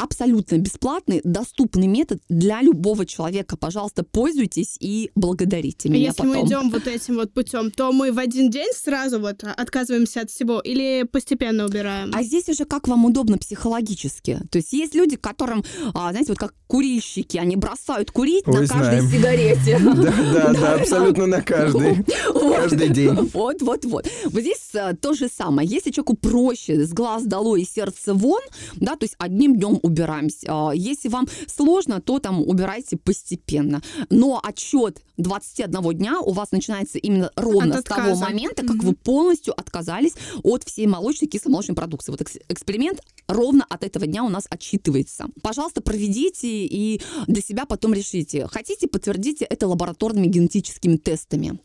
абсолютно 0.01 0.57
бесплатный, 0.57 1.21
доступный 1.23 1.87
метод 1.87 2.21
для 2.27 2.61
любого 2.61 3.05
человека. 3.05 3.55
Пожалуйста, 3.55 4.03
пользуйтесь 4.03 4.77
и 4.79 5.11
благодарите 5.15 5.89
меня 5.89 6.07
если 6.07 6.23
потом. 6.23 6.37
мы 6.37 6.47
идем 6.47 6.69
вот 6.71 6.87
этим 6.87 7.15
вот 7.15 7.33
путем, 7.33 7.69
то 7.69 7.91
мы 7.91 8.11
в 8.11 8.17
один 8.17 8.49
день 8.49 8.71
сразу 8.75 9.19
вот 9.19 9.43
отказываемся 9.43 10.21
от 10.21 10.31
всего 10.31 10.59
или 10.59 11.03
постепенно 11.03 11.65
убираем? 11.65 12.11
А 12.13 12.23
здесь 12.23 12.49
уже 12.49 12.65
как 12.65 12.87
вам 12.87 13.05
удобно 13.05 13.37
психологически. 13.37 14.39
То 14.49 14.57
есть 14.57 14.73
есть 14.73 14.95
люди, 14.95 15.17
которым, 15.17 15.63
а, 15.93 16.09
знаете, 16.11 16.31
вот 16.31 16.39
как 16.39 16.55
курильщики, 16.65 17.37
они 17.37 17.55
бросают 17.55 18.11
курить 18.11 18.47
Ой, 18.47 18.61
на 18.61 18.67
каждой 18.67 19.01
знаем. 19.01 19.09
сигарете. 19.11 19.79
Да, 20.01 20.13
да, 20.33 20.53
да, 20.53 20.75
абсолютно 20.75 21.27
на 21.27 21.41
каждый. 21.41 22.03
Каждый 22.61 22.89
день. 22.89 23.29
Вот, 23.33 23.61
вот, 23.61 23.85
вот. 23.85 24.07
Вот 24.25 24.41
здесь 24.41 24.69
а, 24.75 24.95
то 24.95 25.13
же 25.13 25.27
самое. 25.27 25.67
Если 25.67 25.91
человеку 25.91 26.15
проще, 26.15 26.85
с 26.85 26.93
глаз 26.93 27.23
долой 27.23 27.61
и 27.61 27.65
сердце 27.65 28.13
вон, 28.13 28.41
да, 28.75 28.95
то 28.95 29.03
есть 29.03 29.15
одним 29.17 29.57
днем 29.57 29.79
убираемся. 29.91 30.47
А, 30.49 30.71
Если 30.73 31.09
вам 31.09 31.27
сложно, 31.47 32.01
то 32.01 32.19
там 32.19 32.41
убирайте 32.41 32.97
постепенно. 32.97 33.81
Но 34.09 34.39
отчет 34.43 35.01
21 35.17 35.93
дня 35.93 36.19
у 36.21 36.31
вас 36.31 36.51
начинается 36.51 36.97
именно 36.97 37.29
ровно 37.35 37.75
От 37.75 37.81
с 37.81 37.83
того 37.83 38.15
момента, 38.15 38.63
как 38.63 38.77
Мгм. 38.77 38.87
вы 38.87 38.93
полностью 38.95 39.53
отказались 39.59 40.13
от 40.43 40.63
всей 40.63 40.87
молочной, 40.87 41.27
кисломолочной 41.29 41.75
продукции. 41.75 42.11
Вот 42.11 42.21
экс- 42.21 42.39
эксперимент 42.49 43.01
ровно 43.27 43.65
от 43.69 43.83
этого 43.83 44.07
дня 44.07 44.23
у 44.23 44.29
нас 44.29 44.45
отчитывается. 44.49 45.27
Пожалуйста, 45.43 45.81
проведите 45.81 46.47
и 46.65 47.01
для 47.27 47.41
себя 47.41 47.65
потом 47.65 47.93
решите. 47.93 48.47
Хотите, 48.47 48.87
подтвердите 48.87 49.45
это 49.45 49.67
лабораторными 49.67 50.27
генетическими 50.27 50.97
тестами. 50.97 51.59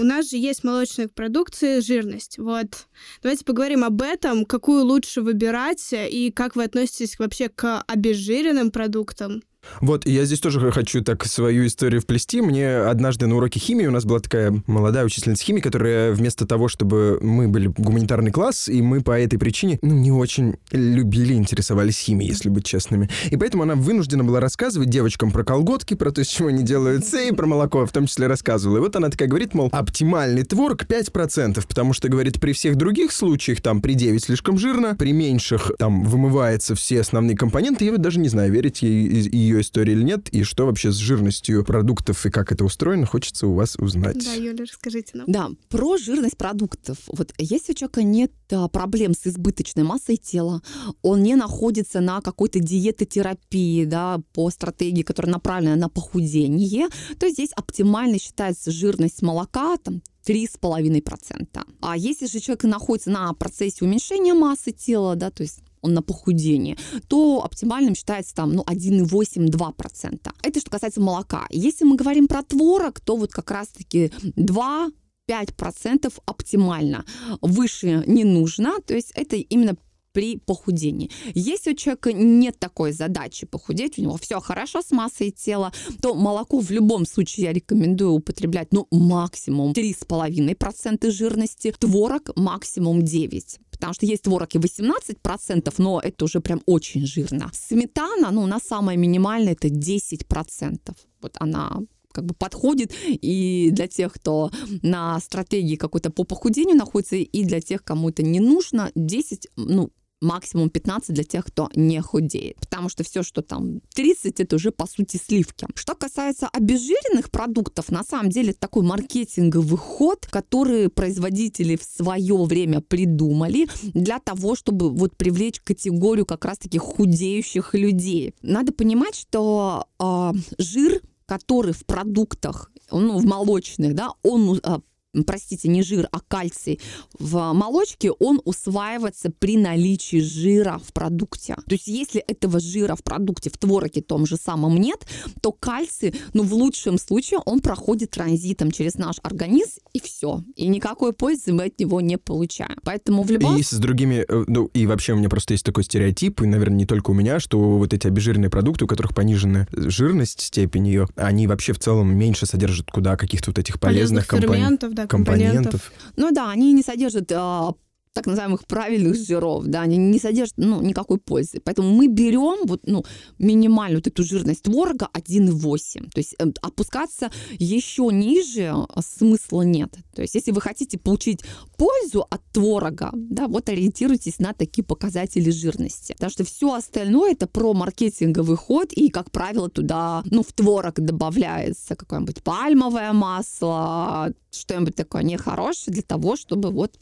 У 0.00 0.04
нас 0.04 0.30
же 0.30 0.36
есть 0.36 0.64
молочная 0.64 1.08
продукция, 1.08 1.80
жирность. 1.80 2.38
Вот. 2.38 2.86
Давайте 3.22 3.44
поговорим 3.44 3.84
об 3.84 4.00
этом, 4.02 4.44
какую 4.44 4.84
лучше 4.84 5.20
выбирать 5.20 5.86
и 5.92 6.32
как 6.34 6.56
вы 6.56 6.64
относитесь 6.64 7.18
вообще 7.18 7.48
к 7.48 7.82
обезжиренным 7.86 8.70
продуктам. 8.70 9.42
Вот, 9.80 10.06
я 10.06 10.24
здесь 10.24 10.40
тоже 10.40 10.70
хочу 10.72 11.02
так 11.02 11.24
свою 11.26 11.66
историю 11.66 12.00
вплести. 12.00 12.40
Мне 12.40 12.76
однажды 12.78 13.26
на 13.26 13.36
уроке 13.36 13.60
химии 13.60 13.86
у 13.86 13.90
нас 13.90 14.04
была 14.04 14.20
такая 14.20 14.62
молодая 14.66 15.04
учительница 15.04 15.44
химии, 15.44 15.60
которая 15.60 16.12
вместо 16.12 16.46
того, 16.46 16.68
чтобы 16.68 17.18
мы 17.22 17.48
были 17.48 17.68
гуманитарный 17.68 18.30
класс, 18.30 18.68
и 18.68 18.82
мы 18.82 19.00
по 19.00 19.18
этой 19.18 19.38
причине, 19.38 19.78
ну, 19.82 19.94
не 19.94 20.12
очень 20.12 20.56
любили, 20.72 21.34
интересовались 21.34 21.98
химией, 21.98 22.30
если 22.30 22.48
быть 22.48 22.64
честными. 22.64 23.08
И 23.30 23.36
поэтому 23.36 23.62
она 23.62 23.74
вынуждена 23.74 24.24
была 24.24 24.40
рассказывать 24.40 24.90
девочкам 24.90 25.30
про 25.30 25.44
колготки, 25.44 25.94
про 25.94 26.10
то, 26.10 26.20
из 26.20 26.28
чего 26.28 26.48
они 26.48 26.62
делаются, 26.62 27.20
и 27.20 27.32
про 27.32 27.46
молоко 27.46 27.86
в 27.86 27.92
том 27.92 28.06
числе 28.06 28.26
рассказывала. 28.26 28.78
И 28.78 28.80
вот 28.80 28.96
она 28.96 29.08
такая 29.08 29.28
говорит, 29.28 29.54
мол, 29.54 29.68
оптимальный 29.72 30.44
творог 30.44 30.84
5%, 30.84 31.66
потому 31.66 31.92
что, 31.92 32.08
говорит, 32.08 32.40
при 32.40 32.52
всех 32.52 32.76
других 32.76 33.12
случаях, 33.12 33.60
там, 33.60 33.80
при 33.80 33.94
9 33.94 34.24
слишком 34.24 34.58
жирно, 34.58 34.94
при 34.96 35.12
меньших, 35.12 35.72
там, 35.78 36.04
вымываются 36.04 36.74
все 36.74 37.00
основные 37.00 37.36
компоненты. 37.36 37.84
Я 37.84 37.92
вот 37.92 38.00
даже 38.00 38.20
не 38.20 38.28
знаю, 38.28 38.52
верить 38.52 38.82
ей 38.82 39.06
и- 39.06 39.49
ее 39.50 39.60
истории 39.60 39.92
или 39.92 40.02
нет, 40.02 40.28
и 40.30 40.42
что 40.42 40.66
вообще 40.66 40.92
с 40.92 40.96
жирностью 40.96 41.64
продуктов 41.64 42.24
и 42.26 42.30
как 42.30 42.52
это 42.52 42.64
устроено, 42.64 43.06
хочется 43.06 43.46
у 43.46 43.54
вас 43.54 43.76
узнать. 43.76 44.24
Да, 44.24 44.32
Юля, 44.34 44.64
расскажите 44.64 45.12
нам. 45.14 45.26
Да, 45.26 45.50
про 45.68 45.96
жирность 45.96 46.36
продуктов. 46.36 46.98
Вот 47.06 47.32
если 47.38 47.72
у 47.72 47.74
человека 47.74 48.02
нет 48.02 48.32
а, 48.50 48.68
проблем 48.68 49.14
с 49.14 49.26
избыточной 49.26 49.84
массой 49.84 50.16
тела, 50.16 50.62
он 51.02 51.22
не 51.22 51.36
находится 51.36 52.00
на 52.00 52.20
какой-то 52.20 52.60
диетотерапии, 52.60 53.84
да, 53.84 54.20
по 54.32 54.50
стратегии, 54.50 55.02
которая 55.02 55.32
направлена 55.32 55.76
на 55.76 55.88
похудение, 55.88 56.88
то 57.18 57.28
здесь 57.28 57.50
оптимально 57.54 58.18
считается 58.18 58.70
жирность 58.70 59.22
молока, 59.22 59.76
там, 59.78 60.02
3,5%. 60.26 61.64
А 61.80 61.96
если 61.96 62.26
же 62.26 62.40
человек 62.40 62.64
находится 62.64 63.10
на 63.10 63.32
процессе 63.32 63.84
уменьшения 63.84 64.34
массы 64.34 64.72
тела, 64.72 65.16
да, 65.16 65.30
то 65.30 65.42
есть 65.42 65.60
на 65.82 66.02
похудении, 66.02 66.76
то 67.08 67.42
оптимальным 67.44 67.94
считается 67.94 68.34
там, 68.34 68.52
ну, 68.52 68.62
1,8-2%. 68.62 70.30
Это 70.42 70.60
что 70.60 70.70
касается 70.70 71.00
молока. 71.00 71.46
Если 71.50 71.84
мы 71.84 71.96
говорим 71.96 72.26
про 72.26 72.42
творог, 72.42 73.00
то 73.00 73.16
вот 73.16 73.32
как 73.32 73.50
раз-таки 73.50 74.12
2 74.36 74.90
5% 75.28 76.12
оптимально. 76.26 77.04
Выше 77.40 78.02
не 78.06 78.24
нужно, 78.24 78.80
то 78.84 78.94
есть 78.94 79.12
это 79.14 79.36
именно 79.36 79.76
при 80.12 80.38
похудении. 80.38 81.10
Если 81.34 81.72
у 81.72 81.76
человека 81.76 82.12
нет 82.12 82.58
такой 82.58 82.92
задачи 82.92 83.46
похудеть, 83.46 83.98
у 83.98 84.02
него 84.02 84.16
все 84.16 84.40
хорошо 84.40 84.82
с 84.82 84.90
массой 84.90 85.30
тела, 85.30 85.72
то 86.02 86.14
молоко 86.14 86.58
в 86.58 86.70
любом 86.70 87.06
случае 87.06 87.46
я 87.46 87.52
рекомендую 87.52 88.12
употреблять, 88.12 88.72
ну, 88.72 88.86
максимум 88.90 89.72
3,5% 89.72 91.10
жирности, 91.10 91.72
творог 91.78 92.30
максимум 92.36 93.00
9%. 93.00 93.58
Потому 93.80 93.94
что 93.94 94.06
есть 94.06 94.24
творог 94.24 94.54
и 94.54 94.58
18%, 94.58 95.74
но 95.78 96.00
это 96.00 96.24
уже 96.24 96.40
прям 96.40 96.62
очень 96.66 97.06
жирно. 97.06 97.50
Сметана, 97.54 98.30
ну, 98.30 98.42
у 98.42 98.46
нас 98.46 98.62
самая 98.62 98.96
минимальная, 98.98 99.52
это 99.52 99.68
10%. 99.68 100.94
Вот 101.22 101.36
она 101.40 101.80
как 102.12 102.26
бы 102.26 102.34
подходит 102.34 102.92
и 103.06 103.70
для 103.70 103.86
тех, 103.86 104.12
кто 104.12 104.50
на 104.82 105.18
стратегии 105.20 105.76
какой-то 105.76 106.10
по 106.10 106.24
похудению 106.24 106.76
находится, 106.76 107.16
и 107.16 107.44
для 107.44 107.60
тех, 107.60 107.82
кому 107.84 108.10
это 108.10 108.22
не 108.22 108.40
нужно, 108.40 108.90
10, 108.94 109.48
ну, 109.56 109.90
максимум 110.20 110.70
15 110.70 111.14
для 111.14 111.24
тех, 111.24 111.44
кто 111.46 111.70
не 111.74 112.00
худеет. 112.00 112.56
Потому 112.60 112.88
что 112.88 113.04
все, 113.04 113.22
что 113.22 113.42
там 113.42 113.80
30, 113.94 114.40
это 114.40 114.56
уже 114.56 114.70
по 114.70 114.86
сути 114.86 115.16
сливки. 115.16 115.66
Что 115.74 115.94
касается 115.94 116.48
обезжиренных 116.48 117.30
продуктов, 117.30 117.90
на 117.90 118.04
самом 118.04 118.30
деле 118.30 118.50
это 118.50 118.60
такой 118.60 118.84
маркетинговый 118.84 119.78
ход, 119.78 120.26
который 120.30 120.88
производители 120.88 121.76
в 121.76 121.82
свое 121.82 122.36
время 122.44 122.80
придумали 122.80 123.68
для 123.94 124.18
того, 124.18 124.54
чтобы 124.54 124.90
вот 124.90 125.16
привлечь 125.16 125.60
категорию 125.60 126.26
как 126.26 126.44
раз-таки 126.44 126.78
худеющих 126.78 127.74
людей. 127.74 128.34
Надо 128.42 128.72
понимать, 128.72 129.14
что 129.14 129.86
э, 129.98 130.32
жир 130.58 131.00
который 131.30 131.72
в 131.72 131.86
продуктах, 131.86 132.72
ну, 132.90 133.18
в 133.18 133.24
молочных, 133.24 133.94
да, 133.94 134.10
он 134.24 134.58
а, 134.64 134.80
простите, 135.26 135.68
не 135.68 135.82
жир, 135.82 136.08
а 136.12 136.20
кальций 136.20 136.80
в 137.18 137.52
молочке, 137.52 138.10
он 138.12 138.40
усваивается 138.44 139.30
при 139.30 139.56
наличии 139.56 140.20
жира 140.20 140.80
в 140.84 140.92
продукте. 140.92 141.54
То 141.54 141.74
есть 141.74 141.86
если 141.86 142.20
этого 142.20 142.60
жира 142.60 142.94
в 142.94 143.02
продукте, 143.02 143.50
в 143.50 143.58
твороге 143.58 144.02
том 144.02 144.26
же 144.26 144.36
самом 144.36 144.76
нет, 144.76 145.06
то 145.42 145.52
кальций, 145.52 146.14
ну, 146.32 146.42
в 146.42 146.54
лучшем 146.54 146.98
случае, 146.98 147.40
он 147.44 147.60
проходит 147.60 148.10
транзитом 148.10 148.70
через 148.70 148.94
наш 148.94 149.16
организм, 149.22 149.80
и 149.92 150.00
все. 150.00 150.42
И 150.56 150.68
никакой 150.68 151.12
пользы 151.12 151.52
мы 151.52 151.64
от 151.64 151.78
него 151.78 152.00
не 152.00 152.16
получаем. 152.16 152.76
Поэтому 152.84 153.22
в 153.22 153.30
любом... 153.30 153.56
И 153.56 153.62
с 153.62 153.72
другими, 153.74 154.24
э, 154.26 154.44
ну, 154.46 154.66
и 154.66 154.86
вообще 154.86 155.12
у 155.12 155.16
меня 155.16 155.28
просто 155.28 155.54
есть 155.54 155.64
такой 155.64 155.84
стереотип, 155.84 156.42
и, 156.42 156.46
наверное, 156.46 156.78
не 156.78 156.86
только 156.86 157.10
у 157.10 157.14
меня, 157.14 157.40
что 157.40 157.58
вот 157.58 157.92
эти 157.92 158.06
обезжиренные 158.06 158.50
продукты, 158.50 158.84
у 158.84 158.88
которых 158.88 159.14
понижена 159.14 159.66
жирность, 159.72 160.40
степень 160.40 160.86
ее, 160.86 161.08
они 161.16 161.46
вообще 161.46 161.72
в 161.72 161.78
целом 161.78 162.14
меньше 162.16 162.46
содержат 162.46 162.90
куда 162.90 163.16
каких-то 163.16 163.50
вот 163.50 163.58
этих 163.58 163.80
полезных, 163.80 164.26
компонентов 164.26 164.70
ферментов, 164.70 164.94
да, 165.02 165.08
компонентов. 165.08 165.54
компонентов. 165.54 165.92
Ну 166.16 166.30
да, 166.32 166.50
они 166.50 166.72
не 166.72 166.82
содержат 166.82 167.30
а, 167.32 167.72
так 168.12 168.26
называемых 168.26 168.66
правильных 168.66 169.16
жиров, 169.16 169.66
да, 169.66 169.82
они 169.82 169.96
не 169.96 170.18
содержат 170.18 170.54
ну, 170.56 170.82
никакой 170.82 171.18
пользы. 171.18 171.60
Поэтому 171.64 171.90
мы 171.90 172.08
берем 172.08 172.66
вот, 172.66 172.82
ну, 172.86 173.04
минимальную 173.38 173.98
вот 173.98 174.08
эту 174.08 174.24
жирность 174.24 174.62
творога 174.64 175.08
1,8. 175.14 176.10
То 176.10 176.18
есть 176.18 176.34
э, 176.38 176.46
опускаться 176.60 177.30
еще 177.58 178.08
ниже 178.12 178.72
а, 178.72 179.02
смысла 179.02 179.62
нет. 179.62 179.96
То 180.14 180.22
есть 180.22 180.34
если 180.34 180.50
вы 180.50 180.60
хотите 180.60 180.98
получить 180.98 181.44
пользу 181.76 182.26
от 182.28 182.42
творога, 182.52 183.10
да, 183.14 183.46
вот 183.46 183.68
ориентируйтесь 183.68 184.40
на 184.40 184.54
такие 184.54 184.84
показатели 184.84 185.50
жирности. 185.50 186.14
Потому 186.14 186.30
что 186.30 186.44
все 186.44 186.74
остальное 186.74 187.32
это 187.32 187.46
про 187.46 187.72
маркетинговый 187.74 188.56
ход, 188.56 188.92
и, 188.92 189.08
как 189.08 189.30
правило, 189.30 189.68
туда, 189.68 190.22
ну, 190.24 190.42
в 190.42 190.52
творог 190.52 190.94
добавляется 190.94 191.94
какое-нибудь 191.94 192.42
пальмовое 192.42 193.12
масло, 193.12 194.32
что-нибудь 194.50 194.96
такое 194.96 195.22
нехорошее 195.22 195.94
для 195.94 196.02
того, 196.02 196.36
чтобы 196.36 196.70
вот 196.70 196.98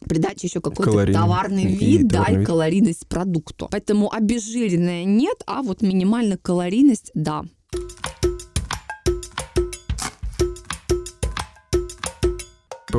придать 0.00 0.42
еще 0.42 0.60
какой-то 0.60 1.12
товарный 1.12 1.64
вид, 1.64 2.08
да, 2.08 2.24
и 2.24 2.44
калорийность 2.44 3.06
продукту. 3.06 3.68
Поэтому 3.70 4.12
обезжиренное 4.12 5.04
нет, 5.04 5.42
а 5.46 5.62
вот 5.62 5.82
минимальная 5.82 6.38
калорийность, 6.38 7.10
да. 7.14 7.44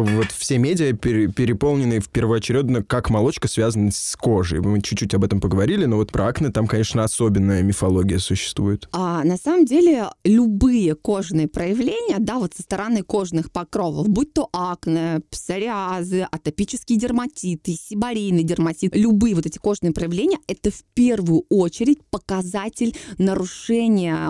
Вот 0.04 0.32
все 0.32 0.58
медиа 0.58 0.93
переполнены 0.93 2.00
в 2.00 2.10
первоочередно, 2.10 2.84
как 2.84 3.10
молочка 3.10 3.48
связана 3.48 3.91
с 3.91 4.16
кожей. 4.16 4.60
Мы 4.60 4.82
чуть-чуть 4.82 5.14
об 5.14 5.24
этом 5.24 5.39
поговорили, 5.41 5.86
но 5.86 5.98
вот 5.98 6.12
про 6.12 6.28
акне 6.28 6.50
там, 6.50 6.68
конечно, 6.68 7.04
особенная 7.04 7.62
мифология 7.62 8.20
существует. 8.20 8.88
А 8.91 9.24
на 9.24 9.38
самом 9.38 9.66
деле 9.66 10.08
любые 10.24 10.95
кожные 10.95 11.48
проявления, 11.48 12.18
да, 12.20 12.39
вот 12.39 12.54
со 12.56 12.64
стороны 12.64 13.04
кожных 13.04 13.52
покровов, 13.52 14.08
будь 14.10 14.34
то 14.34 14.50
акне, 14.52 15.22
псориазы, 15.30 16.28
атопические 16.30 16.98
дерматиты, 16.98 17.74
сибарийный 17.74 18.43
дерматит, 18.43 18.95
любые 18.95 19.36
вот 19.36 19.45
эти 19.45 19.58
кожные 19.58 19.91
проявления, 19.93 20.38
это 20.48 20.72
в 20.72 20.84
первую 20.93 21.43
очередь 21.50 22.00
показатель 22.10 22.95
нарушения 23.18 24.30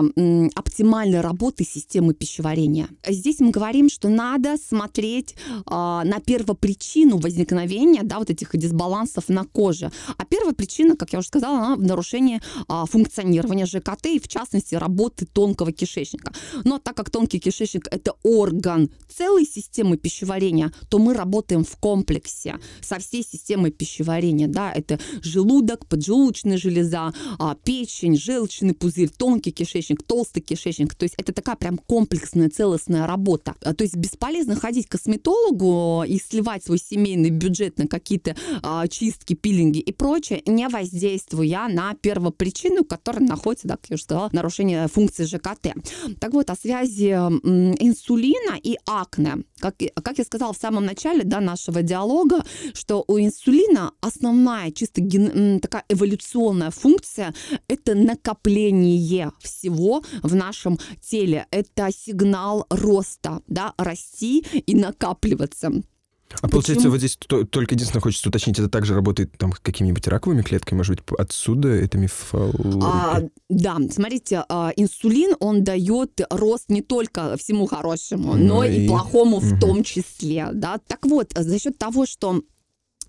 оптимальной 0.54 1.20
работы 1.20 1.64
системы 1.64 2.14
пищеварения. 2.14 2.88
Здесь 3.06 3.40
мы 3.40 3.50
говорим, 3.50 3.88
что 3.88 4.08
надо 4.08 4.56
смотреть 4.56 5.34
на 5.66 6.20
первопричину 6.24 7.18
возникновения 7.18 8.02
да, 8.02 8.18
вот 8.18 8.30
этих 8.30 8.50
дисбалансов 8.56 9.28
на 9.28 9.44
коже. 9.44 9.90
А 10.16 10.24
первая 10.24 10.54
причина, 10.54 10.96
как 10.96 11.12
я 11.12 11.18
уже 11.18 11.28
сказала, 11.28 11.58
она 11.58 11.76
в 11.76 11.82
нарушении 11.82 12.40
а, 12.68 12.86
функционирования 12.86 13.66
ЖКТ 13.66 14.06
и, 14.06 14.18
в 14.18 14.28
частности, 14.28 14.74
работы 14.74 15.26
тонкого 15.26 15.72
кишечника. 15.72 16.32
Но 16.64 16.78
так 16.78 16.96
как 16.96 17.10
тонкий 17.10 17.38
кишечник– 17.38 17.88
это 17.90 18.14
орган 18.22 18.90
целой 19.08 19.44
системы 19.44 19.96
пищеварения, 19.96 20.72
то 20.88 20.98
мы 20.98 21.14
работаем 21.14 21.64
в 21.64 21.76
комплексе 21.76 22.58
со 22.80 22.98
всей 22.98 23.24
системой 23.24 23.70
пищеварения. 23.70 24.48
Да? 24.48 24.72
Это 24.72 24.98
желудок, 25.22 25.86
поджелудочная 25.86 26.58
железа, 26.58 27.12
а, 27.38 27.54
печень, 27.54 28.16
желчный 28.16 28.74
пузырь, 28.74 29.10
тонкий 29.10 29.52
кишечник, 29.52 30.02
толстый 30.02 30.40
кишечник. 30.40 30.94
То 30.94 31.04
есть 31.04 31.14
это 31.18 31.32
такая 31.32 31.56
прям 31.56 31.78
комплексная, 31.78 32.50
целостная 32.50 33.06
работа. 33.06 33.54
То 33.60 33.84
есть 33.84 33.96
бесполезно 33.96 34.56
ходить 34.56 34.86
к 34.86 34.92
косметологу, 34.92 35.37
косметологу 35.38 36.04
и 36.06 36.18
сливать 36.18 36.64
свой 36.64 36.78
семейный 36.78 37.30
бюджет 37.30 37.78
на 37.78 37.86
какие-то 37.86 38.36
а, 38.62 38.86
чистки, 38.88 39.34
пилинги 39.34 39.78
и 39.78 39.92
прочее, 39.92 40.42
не 40.46 40.68
воздействуя 40.68 41.68
на 41.68 41.94
первопричину, 41.94 42.84
которая 42.84 43.22
находится, 43.22 43.68
да, 43.68 43.76
как 43.76 43.90
я 43.90 43.94
уже 43.94 44.04
сказала, 44.04 44.30
нарушение 44.32 44.88
функции 44.88 45.24
ЖКТ. 45.24 45.74
Так 46.20 46.32
вот, 46.32 46.50
о 46.50 46.54
связи 46.54 47.10
инсулина 47.10 48.56
и 48.62 48.76
акне. 48.86 49.44
Как, 49.58 49.76
как 50.02 50.18
я 50.18 50.24
сказала 50.24 50.52
в 50.52 50.56
самом 50.56 50.84
начале 50.84 51.24
да, 51.24 51.40
нашего 51.40 51.82
диалога, 51.82 52.44
что 52.74 53.04
у 53.06 53.18
инсулина 53.18 53.92
основная 54.00 54.70
чисто 54.70 55.00
ген, 55.00 55.60
такая 55.60 55.84
эволюционная 55.88 56.70
функция– 56.70 57.34
это 57.68 57.94
накопление 57.94 59.32
всего 59.40 60.02
в 60.22 60.34
нашем 60.34 60.78
теле. 61.00 61.46
Это 61.50 61.90
сигнал 61.92 62.66
роста, 62.70 63.42
да, 63.46 63.74
расти 63.78 64.44
и 64.66 64.74
накапливать 64.74 65.18
накапливаться. 65.28 65.82
А 66.30 66.42
Почему? 66.42 66.50
получается, 66.50 66.90
вот 66.90 66.98
здесь 66.98 67.16
только 67.16 67.74
единственное 67.74 68.02
хочется 68.02 68.28
уточнить, 68.28 68.58
это 68.58 68.68
также 68.68 68.94
работает 68.94 69.36
там 69.38 69.52
какими-нибудь 69.52 70.06
раковыми 70.06 70.42
клетками, 70.42 70.78
может 70.78 70.96
быть, 70.96 71.18
отсюда 71.18 71.68
это 71.68 71.98
мифология? 71.98 72.82
А, 72.82 73.22
да, 73.48 73.78
смотрите, 73.90 74.44
а, 74.48 74.72
инсулин, 74.76 75.34
он 75.40 75.64
дает 75.64 76.20
рост 76.30 76.68
не 76.68 76.82
только 76.82 77.36
всему 77.36 77.66
хорошему, 77.66 78.34
но, 78.34 78.56
но 78.56 78.64
и... 78.64 78.84
и 78.84 78.88
плохому 78.88 79.38
угу. 79.38 79.46
в 79.46 79.60
том 79.60 79.82
числе, 79.82 80.48
да. 80.52 80.78
Так 80.86 81.06
вот, 81.06 81.32
за 81.34 81.58
счет 81.58 81.78
того, 81.78 82.06
что 82.06 82.42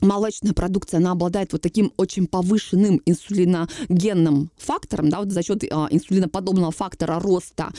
молочная 0.02 0.54
продукция, 0.54 1.00
она 1.00 1.12
обладает 1.12 1.52
вот 1.52 1.62
таким 1.62 1.92
очень 1.98 2.28
повышенным 2.28 3.02
инсулиногенным 3.06 4.50
фактором, 4.58 5.10
да, 5.10 5.20
вот 5.20 5.32
за 5.32 5.44
счет 5.44 5.64
а, 5.70 5.88
инсулиноподобного 5.92 6.72
фактора 6.72 7.20
роста, 7.20 7.72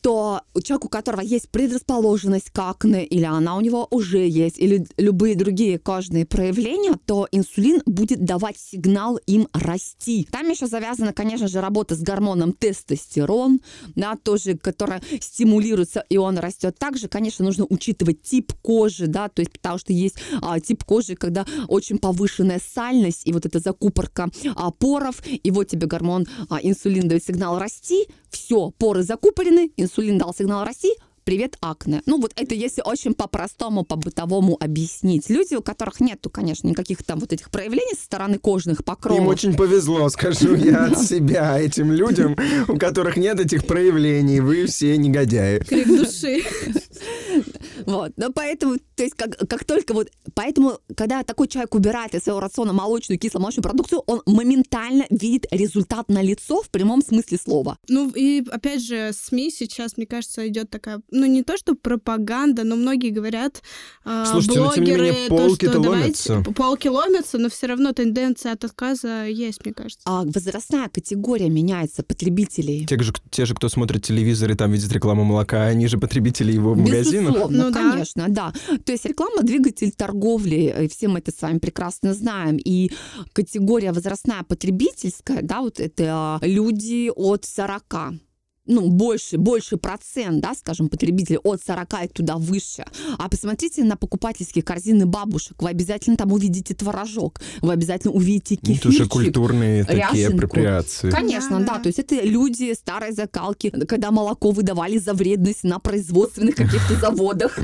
то 0.00 0.42
человек, 0.62 0.86
у 0.86 0.88
которого 0.88 1.20
есть 1.20 1.50
предрасположенность 1.50 2.50
к 2.50 2.58
акне, 2.58 3.04
или 3.04 3.24
она 3.24 3.56
у 3.56 3.60
него 3.60 3.86
уже 3.90 4.26
есть, 4.26 4.58
или 4.58 4.86
любые 4.96 5.34
другие 5.34 5.78
кожные 5.78 6.26
проявления, 6.26 6.94
то 7.06 7.28
инсулин 7.30 7.82
будет 7.86 8.24
давать 8.24 8.58
сигнал 8.58 9.18
им 9.26 9.48
расти. 9.52 10.26
Там 10.30 10.48
еще 10.48 10.66
завязана, 10.66 11.12
конечно 11.12 11.48
же, 11.48 11.60
работа 11.60 11.94
с 11.94 12.00
гормоном 12.02 12.52
тестостерон, 12.52 13.60
да, 13.94 14.16
тоже, 14.16 14.56
которая 14.56 15.02
стимулируется, 15.20 16.04
и 16.08 16.16
он 16.16 16.38
растет. 16.38 16.78
Также, 16.78 17.08
конечно, 17.08 17.44
нужно 17.44 17.66
учитывать 17.68 18.22
тип 18.22 18.52
кожи, 18.62 19.06
да, 19.06 19.28
то 19.28 19.40
есть 19.40 19.52
потому 19.52 19.78
что 19.78 19.92
есть 19.92 20.16
а, 20.42 20.60
тип 20.60 20.84
кожи, 20.84 21.14
когда 21.14 21.46
очень 21.68 21.98
повышенная 21.98 22.60
сальность, 22.60 23.26
и 23.26 23.32
вот 23.32 23.46
эта 23.46 23.58
закупорка 23.58 24.28
а, 24.54 24.70
поров, 24.70 25.22
и 25.26 25.50
вот 25.50 25.68
тебе 25.68 25.86
гормон 25.86 26.26
а, 26.48 26.58
инсулин 26.62 27.08
дает 27.08 27.24
сигнал 27.24 27.58
расти, 27.58 28.06
все, 28.30 28.70
поры 28.78 29.02
закупорены, 29.02 29.70
инсулин 29.76 30.18
дал 30.18 30.34
сигнал 30.34 30.64
расти, 30.64 30.90
привет, 31.24 31.56
акне. 31.60 32.02
Ну, 32.06 32.20
вот 32.20 32.32
это 32.36 32.54
если 32.54 32.82
очень 32.84 33.14
по-простому, 33.14 33.84
по-бытовому 33.84 34.56
объяснить. 34.58 35.28
Люди, 35.30 35.54
у 35.54 35.62
которых 35.62 36.00
нету, 36.00 36.30
конечно, 36.30 36.66
никаких 36.66 37.04
там 37.04 37.20
вот 37.20 37.32
этих 37.32 37.50
проявлений 37.50 37.94
со 37.94 38.04
стороны 38.04 38.38
кожных 38.38 38.84
покровов. 38.84 39.20
Им 39.20 39.28
очень 39.28 39.54
повезло, 39.54 40.08
скажу 40.08 40.54
я 40.54 40.86
от 40.86 40.98
себя, 40.98 41.60
этим 41.60 41.92
людям, 41.92 42.36
у 42.66 42.76
которых 42.76 43.16
нет 43.16 43.38
этих 43.38 43.66
проявлений. 43.66 44.40
Вы 44.40 44.66
все 44.66 44.96
негодяи. 44.96 45.60
Крик 45.60 45.86
души. 45.86 46.42
Вот. 47.86 48.12
Но 48.16 48.32
поэтому, 48.32 48.76
то 49.00 49.04
есть, 49.04 49.16
как, 49.16 49.34
как 49.48 49.64
только 49.64 49.94
вот, 49.94 50.10
поэтому, 50.34 50.78
когда 50.94 51.22
такой 51.22 51.48
человек 51.48 51.74
убирает 51.74 52.14
из 52.14 52.24
своего 52.24 52.38
рациона 52.38 52.74
молочную, 52.74 53.18
кисломолочную 53.18 53.62
продукцию, 53.62 54.02
он 54.04 54.20
моментально 54.26 55.06
видит 55.08 55.46
результат 55.50 56.10
на 56.10 56.20
лицо 56.20 56.60
в 56.60 56.68
прямом 56.68 57.00
смысле 57.02 57.38
слова. 57.42 57.78
Ну, 57.88 58.10
и 58.10 58.44
опять 58.50 58.84
же, 58.84 59.12
СМИ 59.14 59.52
сейчас, 59.52 59.96
мне 59.96 60.04
кажется, 60.04 60.46
идет 60.46 60.68
такая, 60.68 61.00
ну, 61.10 61.24
не 61.24 61.42
то, 61.42 61.56
что 61.56 61.74
пропаганда, 61.74 62.64
но 62.64 62.76
многие 62.76 63.08
говорят, 63.08 63.62
э, 64.04 64.24
Слушайте, 64.30 64.60
блогеры, 64.60 64.68
ну, 64.68 64.84
тем 64.84 64.84
не 64.84 65.00
менее, 65.00 65.28
полки 65.30 65.64
то, 65.64 65.72
что 65.72 65.80
ломятся. 65.80 66.28
Давайте, 66.28 66.52
полки 66.52 66.88
ломятся, 66.88 67.38
но 67.38 67.48
все 67.48 67.68
равно 67.68 67.92
тенденция 67.94 68.52
от 68.52 68.64
отказа 68.64 69.24
есть, 69.24 69.64
мне 69.64 69.72
кажется. 69.72 70.02
А 70.04 70.24
возрастная 70.24 70.90
категория 70.90 71.48
меняется 71.48 72.02
потребителей. 72.02 72.84
Те 72.84 73.02
же, 73.02 73.14
те 73.30 73.46
же, 73.46 73.54
кто 73.54 73.70
смотрит 73.70 74.04
телевизор 74.04 74.50
и 74.50 74.54
там 74.54 74.70
видит 74.72 74.92
рекламу 74.92 75.24
молока, 75.24 75.62
они 75.62 75.86
же 75.86 75.96
потребители 75.96 76.52
его 76.52 76.74
в 76.74 76.76
магазинах. 76.76 77.30
Безусловно, 77.30 77.64
ну, 77.64 77.72
конечно, 77.72 78.26
да. 78.28 78.52
То 78.90 78.94
есть 78.94 79.04
реклама 79.04 79.44
двигатель 79.44 79.92
торговли, 79.92 80.74
и 80.82 80.88
все 80.88 81.06
мы 81.06 81.20
это 81.20 81.30
с 81.30 81.40
вами 81.40 81.60
прекрасно 81.60 82.12
знаем. 82.12 82.56
И 82.56 82.90
категория 83.32 83.92
возрастная 83.92 84.42
потребительская, 84.42 85.42
да, 85.42 85.60
вот 85.60 85.78
это 85.78 86.40
люди 86.42 87.08
от 87.14 87.44
40 87.44 87.84
ну, 88.70 88.88
больше, 88.88 89.36
больше 89.36 89.76
процент, 89.76 90.40
да, 90.40 90.54
скажем, 90.54 90.88
потребителей 90.88 91.38
от 91.42 91.60
40 91.62 92.04
и 92.04 92.08
туда 92.08 92.36
выше. 92.36 92.84
А 93.18 93.28
посмотрите 93.28 93.82
на 93.82 93.96
покупательские 93.96 94.62
корзины 94.62 95.06
бабушек. 95.06 95.60
Вы 95.60 95.70
обязательно 95.70 96.16
там 96.16 96.32
увидите 96.32 96.74
творожок, 96.74 97.40
вы 97.60 97.72
обязательно 97.72 98.12
увидите 98.12 98.56
кефирчик. 98.56 98.78
Это 98.78 98.88
уже 98.88 99.06
культурные 99.08 99.82
ряженку. 99.82 100.08
такие 100.08 100.28
апроприации. 100.28 101.10
Конечно, 101.10 101.58
да, 101.60 101.74
да. 101.74 101.78
То 101.80 101.88
есть 101.88 101.98
это 101.98 102.14
люди 102.22 102.72
старой 102.74 103.12
закалки, 103.12 103.70
когда 103.70 104.12
молоко 104.12 104.52
выдавали 104.52 104.98
за 104.98 105.14
вредность 105.14 105.64
на 105.64 105.80
производственных 105.80 106.54
каких-то 106.54 106.94
заводах. 107.00 107.58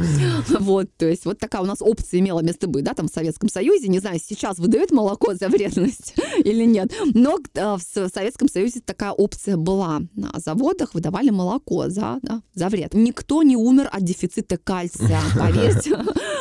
Вот, 0.59 0.89
то 0.97 1.07
есть 1.07 1.25
вот 1.25 1.39
такая 1.39 1.63
у 1.63 1.67
нас 1.67 1.79
опция 1.81 2.19
имела 2.19 2.41
место 2.41 2.67
быть, 2.67 2.85
да, 2.85 2.95
там 2.95 3.09
в 3.09 3.13
Советском 3.13 3.49
Союзе. 3.49 3.89
Не 3.89 4.01
знаю, 4.01 4.21
сейчас 4.23 4.59
выдают 4.59 4.91
молоко 4.91 5.35
за 5.35 5.49
вредность 5.49 6.15
или 6.45 6.65
нет, 6.65 6.93
но 7.15 7.39
э, 7.55 7.77
в 7.77 8.09
Советском 8.13 8.49
Союзе 8.49 8.81
такая 8.81 9.13
опция 9.13 9.57
была 9.57 10.01
на 10.15 10.33
заводах, 10.39 10.96
выдавали 10.97 11.31
молоко 11.31 11.89
за, 11.89 12.19
да, 12.23 12.43
за 12.55 12.69
вред. 12.69 12.95
Никто 12.95 13.43
не 13.43 13.57
умер 13.57 13.89
от 13.93 14.03
дефицита 14.03 14.57
кальция, 14.57 15.21
поверьте, 15.39 15.95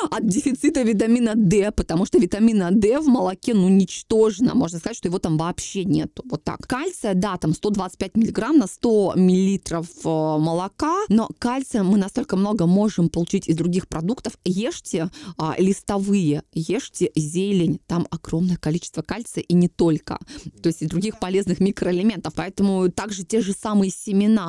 от 0.10 0.28
дефицита 0.28 0.82
витамина 0.82 1.34
D, 1.36 1.72
потому 1.72 2.06
что 2.06 2.18
витамина 2.20 2.72
D 2.72 2.99
в 2.99 3.08
молоке, 3.08 3.53
ну, 3.53 3.68
ничтожно. 3.70 4.56
Можно 4.56 4.80
сказать, 4.80 4.97
что 4.97 5.10
его 5.10 5.20
там 5.20 5.38
вообще 5.38 5.84
нету. 5.84 6.24
Вот 6.30 6.43
так. 6.43 6.66
Кальция, 6.68 7.14
да, 7.14 7.38
там 7.38 7.53
125 7.53 8.16
миллиграмм 8.16 8.58
на 8.58 8.68
100 8.68 9.14
миллилитров 9.18 9.88
э, 10.06 10.08
молока, 10.08 10.95
но 11.10 11.30
кальция 11.38 11.84
мы 11.84 11.97
настолько 11.97 12.38
много 12.38 12.66
можем 12.66 13.10
получить 13.10 13.49
из 13.49 13.58
других 13.58 13.88
продуктов. 13.88 14.38
Ешьте 14.45 15.10
а, 15.38 15.56
листовые, 15.58 16.43
ешьте 16.53 17.12
зелень, 17.16 17.80
там 17.88 18.08
огромное 18.10 18.58
количество 18.58 19.01
кальция 19.01 19.41
и 19.41 19.53
не 19.53 19.68
только. 19.68 20.18
То 20.62 20.68
есть 20.68 20.82
и 20.82 20.88
других 20.88 21.20
полезных 21.20 21.60
микроэлементов. 21.60 22.34
Поэтому 22.36 22.89
также 22.89 23.24
те 23.24 23.41
же 23.41 23.53
самые 23.53 23.91
семена, 23.91 24.45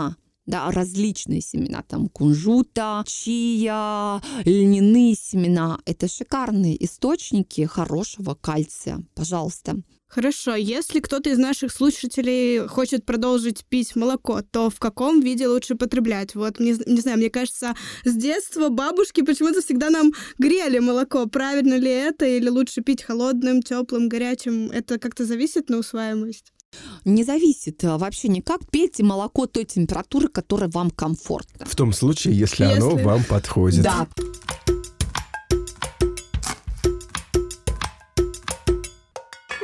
да, 0.46 0.70
различные 0.70 1.40
семена, 1.40 1.82
там 1.82 2.08
кунжута, 2.08 3.04
чия, 3.06 4.22
льняные 4.44 5.14
семена. 5.14 5.78
Это 5.84 6.08
шикарные 6.08 6.82
источники 6.84 7.62
хорошего 7.66 8.34
кальция. 8.34 9.04
Пожалуйста. 9.14 9.82
Хорошо, 10.08 10.54
если 10.54 11.00
кто-то 11.00 11.30
из 11.30 11.38
наших 11.38 11.72
слушателей 11.72 12.68
хочет 12.68 13.04
продолжить 13.04 13.64
пить 13.66 13.96
молоко, 13.96 14.40
то 14.40 14.70
в 14.70 14.78
каком 14.78 15.20
виде 15.20 15.48
лучше 15.48 15.74
потреблять? 15.74 16.36
Вот, 16.36 16.60
не, 16.60 16.76
не 16.86 17.00
знаю, 17.00 17.18
мне 17.18 17.28
кажется, 17.28 17.74
с 18.04 18.14
детства 18.14 18.68
бабушки 18.68 19.22
почему-то 19.22 19.62
всегда 19.62 19.90
нам 19.90 20.12
грели 20.38 20.78
молоко. 20.78 21.26
Правильно 21.26 21.74
ли 21.74 21.90
это? 21.90 22.24
Или 22.24 22.48
лучше 22.48 22.82
пить 22.82 23.02
холодным, 23.02 23.62
теплым, 23.62 24.08
горячим? 24.08 24.70
Это 24.70 25.00
как-то 25.00 25.24
зависит 25.24 25.68
на 25.68 25.78
усваиваемость? 25.78 26.52
Не 27.04 27.24
зависит 27.24 27.84
а, 27.84 27.98
вообще 27.98 28.28
никак. 28.28 28.60
Пейте 28.70 29.04
молоко 29.04 29.46
той 29.46 29.64
температуры, 29.64 30.28
которая 30.28 30.68
вам 30.70 30.90
комфортна. 30.90 31.66
В 31.66 31.74
том 31.76 31.92
случае, 31.92 32.38
если, 32.38 32.64
если... 32.64 32.76
оно 32.80 32.96
вам 32.96 33.24
подходит. 33.24 33.82
Да. 33.82 34.06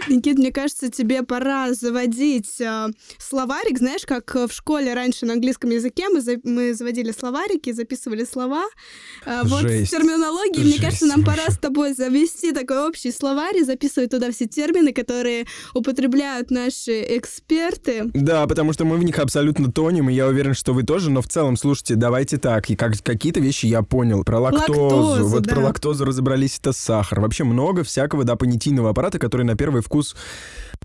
Никит, 0.08 0.38
мне 0.38 0.52
кажется, 0.52 0.90
тебе 0.90 1.22
пора 1.22 1.72
заводить 1.74 2.60
э, 2.60 2.88
словарик. 3.18 3.78
Знаешь, 3.78 4.02
как 4.06 4.34
в 4.34 4.52
школе 4.52 4.94
раньше 4.94 5.26
на 5.26 5.34
английском 5.34 5.70
языке 5.70 6.08
мы, 6.08 6.20
за, 6.20 6.36
мы 6.44 6.74
заводили 6.74 7.12
словарики, 7.12 7.72
записывали 7.72 8.24
слова. 8.24 8.64
Э, 9.24 9.42
вот 9.44 9.64
с 9.64 9.90
терминологией, 9.90 10.64
мне 10.64 10.80
кажется, 10.80 11.06
нам 11.06 11.24
пора 11.24 11.48
с 11.48 11.58
тобой 11.58 11.94
завести 11.94 12.52
такой 12.52 12.88
общий 12.88 13.12
словарь 13.12 13.58
и 13.58 13.64
записывать 13.64 14.10
туда 14.10 14.30
все 14.32 14.46
термины, 14.46 14.92
которые 14.92 15.46
употребляют 15.74 16.50
наши 16.50 17.16
эксперты. 17.16 18.10
Да, 18.12 18.46
потому 18.46 18.72
что 18.72 18.84
мы 18.84 18.96
в 18.96 19.04
них 19.04 19.18
абсолютно 19.18 19.70
тонем, 19.70 20.10
и 20.10 20.14
я 20.14 20.26
уверен, 20.26 20.54
что 20.54 20.72
вы 20.72 20.82
тоже, 20.82 21.10
но 21.10 21.22
в 21.22 21.28
целом, 21.28 21.56
слушайте, 21.56 21.94
давайте 21.94 22.38
так, 22.38 22.70
и 22.70 22.76
как, 22.76 22.94
какие-то 23.02 23.40
вещи 23.40 23.66
я 23.66 23.82
понял. 23.82 24.24
Про 24.24 24.40
лактозу, 24.40 24.80
лактозу 24.80 25.26
вот 25.28 25.42
да. 25.42 25.54
про 25.54 25.64
лактозу 25.64 26.04
разобрались, 26.04 26.58
это 26.58 26.72
сахар. 26.72 27.20
Вообще 27.20 27.44
много 27.44 27.84
всякого, 27.84 28.24
да, 28.24 28.36
понятийного 28.36 28.90
аппарата, 28.90 29.18
который 29.18 29.44
на 29.44 29.56
первый 29.56 29.82
вкус 29.82 29.91
вкус 29.92 30.16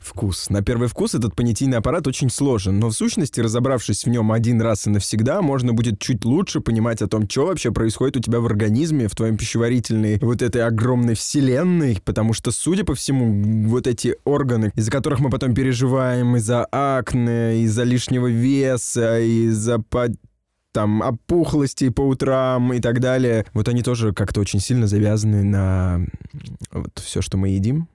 вкус. 0.02 0.50
На 0.50 0.62
первый 0.62 0.88
вкус 0.88 1.16
этот 1.16 1.36
понятийный 1.36 1.78
аппарат 1.78 2.08
очень 2.08 2.30
сложен, 2.30 2.80
но 2.80 2.90
в 2.90 2.94
сущности, 2.94 3.40
разобравшись 3.40 4.04
в 4.04 4.10
нем 4.10 4.32
один 4.32 4.62
раз 4.62 4.86
и 4.86 4.90
навсегда, 4.90 5.42
можно 5.42 5.74
будет 5.74 6.00
чуть 6.00 6.26
лучше 6.26 6.62
понимать 6.62 7.02
о 7.02 7.08
том, 7.08 7.28
что 7.30 7.48
вообще 7.48 7.72
происходит 7.72 8.18
у 8.18 8.20
тебя 8.20 8.40
в 8.40 8.46
организме, 8.46 9.08
в 9.08 9.16
твоем 9.16 9.38
пищеварительной 9.38 10.20
вот 10.22 10.42
этой 10.42 10.64
огромной 10.64 11.16
вселенной, 11.16 12.00
потому 12.06 12.34
что, 12.34 12.52
судя 12.52 12.84
по 12.84 12.96
всему, 12.96 13.68
вот 13.68 13.88
эти 13.88 14.16
органы, 14.24 14.72
из-за 14.76 14.92
которых 14.92 15.20
мы 15.20 15.30
потом 15.30 15.56
переживаем 15.56 16.36
из-за 16.36 16.66
акне, 16.72 17.64
из-за 17.64 17.84
лишнего 17.84 18.28
веса, 18.28 19.20
из-за 19.20 19.84
там 20.74 21.02
опухлости 21.02 21.90
по 21.90 22.02
утрам 22.02 22.72
и 22.72 22.80
так 22.80 23.00
далее, 23.00 23.46
вот 23.54 23.68
они 23.68 23.82
тоже 23.82 24.14
как-то 24.14 24.42
очень 24.42 24.60
сильно 24.60 24.86
завязаны 24.86 25.44
на 25.44 26.06
вот 26.72 26.92
все, 27.04 27.22
что 27.22 27.38
мы 27.38 27.50
едим. 27.50 27.88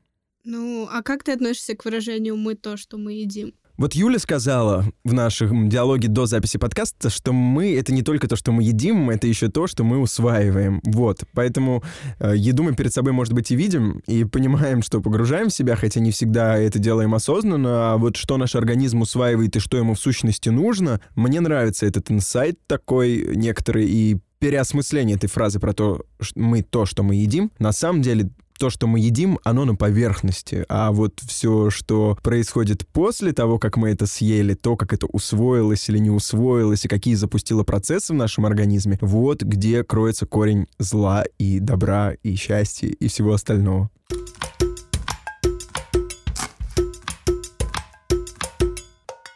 Ну, 0.45 0.88
а 0.90 1.03
как 1.03 1.22
ты 1.22 1.32
относишься 1.32 1.76
к 1.76 1.84
выражению 1.84 2.36
«мы 2.36 2.57
то, 2.57 2.76
что 2.76 2.99
мы 2.99 3.12
едим»? 3.12 3.55
Вот 3.78 3.95
Юля 3.95 4.18
сказала 4.18 4.84
в 5.03 5.12
нашем 5.12 5.68
диалоге 5.68 6.09
до 6.09 6.26
записи 6.26 6.59
подкаста, 6.59 7.11
что 7.11 7.32
мы— 7.32 7.74
это 7.78 7.93
не 7.93 8.03
только 8.03 8.28
то, 8.28 8.36
что 8.36 8.53
мы 8.53 8.64
едим, 8.64 9.09
это 9.09 9.26
еще 9.26 9.49
то, 9.49 9.66
что 9.66 9.82
мы 9.82 9.99
усваиваем. 9.99 10.80
Вот. 10.84 11.20
Поэтому 11.32 11.82
э, 12.18 12.34
еду 12.36 12.64
мы 12.64 12.74
перед 12.74 12.93
собой, 12.93 13.12
может 13.12 13.32
быть, 13.32 13.51
и 13.51 13.57
видим, 13.57 14.03
и 14.07 14.24
понимаем, 14.24 14.82
что 14.82 15.01
погружаем 15.01 15.49
в 15.49 15.55
себя, 15.55 15.76
хотя 15.76 16.01
не 16.01 16.11
всегда 16.11 16.59
это 16.59 16.78
делаем 16.78 17.14
осознанно, 17.14 17.93
а 17.93 17.97
вот 17.97 18.16
что 18.16 18.36
наш 18.36 18.55
организм 18.57 19.01
усваивает 19.01 19.57
и 19.57 19.61
что 19.61 19.76
ему 19.76 19.95
в 19.95 20.01
сущности 20.01 20.49
нужно, 20.49 21.01
мне 21.14 21.40
нравится 21.40 21.86
этот 21.86 22.11
инсайт 22.11 22.59
такой 22.66 23.36
некоторый, 23.36 23.86
и 23.88 24.18
переосмысление 24.38 25.16
этой 25.16 25.28
фразы 25.28 25.61
про 25.61 25.72
то, 25.72 26.05
что 26.20 26.38
мы 26.38 26.62
то, 26.62 26.84
что 26.84 27.05
мы 27.05 27.14
едим, 27.14 27.53
на 27.61 27.70
самом 27.70 28.03
деле 28.03 28.28
то, 28.59 28.70
что 28.70 28.86
мы 28.86 29.00
едим, 29.00 29.38
оно 29.44 29.64
на 29.64 29.74
поверхности, 29.74 30.64
а 30.68 30.92
вот 30.92 31.20
все, 31.20 31.70
что 31.70 32.18
происходит 32.22 32.86
после 32.88 33.32
того, 33.32 33.59
как 33.59 33.76
мы 33.76 33.90
это 33.90 34.07
съели, 34.07 34.55
то, 34.55 34.76
как 34.76 34.92
это 34.92 35.07
усвоилось 35.07 35.88
или 35.88 35.98
не 35.98 36.11
усвоилось, 36.11 36.84
и 36.84 36.88
какие 36.88 37.14
запустило 37.14 37.64
процессы 37.64 38.12
в 38.12 38.16
нашем 38.16 38.46
организме, 38.46 38.98
вот 39.00 39.42
где 39.42 39.84
кроется 39.84 40.26
корень 40.26 40.66
зла 40.78 41.24
и 41.38 41.59
добра, 41.59 42.14
и 42.22 42.34
счастья, 42.34 42.88
и 42.88 43.09
всего 43.09 43.32
остального. 43.32 43.90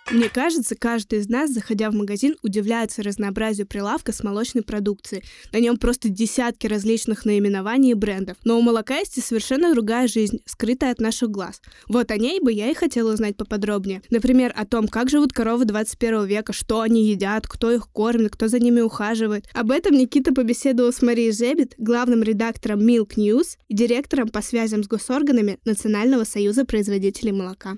Мне 0.08 0.28
кажется, 0.28 0.76
каждый 0.78 1.18
из 1.18 1.28
нас, 1.28 1.50
заходя 1.50 1.90
в 1.90 1.94
магазин, 1.94 2.36
удивляется 2.44 3.02
разнообразию 3.02 3.66
прилавка 3.66 4.12
с 4.12 4.22
молочной 4.22 4.62
продукцией. 4.62 5.24
На 5.52 5.58
нем 5.58 5.78
просто 5.78 6.08
десятки 6.08 6.68
различных 6.68 7.24
наименований 7.24 7.90
и 7.90 7.94
брендов. 7.94 8.36
Но 8.44 8.56
у 8.56 8.62
молока 8.62 8.98
есть 8.98 9.18
и 9.18 9.20
совершенно 9.20 9.74
другая 9.74 10.06
жизнь, 10.06 10.38
скрытая 10.44 10.92
от 10.92 11.00
наших 11.00 11.30
глаз. 11.30 11.60
Вот 11.88 12.12
о 12.12 12.18
ней 12.18 12.38
бы 12.40 12.52
я 12.52 12.70
и 12.70 12.74
хотела 12.74 13.12
узнать 13.12 13.36
поподробнее. 13.36 14.00
Например, 14.08 14.52
о 14.56 14.64
том, 14.64 14.86
как 14.86 15.10
живут 15.10 15.32
коровы 15.32 15.64
21 15.64 16.26
века, 16.26 16.52
что 16.52 16.82
они 16.82 17.10
едят, 17.10 17.48
кто 17.48 17.72
их 17.72 17.88
кормит, 17.88 18.30
кто 18.30 18.46
за 18.46 18.60
ними 18.60 18.82
ухаживает. 18.82 19.48
Об 19.54 19.72
этом 19.72 19.96
Никита 19.96 20.32
побеседовал 20.32 20.92
с 20.92 21.02
Марией 21.02 21.32
Жебет, 21.32 21.74
главным 21.78 22.22
редактором 22.22 22.78
Milk 22.80 23.16
News 23.16 23.56
и 23.66 23.74
директором 23.74 24.28
по 24.28 24.40
связям 24.40 24.84
с 24.84 24.86
госорганами 24.86 25.58
Национального 25.64 26.22
союза 26.22 26.64
производителей 26.64 27.32
молока. 27.32 27.76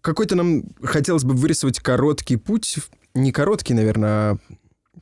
Какой-то 0.00 0.36
нам 0.36 0.64
хотелось 0.82 1.24
бы 1.24 1.34
вырисовать 1.34 1.80
короткий 1.80 2.36
путь, 2.36 2.78
не 3.14 3.32
короткий, 3.32 3.74
наверное, 3.74 4.32
а 4.32 4.38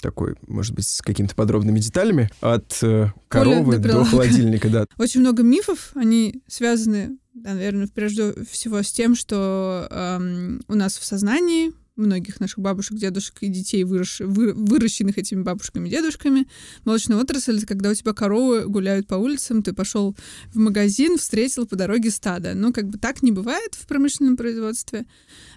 такой, 0.01 0.37
может 0.47 0.75
быть, 0.75 0.87
с 0.87 1.03
какими-то 1.03 1.35
подробными 1.35 1.79
деталями, 1.79 2.31
от 2.41 2.79
э, 2.83 3.13
коровы 3.29 3.79
до, 3.79 3.93
до 3.93 4.05
холодильника, 4.05 4.69
да. 4.69 4.87
Очень 4.99 5.21
много 5.21 5.43
мифов, 5.43 5.91
они 5.95 6.43
связаны, 6.47 7.19
наверное, 7.35 7.89
прежде 7.89 8.35
всего 8.51 8.83
с 8.83 8.93
тем, 8.93 9.15
что 9.15 9.87
эм, 9.91 10.63
у 10.69 10.75
нас 10.75 10.99
в 10.99 11.05
сознании 11.05 11.73
многих 11.97 12.41
наших 12.41 12.59
бабушек, 12.59 12.97
дедушек 12.99 13.39
и 13.41 13.49
детей, 13.49 13.85
вырос, 13.85 14.21
вы, 14.21 14.53
выращенных 14.53 15.19
этими 15.19 15.43
бабушками 15.43 15.89
дедушками. 15.89 16.47
Молочная 16.85 17.19
отрасль— 17.19 17.57
это 17.59 17.67
когда 17.67 17.91
у 17.91 17.95
тебя 17.95 18.13
коровы 18.13 18.67
гуляют 18.67 19.07
по 19.07 19.15
улицам, 19.15 19.63
ты 19.63 19.73
пошел 19.73 20.17
в 20.53 20.59
магазин, 20.59 21.19
встретил 21.19 21.67
по 21.67 21.77
дороге 21.77 22.11
стадо. 22.11 22.55
Ну, 22.55 22.73
как 22.73 22.89
бы 22.89 22.99
так 22.99 23.23
не 23.23 23.33
бывает 23.33 23.75
в 23.75 23.87
промышленном 23.87 24.37
производстве. 24.37 25.07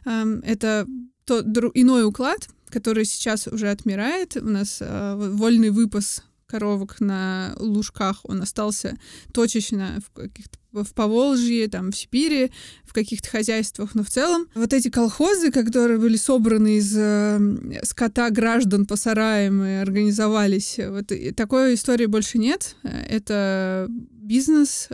Это 0.06 0.88
то, 1.26 1.42
иной 1.74 2.06
уклад, 2.06 2.50
который 2.70 3.06
сейчас 3.06 3.48
уже 3.48 3.70
отмирает. 3.70 4.38
У 4.38 4.50
нас 4.50 4.80
а, 4.82 5.16
вольный 5.16 5.70
выпас 5.70 6.24
коровок 6.48 7.00
на 7.00 7.56
лужках, 7.60 8.22
он 8.24 8.42
остался 8.42 8.98
точечно 9.34 10.00
в 10.06 10.12
каких-то 10.12 10.58
в 10.72 10.94
Поволжье, 10.94 11.68
там, 11.68 11.92
в 11.92 11.98
Сибири, 11.98 12.52
в 12.86 12.94
каких-то 12.94 13.30
хозяйствах, 13.30 13.96
но 13.96 14.04
в 14.04 14.10
целом 14.10 14.48
вот 14.56 14.74
эти 14.74 14.90
колхозы, 14.90 15.52
которые 15.52 16.00
были 16.00 16.18
собраны 16.18 16.78
из 16.78 16.96
э, 16.96 17.40
скота 17.84 18.30
граждан 18.30 18.86
по 18.86 18.96
сараям 18.96 19.64
и 19.64 19.74
организовались, 19.74 20.80
вот 20.80 21.12
такой 21.36 21.74
истории 21.76 22.06
больше 22.06 22.38
нет. 22.38 22.76
Это 22.84 23.88
бизнес, 24.30 24.90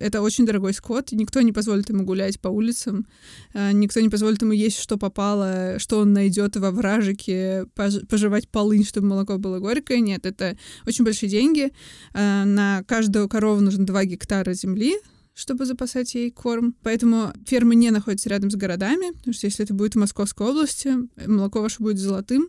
это 0.00 0.22
очень 0.22 0.44
дорогой 0.44 0.74
скот, 0.74 1.12
никто 1.12 1.40
не 1.40 1.52
позволит 1.52 1.88
ему 1.88 2.02
гулять 2.02 2.40
по 2.40 2.48
улицам, 2.48 3.06
э, 3.54 3.70
никто 3.72 4.00
не 4.00 4.08
позволит 4.08 4.42
ему 4.42 4.52
есть, 4.52 4.78
что 4.78 4.96
попало, 4.98 5.78
что 5.78 6.00
он 6.00 6.12
найдет 6.12 6.56
во 6.56 6.72
вражике, 6.72 7.66
пожевать 7.74 8.48
полынь, 8.48 8.84
чтобы 8.84 9.06
молоко 9.06 9.38
было 9.38 9.60
горькое. 9.60 10.00
Нет, 10.00 10.26
это 10.26 10.56
очень 10.84 11.04
большие 11.04 11.30
деньги. 11.30 11.72
Э, 12.12 12.44
на 12.44 12.82
каждую 12.88 13.28
корову 13.28 13.60
нужно 13.60 13.86
2 13.86 14.04
гектара 14.04 14.52
земли, 14.52 14.96
чтобы 15.34 15.64
запасать 15.64 16.14
ей 16.14 16.30
корм. 16.30 16.76
Поэтому 16.82 17.32
фермы 17.46 17.74
не 17.74 17.90
находятся 17.90 18.28
рядом 18.28 18.50
с 18.50 18.56
городами, 18.56 19.12
потому 19.12 19.34
что 19.34 19.46
если 19.46 19.64
это 19.64 19.74
будет 19.74 19.94
в 19.94 19.98
Московской 19.98 20.46
области, 20.46 20.94
молоко 21.26 21.60
ваше 21.60 21.82
будет 21.82 21.98
золотым. 21.98 22.48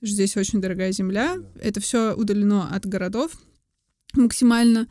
Здесь 0.00 0.36
очень 0.36 0.60
дорогая 0.60 0.92
земля. 0.92 1.36
Это 1.60 1.80
все 1.80 2.14
удалено 2.14 2.68
от 2.74 2.86
городов 2.86 3.32
максимально. 4.14 4.88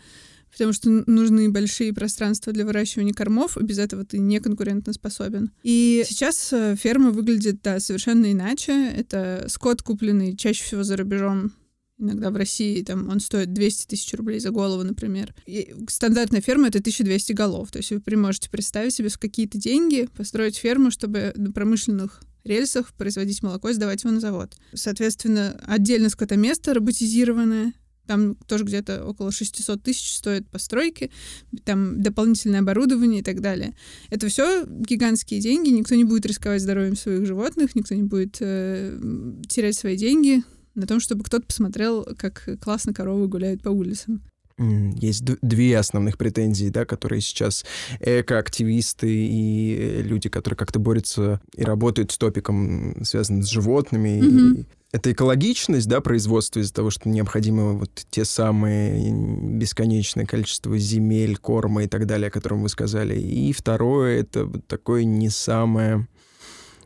потому 0.52 0.74
что 0.74 0.90
нужны 0.90 1.50
большие 1.50 1.94
пространства 1.94 2.52
для 2.52 2.66
выращивания 2.66 3.14
кормов, 3.14 3.58
и 3.58 3.64
без 3.64 3.80
этого 3.80 4.06
ты 4.06 4.20
не 4.20 4.40
конкурентоспособен. 4.40 5.52
И 5.64 6.04
сейчас 6.06 6.52
э, 6.52 6.76
ферма 6.76 7.12
выглядит 7.12 7.62
да, 7.62 7.80
совершенно 7.80 8.32
иначе. 8.32 8.90
Это 8.90 9.46
скот, 9.48 9.82
купленный 9.82 10.36
чаще 10.36 10.64
всего 10.64 10.84
за 10.84 10.98
рубежом, 10.98 11.54
иногда 12.02 12.32
в 12.32 12.36
России, 12.36 12.82
там 12.84 13.10
он 13.10 13.20
стоит 13.20 13.54
200 13.54 13.88
тысяч 13.88 14.14
рублей 14.14 14.40
за 14.40 14.52
голову, 14.52 14.84
например. 14.84 15.34
И 15.46 15.74
стандартная 15.88 16.42
ферма— 16.42 16.68
это 16.70 16.80
1200 16.80 17.34
голов. 17.34 17.72
То 17.72 17.78
есть 17.78 17.92
вы 17.92 18.02
можете 18.18 18.50
представить 18.50 18.94
себе 18.94 19.10
с 19.10 19.18
какие-то 19.18 19.58
деньги 19.58 20.10
построить 20.16 20.58
ферму, 20.58 20.92
чтобы 20.92 21.34
на 21.36 21.52
промышленных 21.52 22.22
рельсах 22.44 22.94
производить 22.94 23.44
молоко 23.44 23.70
и 23.70 23.74
сдавать 23.74 24.04
его 24.04 24.14
на 24.14 24.20
завод. 24.20 24.56
Соответственно, 24.74 25.60
отдельно 25.66 26.10
скотоместо 26.10 26.74
роботизированное, 26.74 27.74
там 28.08 28.36
тоже 28.36 28.66
где-то 28.66 29.06
около 29.06 29.32
600 29.32 29.82
тысяч 29.84 30.16
стоят 30.16 30.48
постройки, 30.50 31.12
там 31.64 32.02
дополнительное 32.02 32.60
оборудование 32.60 33.22
и 33.22 33.24
так 33.24 33.42
далее. 33.42 33.76
Это 34.10 34.28
все 34.28 34.66
гигантские 34.66 35.40
деньги, 35.40 35.70
никто 35.70 35.96
не 35.96 36.04
будет 36.04 36.26
рисковать 36.26 36.62
здоровьем 36.62 36.96
своих 36.96 37.26
животных, 37.26 37.76
никто 37.76 37.96
не 37.96 38.04
будет 38.04 38.38
э, 38.40 39.00
терять 39.48 39.76
свои 39.76 39.96
деньги 39.96 40.44
на 40.76 40.88
том, 40.88 41.00
чтобы 41.00 41.24
кто-то 41.24 41.46
посмотрел, 41.46 42.06
как 42.18 42.48
классно 42.62 42.94
коровы 42.94 43.28
гуляют 43.28 43.62
по 43.62 43.70
улицам. 43.70 44.22
Есть 44.58 45.24
две 45.42 45.78
основных 45.78 46.18
претензии, 46.18 46.70
да, 46.70 46.86
которые 46.86 47.22
сейчас 47.22 47.66
экоактивисты 48.00 49.08
и 49.10 50.04
люди, 50.04 50.30
которые 50.30 50.58
как-то 50.58 50.78
борются 50.78 51.42
и 51.56 51.64
работают 51.64 52.12
с 52.12 52.18
топиком, 52.18 53.04
связанным 53.04 53.44
с 53.44 53.50
животными. 53.50 54.20
Mm-hmm. 54.20 54.60
И 54.60 54.66
это 54.92 55.12
экологичность, 55.12 55.88
да, 55.88 56.00
производства 56.02 56.60
из-за 56.60 56.74
того, 56.74 56.92
что 56.92 57.10
необходимо 57.10 57.74
вот 57.74 58.06
те 58.10 58.24
самые 58.24 59.12
бесконечное 59.12 60.26
количество 60.26 60.78
земель, 60.78 61.38
корма 61.38 61.86
и 61.86 61.88
так 61.88 62.06
далее, 62.06 62.28
о 62.28 62.32
котором 62.32 62.62
вы 62.62 62.70
сказали. 62.70 63.20
И 63.20 63.54
второе— 63.54 64.20
это 64.22 64.46
вот 64.46 64.68
такое 64.68 65.06
не 65.06 65.30
самое... 65.30 66.08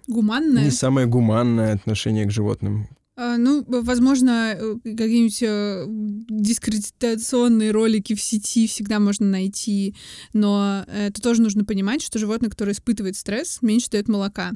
Гуманное? 0.08 0.66
Не 0.66 0.72
самое 0.72 1.08
гуманное 1.08 1.74
отношение 1.74 2.26
к 2.26 2.32
животным. 2.32 2.88
А, 3.18 3.38
ну, 3.38 3.64
возможно, 3.68 4.56
э, 4.58 4.76
какие-нибудь 4.84 5.42
э, 5.42 5.86
дискредитационные 6.30 7.72
ролики 7.72 8.14
в 8.14 8.22
сети 8.22 8.68
всегда 8.68 9.00
можно 9.00 9.26
найти, 9.26 9.96
но 10.34 10.84
это 10.88 11.22
тоже 11.22 11.42
нужно 11.42 11.64
понимать, 11.64 12.02
что 12.02 12.20
животное, 12.20 12.50
которое 12.50 12.74
испытывает 12.74 13.16
стресс, 13.16 13.62
меньше 13.62 13.90
дает 13.90 14.10
молока 14.10 14.52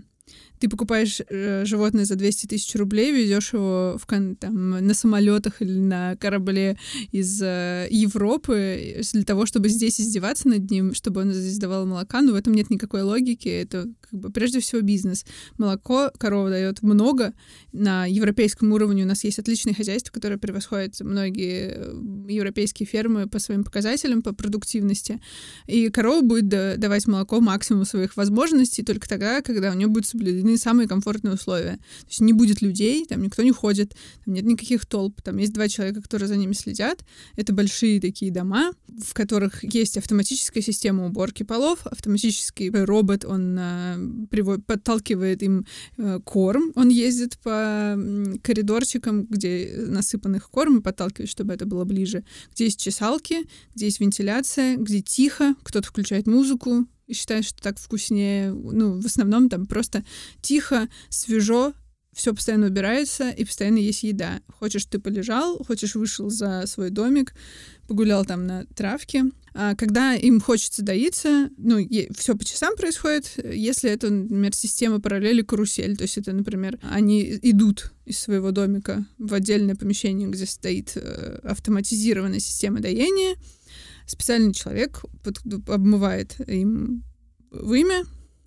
ты 0.60 0.68
покупаешь 0.68 1.22
э, 1.30 1.64
животное 1.66 2.06
за 2.06 2.16
200 2.16 2.48
тысяч 2.48 2.76
рублей, 2.76 3.12
везешь 3.12 3.54
его 3.54 3.98
в, 3.98 4.06
там, 4.36 4.70
на 4.72 4.94
самолетах 4.94 5.62
или 5.62 5.80
на 5.80 6.16
корабле 6.18 6.78
из 7.12 7.42
э, 7.42 7.88
Европы 7.90 9.02
для 9.14 9.24
того, 9.24 9.46
чтобы 9.46 9.70
здесь 9.70 10.00
издеваться 10.02 10.50
над 10.50 10.70
ним, 10.70 10.94
чтобы 10.94 11.22
он 11.22 11.32
здесь 11.32 11.58
давал 11.58 11.86
молока, 11.86 12.22
но 12.22 12.34
в 12.34 12.36
этом 12.36 12.54
нет 12.54 12.70
никакой 12.70 13.04
логики. 13.04 13.48
Это 13.48 13.88
как 14.02 14.20
бы 14.20 14.30
прежде 14.32 14.60
всего 14.60 14.82
бизнес. 14.82 15.26
Молоко 15.58 16.12
корова 16.18 16.50
дает 16.50 16.82
много. 16.82 17.34
На 17.72 18.06
европейском 18.06 18.72
уровне 18.74 19.04
у 19.04 19.08
нас 19.08 19.24
есть 19.24 19.40
отличные 19.40 19.76
хозяйства, 19.76 20.12
которые 20.12 20.40
превосходят 20.40 21.00
многие 21.00 21.74
э, 21.76 22.34
европейские 22.34 22.86
фермы 22.86 23.28
по 23.28 23.40
своим 23.40 23.64
показателям, 23.64 24.22
по 24.22 24.34
продуктивности. 24.34 25.22
И 25.68 25.90
корова 25.90 26.22
будет 26.22 26.50
давать 26.50 27.08
молоко 27.08 27.40
максимум 27.40 27.86
своих 27.86 28.18
возможностей 28.18 28.84
только 28.84 29.08
тогда, 29.08 29.42
когда 29.42 29.72
у 29.72 29.74
нее 29.74 29.88
будет 29.88 30.06
соблюдены 30.20 30.58
самые 30.58 30.88
комфортные 30.88 31.34
условия. 31.34 31.78
То 31.78 32.08
есть 32.08 32.22
не 32.22 32.34
будет 32.34 32.62
людей, 32.62 33.06
там 33.06 33.22
никто 33.22 33.42
не 33.44 33.52
ходит, 33.52 33.96
там 34.26 34.34
нет 34.34 34.46
никаких 34.46 34.86
толп, 34.86 35.22
там 35.22 35.38
есть 35.38 35.54
два 35.54 35.68
человека, 35.68 36.02
которые 36.02 36.28
за 36.28 36.36
ними 36.36 36.54
следят. 36.54 37.06
Это 37.36 37.54
большие 37.54 38.02
такие 38.02 38.32
дома, 38.32 38.72
в 38.88 39.14
которых 39.14 39.64
есть 39.64 39.98
автоматическая 39.98 40.62
система 40.62 41.06
уборки 41.06 41.44
полов, 41.44 41.88
автоматический 41.88 42.70
робот, 42.70 43.26
он 43.26 43.58
э, 43.58 44.28
приводит, 44.30 44.66
подталкивает 44.66 45.42
им 45.44 45.66
э, 45.98 46.20
корм, 46.24 46.72
он 46.76 46.90
ездит 46.90 47.38
по 47.40 47.98
коридорчикам, 48.44 49.26
где 49.26 49.74
насыпан 49.88 50.36
их 50.36 50.50
корм, 50.50 50.80
и 50.80 50.82
подталкивает, 50.82 51.30
чтобы 51.30 51.54
это 51.54 51.66
было 51.66 51.86
ближе. 51.86 52.24
Где 52.54 52.66
есть 52.66 52.80
чесалки, 52.80 53.48
где 53.76 53.86
есть 53.86 54.00
вентиляция, 54.00 54.76
где 54.76 55.02
тихо, 55.02 55.56
кто-то 55.64 55.88
включает 55.88 56.28
музыку, 56.28 56.86
и 57.10 57.14
считаю, 57.14 57.44
что 57.44 57.62
так 57.62 57.78
вкуснее. 57.80 58.54
Ну, 58.54 59.02
в 59.02 59.06
основном 59.06 59.50
там 59.50 59.66
просто 59.66 60.06
тихо, 60.42 60.88
свежо, 61.10 61.74
все 62.14 62.34
постоянно 62.34 62.68
убирается, 62.68 63.30
и 63.30 63.46
постоянно 63.46 63.78
есть 63.78 64.04
еда. 64.04 64.42
Хочешь, 64.48 64.86
ты 64.86 65.00
полежал, 65.00 65.64
хочешь, 65.64 65.96
вышел 65.96 66.30
за 66.30 66.66
свой 66.68 66.92
домик, 66.92 67.34
погулял 67.88 68.26
там 68.26 68.46
на 68.46 68.66
травке. 68.76 69.26
А 69.54 69.76
когда 69.76 70.14
им 70.14 70.40
хочется 70.40 70.84
доиться, 70.84 71.50
ну, 71.58 71.80
все 72.16 72.36
по 72.36 72.46
часам 72.46 72.76
происходит, 72.76 73.32
если 73.44 73.90
это, 73.90 74.10
например, 74.10 74.54
система 74.54 75.02
параллели 75.02 75.42
карусель, 75.42 75.98
то 75.98 76.04
есть 76.04 76.18
это, 76.18 76.32
например, 76.34 76.78
они 76.84 77.40
идут 77.42 77.92
из 78.06 78.20
своего 78.20 78.52
домика 78.52 79.06
в 79.18 79.34
отдельное 79.34 79.76
помещение, 79.76 80.28
где 80.28 80.46
стоит 80.46 80.92
э, 80.96 81.40
автоматизированная 81.44 82.40
система 82.40 82.80
доения, 82.80 83.36
специальный 84.10 84.54
человек 84.54 85.02
под, 85.24 85.40
обмывает 85.70 86.40
им 86.48 87.04
вымя, 87.52 88.04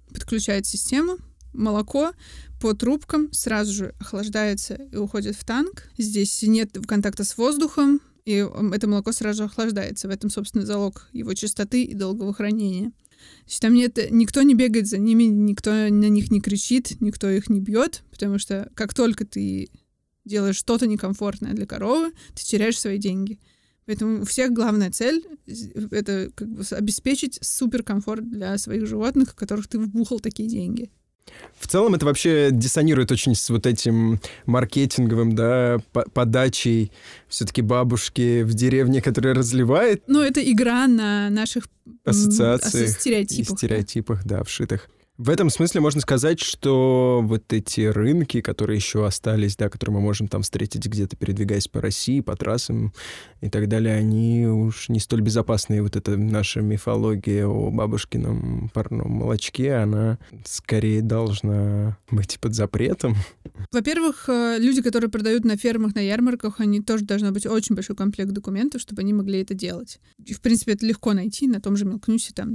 подключает 0.08 0.66
систему, 0.66 1.18
молоко 1.52 2.12
по 2.60 2.74
трубкам 2.74 3.32
сразу 3.32 3.72
же 3.72 3.94
охлаждается 3.98 4.74
и 4.74 4.96
уходит 4.96 5.36
в 5.36 5.44
танк. 5.44 5.88
Здесь 5.98 6.42
нет 6.42 6.70
контакта 6.86 7.24
с 7.24 7.36
воздухом, 7.36 8.00
и 8.24 8.46
это 8.72 8.86
молоко 8.86 9.12
сразу 9.12 9.38
же 9.38 9.44
охлаждается. 9.44 10.08
В 10.08 10.10
этом, 10.10 10.30
собственно, 10.30 10.64
залог 10.64 11.08
его 11.12 11.34
чистоты 11.34 11.82
и 11.84 11.94
долгого 11.94 12.32
хранения. 12.32 12.90
То 12.90 13.48
есть 13.48 13.60
там 13.60 13.74
нет, 13.74 13.98
никто 14.10 14.42
не 14.42 14.54
бегает 14.54 14.88
за 14.88 14.98
ними, 14.98 15.24
никто 15.24 15.70
на 15.70 16.08
них 16.08 16.30
не 16.30 16.40
кричит, 16.40 17.00
никто 17.00 17.28
их 17.30 17.48
не 17.48 17.60
бьет, 17.60 18.02
потому 18.10 18.38
что 18.38 18.70
как 18.74 18.94
только 18.94 19.24
ты 19.24 19.70
делаешь 20.24 20.56
что-то 20.56 20.86
некомфортное 20.86 21.52
для 21.52 21.66
коровы, 21.66 22.12
ты 22.34 22.44
теряешь 22.44 22.78
свои 22.78 22.98
деньги. 22.98 23.40
Поэтому 23.86 24.22
у 24.22 24.24
всех 24.24 24.52
главная 24.52 24.90
цель— 24.90 25.24
это 25.90 26.30
как 26.34 26.48
бы 26.48 26.62
обеспечить 26.70 27.38
суперкомфорт 27.42 28.28
для 28.30 28.56
своих 28.58 28.86
животных, 28.86 29.34
которых 29.34 29.66
ты 29.68 29.78
вбухал 29.78 30.20
такие 30.20 30.48
деньги. 30.48 30.90
В 31.58 31.66
целом 31.66 31.94
это 31.94 32.04
вообще 32.04 32.50
диссонирует 32.52 33.12
очень 33.12 33.34
с 33.34 33.48
вот 33.48 33.66
этим 33.66 34.20
маркетинговым, 34.46 35.34
да, 35.34 35.78
подачей 35.92 36.90
все-таки 37.28 37.62
бабушки 37.62 38.42
в 38.42 38.54
деревне, 38.54 39.00
которая 39.00 39.34
разливает. 39.34 40.02
Ну, 40.08 40.20
это 40.20 40.40
игра 40.40 40.86
на 40.86 41.30
наших 41.30 41.68
ассоциациях 42.04 42.90
стереотипах. 42.90 43.54
И 43.54 43.56
стереотипах, 43.56 44.24
да, 44.24 44.42
вшитых. 44.42 44.88
В 45.18 45.28
этом 45.28 45.50
смысле 45.50 45.82
можно 45.82 46.00
сказать, 46.00 46.40
что 46.40 47.20
вот 47.22 47.52
эти 47.52 47.82
рынки, 47.82 48.40
которые 48.40 48.76
еще 48.76 49.04
остались, 49.04 49.56
да, 49.56 49.68
которые 49.68 49.96
мы 49.96 50.00
можем 50.00 50.26
там 50.26 50.40
встретить 50.40 50.86
где-то, 50.86 51.16
передвигаясь 51.16 51.68
по 51.68 51.82
России, 51.82 52.20
по 52.20 52.34
трассам 52.34 52.94
и 53.42 53.50
так 53.50 53.68
далее, 53.68 53.94
они 53.94 54.46
уж 54.46 54.88
не 54.88 55.00
столь 55.00 55.20
безопасные. 55.20 55.82
Вот 55.82 55.96
эта 55.96 56.16
наша 56.16 56.62
мифология 56.62 57.46
о 57.46 57.70
бабушкином 57.70 58.70
парном 58.72 59.10
молочке, 59.10 59.74
она 59.74 60.18
скорее 60.46 61.02
должна 61.02 61.98
быть 62.10 62.38
под 62.40 62.54
запретом. 62.54 63.14
Во-первых, 63.70 64.30
э, 64.30 64.56
люди, 64.58 64.80
которые 64.80 65.10
продают 65.10 65.44
на 65.44 65.58
фермах, 65.58 65.94
на 65.94 66.00
ярмарках, 66.00 66.58
они 66.58 66.80
тоже 66.80 67.04
должны 67.04 67.32
быть 67.32 67.44
очень 67.44 67.74
большой 67.74 67.96
комплект 67.96 68.32
документов, 68.32 68.80
чтобы 68.80 69.02
они 69.02 69.12
могли 69.12 69.42
это 69.42 69.52
делать. 69.52 70.00
В 70.18 70.40
принципе, 70.40 70.72
это 70.72 70.86
легко 70.86 71.12
найти 71.12 71.46
на 71.48 71.60
том 71.60 71.76
же 71.76 71.84
Мелкнюсе, 71.84 72.32
там, 72.32 72.50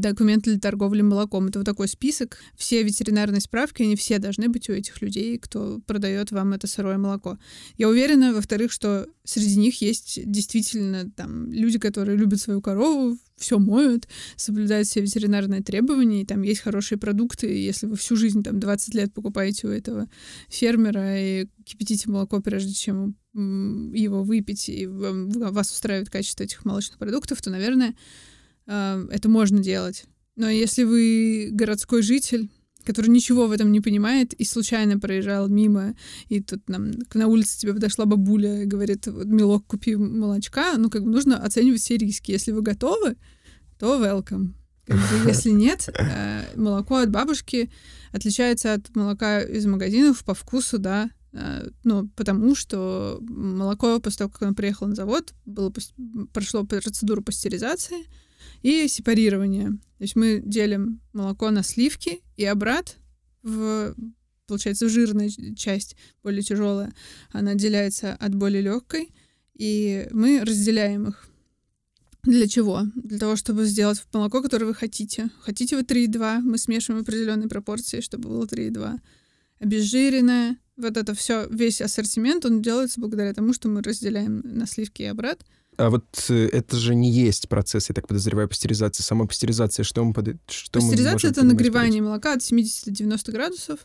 документы 0.00 0.52
для 0.52 0.60
торговли 0.60 1.02
молоком. 1.02 1.46
Это 1.46 1.58
вот 1.58 1.66
такой 1.72 1.81
список. 1.86 2.38
Все 2.56 2.82
ветеринарные 2.82 3.40
справки, 3.40 3.82
они 3.82 3.96
все 3.96 4.18
должны 4.18 4.48
быть 4.48 4.68
у 4.68 4.72
этих 4.72 5.00
людей, 5.02 5.38
кто 5.38 5.80
продает 5.86 6.30
вам 6.30 6.52
это 6.52 6.66
сырое 6.66 6.98
молоко. 6.98 7.38
Я 7.76 7.88
уверена, 7.88 8.32
во-вторых, 8.32 8.72
что 8.72 9.06
среди 9.24 9.56
них 9.56 9.80
есть 9.80 10.20
действительно 10.24 11.10
там 11.10 11.52
люди, 11.52 11.78
которые 11.78 12.16
любят 12.16 12.40
свою 12.40 12.60
корову, 12.60 13.18
все 13.36 13.58
моют, 13.58 14.08
соблюдают 14.36 14.86
все 14.86 15.00
ветеринарные 15.00 15.62
требования, 15.62 16.22
и 16.22 16.26
там 16.26 16.42
есть 16.42 16.60
хорошие 16.60 16.98
продукты. 16.98 17.46
Если 17.48 17.86
вы 17.86 17.96
всю 17.96 18.16
жизнь, 18.16 18.42
там, 18.42 18.60
20 18.60 18.94
лет 18.94 19.12
покупаете 19.12 19.66
у 19.66 19.70
этого 19.70 20.08
фермера 20.48 21.20
и 21.20 21.48
кипятите 21.64 22.08
молоко, 22.10 22.40
прежде 22.40 22.72
чем 22.72 23.16
его 23.34 24.22
выпить, 24.22 24.68
и 24.68 24.86
вас 24.86 25.72
устраивает 25.72 26.10
качество 26.10 26.44
этих 26.44 26.64
молочных 26.64 26.98
продуктов, 26.98 27.40
то, 27.40 27.50
наверное, 27.50 27.94
а, 28.66 29.04
это 29.10 29.28
можно 29.28 29.58
делать. 29.58 30.04
Но 30.36 30.48
если 30.48 30.84
вы 30.84 31.50
городской 31.52 32.02
житель, 32.02 32.50
который 32.84 33.08
ничего 33.08 33.46
в 33.46 33.52
этом 33.52 33.70
не 33.70 33.80
понимает 33.80 34.32
и 34.32 34.44
случайно 34.44 34.98
проезжал 34.98 35.48
мимо, 35.48 35.94
и 36.28 36.40
тут 36.40 36.68
нам 36.68 36.92
на 37.14 37.28
улице 37.28 37.58
тебе 37.58 37.74
подошла 37.74 38.06
бабуля 38.06 38.62
и 38.62 38.66
говорит, 38.66 39.06
вот, 39.06 39.26
милок, 39.26 39.66
купи 39.66 39.94
молочка, 39.96 40.74
ну, 40.78 40.90
как 40.90 41.04
бы 41.04 41.10
нужно 41.10 41.38
оценивать 41.38 41.80
все 41.80 41.96
риски. 41.96 42.32
Если 42.32 42.52
вы 42.52 42.62
готовы, 42.62 43.16
то 43.78 44.02
welcome. 44.02 44.54
Как 44.86 44.96
бы, 44.96 45.02
если 45.28 45.50
нет, 45.50 45.88
э, 45.96 46.44
молоко 46.56 46.96
от 46.96 47.10
бабушки 47.10 47.70
отличается 48.10 48.74
от 48.74 48.94
молока 48.96 49.40
из 49.42 49.66
магазинов 49.66 50.24
по 50.24 50.34
вкусу, 50.34 50.78
да, 50.78 51.10
э, 51.32 51.68
ну, 51.84 52.08
потому 52.16 52.54
что 52.54 53.18
молоко 53.20 54.00
после 54.00 54.18
того, 54.18 54.30
как 54.30 54.42
оно 54.42 54.54
приехало 54.54 54.88
на 54.88 54.94
завод, 54.96 55.34
было, 55.44 55.72
прошло 56.32 56.64
процедуру 56.64 57.22
пастеризации 57.22 58.06
и 58.62 58.88
сепарирования. 58.88 59.70
То 59.98 60.04
есть 60.04 60.16
мы 60.16 60.42
делим 60.44 61.00
молоко 61.12 61.50
на 61.50 61.62
сливки 61.62 62.20
и 62.36 62.44
обрат 62.44 62.96
в 63.42 63.94
получается, 64.52 64.88
жирная 64.88 65.30
часть, 65.56 65.96
более 66.22 66.42
тяжелая, 66.42 66.92
она 67.30 67.52
отделяется 67.52 68.14
от 68.14 68.34
более 68.34 68.60
легкой, 68.60 69.10
и 69.54 70.06
мы 70.10 70.40
разделяем 70.44 71.08
их. 71.08 71.26
Для 72.24 72.46
чего? 72.46 72.82
Для 72.94 73.18
того, 73.18 73.34
чтобы 73.36 73.64
сделать 73.64 74.02
молоко, 74.12 74.42
которое 74.42 74.66
вы 74.66 74.74
хотите. 74.74 75.30
Хотите 75.40 75.74
вы 75.74 75.82
3,2, 75.82 76.40
мы 76.40 76.58
смешиваем 76.58 77.02
в 77.02 77.08
определенной 77.08 77.48
пропорции, 77.48 78.00
чтобы 78.00 78.28
было 78.28 78.44
3,2. 78.44 79.00
Обезжиренное, 79.60 80.58
вот 80.76 80.96
это 80.98 81.14
все, 81.14 81.48
весь 81.48 81.80
ассортимент, 81.80 82.44
он 82.44 82.60
делается 82.60 83.00
благодаря 83.00 83.32
тому, 83.32 83.54
что 83.54 83.68
мы 83.68 83.82
разделяем 83.82 84.42
на 84.44 84.66
сливки 84.66 85.02
и 85.02 85.06
обрат. 85.06 85.46
А 85.76 85.90
вот 85.90 86.26
э, 86.28 86.48
это 86.48 86.76
же 86.76 86.94
не 86.94 87.10
есть 87.10 87.48
процесс, 87.48 87.88
я 87.88 87.94
так 87.94 88.06
подозреваю, 88.06 88.48
пастеризации. 88.48 89.02
Сама 89.02 89.26
пастеризация, 89.26 89.84
что 89.84 90.04
мы, 90.04 90.12
под... 90.12 90.38
что 90.48 90.80
Пастеризация— 90.80 91.30
это 91.32 91.44
нагревание 91.44 92.02
молока 92.02 92.34
от 92.34 92.42
70 92.42 92.84
до 92.86 92.90
90 92.90 93.32
градусов 93.32 93.80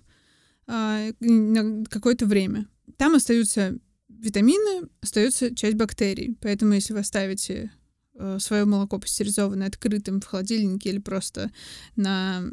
а, 0.67 1.09
на 1.19 1.85
какое-то 1.85 2.25
время. 2.25 2.67
Там 2.97 3.15
остаются 3.15 3.77
витамины, 4.09 4.89
остается 5.01 5.55
часть 5.55 5.77
бактерий. 5.77 6.37
Поэтому 6.41 6.73
если 6.73 6.93
вы 6.93 6.99
оставите 6.99 7.71
Э, 8.19 8.37
свое 8.39 8.65
молоко 8.65 8.97
пастеризованное 8.97 9.67
открытым 9.67 10.19
в 10.21 10.25
холодильнике 10.25 10.89
или 10.89 10.97
просто 10.97 11.51
на 11.95 12.43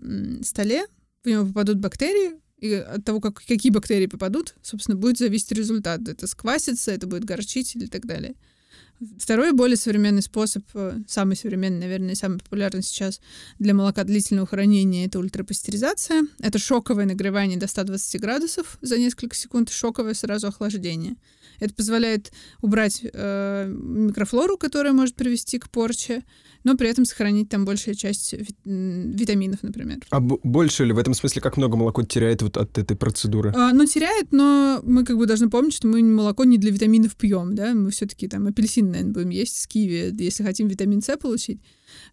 столе, 0.42 0.86
в 1.22 1.28
него 1.28 1.46
попадут 1.46 1.78
бактерии, 1.78 2.32
и 2.58 2.74
от 2.74 3.04
того, 3.04 3.20
как, 3.20 3.42
какие 3.42 3.72
бактерии 3.72 4.06
попадут, 4.06 4.54
собственно, 4.62 4.96
будет 4.96 5.18
зависеть 5.18 5.52
результат. 5.52 6.06
Это 6.06 6.26
сквасится, 6.26 6.92
это 6.92 7.06
будет 7.06 7.24
горчить 7.24 7.74
или 7.76 7.86
так 7.86 8.04
далее. 8.04 8.34
Второй 9.18 9.52
более 9.52 9.76
современный 9.76 10.22
способ, 10.22 10.64
э, 10.74 10.98
самый 11.06 11.36
современный, 11.36 11.80
наверное, 11.80 12.14
самый 12.14 12.38
популярный 12.38 12.82
сейчас 12.82 13.20
для 13.58 13.74
молока 13.74 14.04
длительного 14.04 14.46
хранения, 14.46 15.06
это 15.06 15.18
ультрапастеризация. 15.18 16.22
Это 16.38 16.58
шоковое 16.58 17.06
нагревание 17.06 17.58
до 17.58 17.66
120 17.66 18.20
градусов 18.20 18.78
за 18.80 18.98
несколько 18.98 19.34
секунд, 19.34 19.70
шоковое 19.70 20.14
сразу 20.14 20.46
охлаждение. 20.46 21.16
Это 21.60 21.74
позволяет 21.74 22.32
убрать 22.62 23.00
э, 23.04 23.66
микрофлору, 23.68 24.56
которая 24.56 24.92
может 24.92 25.14
привести 25.14 25.58
к 25.58 25.70
порче, 25.70 26.22
но 26.64 26.76
при 26.76 26.88
этом 26.88 27.04
сохранить 27.04 27.50
там 27.50 27.64
большая 27.64 27.94
часть 27.94 28.34
витаминов, 28.64 29.62
например. 29.62 29.98
А 30.10 30.20
больше 30.20 30.84
ли 30.84 30.92
в 30.92 30.98
этом 30.98 31.14
смысле, 31.14 31.42
как 31.42 31.56
много 31.56 31.76
молоко 31.76 32.02
теряет 32.02 32.42
вот 32.42 32.56
от 32.56 32.76
этой 32.78 32.96
процедуры? 32.96 33.52
А, 33.54 33.72
ну, 33.72 33.84
теряет, 33.86 34.32
но 34.32 34.80
мы 34.82 35.04
как 35.04 35.18
бы 35.18 35.26
должны 35.26 35.50
помнить, 35.50 35.74
что 35.74 35.86
мы 35.86 36.02
молоко 36.02 36.44
не 36.44 36.58
для 36.58 36.70
витаминов 36.70 37.14
пьем, 37.16 37.54
да, 37.54 37.74
мы 37.74 37.90
все-таки 37.90 38.28
там 38.28 38.46
апельсин, 38.46 38.83
наверное, 38.90 39.12
будем 39.12 39.30
есть 39.30 39.60
с 39.60 39.66
киви, 39.66 40.14
если 40.18 40.42
хотим 40.42 40.68
витамин 40.68 41.02
С 41.02 41.16
получить. 41.16 41.60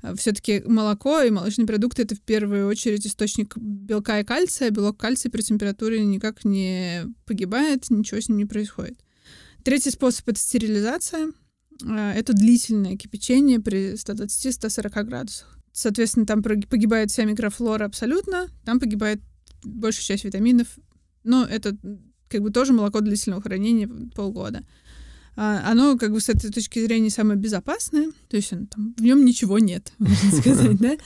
А, 0.01 0.15
все-таки 0.15 0.63
молоко 0.65 1.21
и 1.21 1.29
молочные 1.29 1.67
продукты 1.67 2.03
это 2.03 2.15
в 2.15 2.21
первую 2.21 2.67
очередь 2.67 3.05
источник 3.05 3.57
белка 3.57 4.19
и 4.19 4.23
кальция. 4.23 4.69
Белок 4.69 4.97
кальция 4.97 5.31
при 5.31 5.41
температуре 5.41 6.03
никак 6.03 6.45
не 6.45 7.05
погибает, 7.25 7.89
ничего 7.89 8.19
с 8.19 8.29
ним 8.29 8.39
не 8.39 8.45
происходит. 8.45 8.99
Третий 9.63 9.91
способ— 9.91 10.27
это 10.29 10.39
стерилизация. 10.39 11.31
А, 11.85 12.13
это 12.13 12.33
длительное 12.33 12.97
кипячение 12.97 13.59
при 13.59 13.93
120-140 13.93 15.03
градусах. 15.03 15.57
Соответственно, 15.73 16.25
там 16.25 16.43
погибает 16.43 17.11
вся 17.11 17.23
микрофлора 17.23 17.85
абсолютно, 17.85 18.47
там 18.65 18.79
погибает 18.79 19.21
большая 19.63 20.03
часть 20.03 20.25
витаминов. 20.25 20.67
Но 21.23 21.45
это 21.45 21.77
как 22.27 22.41
бы 22.41 22.49
тоже 22.49 22.73
молоко 22.73 23.01
длительного 23.01 23.41
хранения 23.41 23.89
полгода. 24.15 24.65
А, 25.35 25.71
оно 25.71 25.97
как 25.97 26.11
бы 26.11 26.19
с 26.19 26.29
этой 26.29 26.51
точки 26.51 26.83
зрения 26.83 27.09
самое 27.09 27.39
безопасное, 27.39 28.11
то 28.27 28.35
есть 28.35 28.51
оно, 28.51 28.65
там, 28.65 28.93
в 28.97 29.01
нем 29.01 29.23
ничего 29.23 29.59
нет, 29.59 29.93
можно 29.97 30.31
сказать, 30.31 30.77
да. 30.77 30.97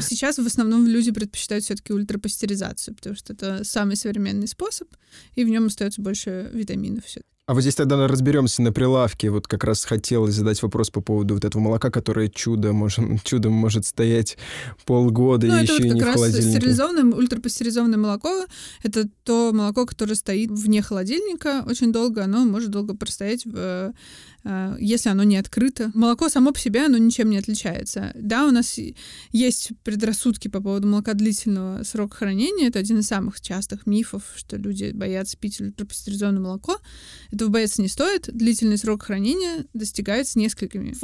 Сейчас 0.00 0.38
в 0.38 0.46
основном 0.46 0.86
люди 0.86 1.10
предпочитают 1.10 1.64
все-таки 1.64 1.92
ультрапастеризацию, 1.92 2.94
потому 2.94 3.14
что 3.14 3.34
это 3.34 3.62
самый 3.64 3.96
современный 3.96 4.48
способ, 4.48 4.88
и 5.34 5.44
в 5.44 5.48
нем 5.48 5.66
остается 5.66 6.00
больше 6.00 6.50
витаминов 6.52 7.04
все. 7.04 7.20
А 7.46 7.52
вот 7.52 7.60
здесь 7.60 7.74
тогда 7.74 8.08
разберемся 8.08 8.62
на 8.62 8.72
прилавке. 8.72 9.28
Вот 9.28 9.46
как 9.46 9.64
раз 9.64 9.84
хотелось 9.84 10.34
задать 10.34 10.62
вопрос 10.62 10.88
по 10.88 11.02
поводу 11.02 11.34
вот 11.34 11.44
этого 11.44 11.60
молока, 11.60 11.90
которое 11.90 12.28
чудо 12.28 12.72
может, 12.72 13.04
чудом 13.24 13.52
может 13.52 13.84
стоять 13.84 14.38
полгода 14.86 15.46
ну, 15.46 15.58
и 15.58 15.62
еще 15.62 15.74
вот 15.74 15.82
и 15.82 15.90
не 15.90 16.00
в 16.00 16.12
холодильнике. 16.12 16.58
Стерилизованное, 16.58 17.14
ультрапастеризованное 17.14 17.98
молоко— 17.98 18.46
это 18.82 19.06
то 19.24 19.52
молоко, 19.52 19.84
которое 19.84 20.14
стоит 20.14 20.50
вне 20.50 20.80
холодильника 20.80 21.62
очень 21.66 21.92
долго. 21.92 22.24
Оно 22.24 22.46
может 22.46 22.70
долго 22.70 22.96
простоять 22.96 23.44
в 23.44 23.92
если 24.78 25.08
оно 25.08 25.22
не 25.22 25.36
открыто. 25.36 25.90
Молоко 25.94 26.28
само 26.28 26.52
по 26.52 26.58
себе, 26.58 26.84
оно 26.86 26.98
ничем 26.98 27.30
не 27.30 27.38
отличается. 27.38 28.12
Да, 28.14 28.46
у 28.46 28.50
нас 28.50 28.78
есть 29.32 29.72
предрассудки 29.82 30.48
по 30.48 30.60
поводу 30.60 30.86
молока 30.86 31.14
длительного 31.14 31.82
срока 31.82 32.16
хранения. 32.16 32.68
Это 32.68 32.78
один 32.78 32.98
из 32.98 33.06
самых 33.06 33.40
частых 33.40 33.86
мифов, 33.86 34.22
что 34.36 34.56
люди 34.56 34.92
боятся 34.92 35.36
пить 35.36 35.60
ультрапастеризованное 35.60 36.42
молоко. 36.42 36.78
Этого 37.30 37.48
бояться 37.48 37.80
не 37.80 37.88
стоит. 37.88 38.28
Длительный 38.32 38.76
срок 38.76 39.04
хранения 39.04 39.64
достигается 39.72 40.38
несколькими. 40.38 40.94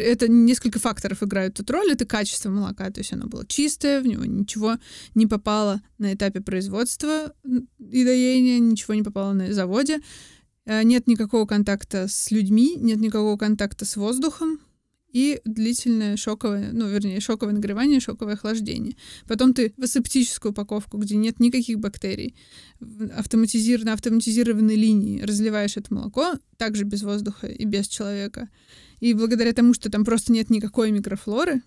Это 0.00 0.28
несколько 0.28 0.78
факторов 0.78 1.22
играют 1.22 1.54
тут 1.54 1.70
роль. 1.70 1.92
Это 1.92 2.06
качество 2.06 2.50
молока, 2.50 2.90
то 2.90 3.00
есть 3.00 3.12
оно 3.12 3.26
было 3.26 3.46
чистое, 3.46 4.00
в 4.00 4.06
него 4.06 4.24
ничего 4.24 4.78
не 5.14 5.26
попало 5.26 5.82
на 5.98 6.14
этапе 6.14 6.40
производства 6.40 7.34
и 7.44 8.04
доения, 8.04 8.58
ничего 8.58 8.94
не 8.94 9.02
попало 9.02 9.32
на 9.32 9.52
заводе. 9.52 10.00
Э, 10.68 10.82
нет 10.82 11.06
никакого 11.06 11.46
контакта 11.46 12.08
с 12.08 12.30
людьми, 12.30 12.76
нет 12.76 13.00
никакого 13.00 13.38
контакта 13.38 13.86
с 13.86 13.96
воздухом, 13.96 14.60
и 15.10 15.40
длительное 15.46 16.18
шоковое, 16.18 16.70
ну, 16.72 16.86
вернее, 16.86 17.20
шоковое 17.20 17.54
нагревание, 17.54 18.00
шоковое 18.00 18.34
охлаждение. 18.34 18.94
Потом 19.26 19.54
ты 19.54 19.72
в 19.78 19.82
асептическую 19.82 20.52
упаковку, 20.52 20.98
где 20.98 21.16
нет 21.16 21.40
никаких 21.40 21.78
бактерий, 21.78 22.36
автоматизир... 23.16 23.82
на 23.84 23.94
автоматизированной 23.94 24.76
линии 24.76 25.22
разливаешь 25.22 25.78
это 25.78 25.94
молоко, 25.94 26.34
также 26.58 26.84
без 26.84 27.02
воздуха 27.02 27.46
и 27.46 27.64
без 27.64 27.88
человека. 27.88 28.50
И 29.00 29.14
благодаря 29.14 29.54
тому, 29.54 29.72
что 29.72 29.90
там 29.90 30.04
просто 30.04 30.32
нет 30.32 30.50
никакой 30.50 30.90
микрофлоры, 30.90 31.62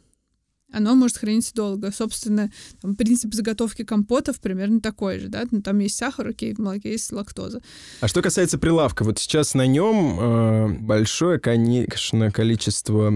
оно 0.72 0.95
может 0.95 1.17
храниться 1.17 1.53
долго. 1.53 1.91
Собственно, 1.91 2.51
там, 2.82 2.95
принцип 2.95 3.34
заготовки 3.34 3.84
компотов 3.84 4.39
примерно 4.39 4.82
такой 4.82 5.19
же, 5.19 5.28
да, 5.28 5.43
ну, 5.51 5.61
там 5.61 5.80
есть 5.80 5.97
сахар, 5.97 6.28
окей, 6.28 6.53
в 6.53 6.59
молоке 6.59 6.91
есть 6.91 7.11
лактоза. 7.11 7.61
А 7.99 8.07
что 8.07 8.22
касается 8.22 8.57
прилавка, 8.57 9.03
вот 9.03 9.19
сейчас 9.19 9.53
на 9.53 9.67
нем 9.67 10.19
э, 10.19 10.67
большое, 10.80 11.39
конечно, 11.39 12.32
количество 12.32 13.11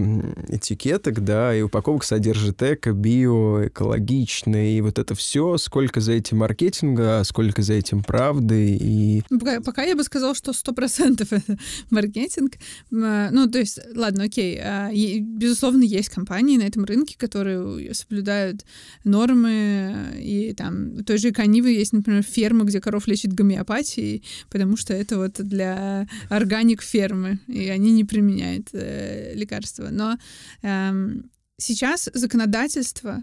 этикеток, 0.48 1.24
да, 1.24 1.54
и 1.54 1.62
упаковок 1.62 2.04
содержит 2.04 2.62
эко, 2.62 2.92
био, 2.92 3.68
экологично, 3.68 4.76
и 4.76 4.80
вот 4.80 4.98
это 4.98 5.14
все, 5.14 5.56
сколько 5.58 6.00
за 6.00 6.12
этим 6.12 6.38
маркетинга, 6.38 7.22
сколько 7.24 7.62
за 7.62 7.74
этим 7.74 8.02
правды, 8.02 8.76
и... 8.80 9.22
Ну, 9.30 9.38
пока, 9.38 9.60
пока 9.60 9.82
я 9.82 9.96
бы 9.96 10.02
сказал, 10.02 10.34
что 10.34 10.52
сто 10.52 10.72
процентов 10.72 11.32
это 11.32 11.58
маркетинг. 11.90 12.54
Ну, 12.90 13.48
то 13.50 13.58
есть, 13.58 13.78
ладно, 13.94 14.24
окей, 14.24 14.58
а, 14.60 14.90
безусловно, 14.92 15.82
есть 15.82 16.08
компании 16.08 16.58
на 16.58 16.64
этом 16.64 16.84
рынке, 16.84 17.16
которые 17.16 17.45
которые 17.46 17.94
соблюдают 17.94 18.64
нормы, 19.04 20.14
и 20.18 20.52
там 20.54 21.04
той 21.04 21.18
же 21.18 21.30
Канивы 21.30 21.70
есть, 21.70 21.92
например, 21.92 22.22
ферма, 22.22 22.64
где 22.64 22.80
коров 22.80 23.06
лечат 23.06 23.32
гомеопатией, 23.32 24.24
потому 24.50 24.76
что 24.76 24.92
это 24.92 25.16
вот 25.16 25.34
для 25.38 26.08
органик 26.28 26.82
фермы, 26.82 27.38
и 27.46 27.68
они 27.68 27.92
не 27.92 28.04
применяют 28.04 28.68
э, 28.72 29.32
лекарства. 29.34 29.88
Но 29.90 30.18
эм, 30.62 31.30
сейчас 31.58 32.10
законодательство 32.14 33.22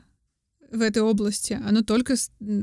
в 0.71 0.81
этой 0.81 1.03
области, 1.03 1.59
оно 1.67 1.81
только 1.81 2.15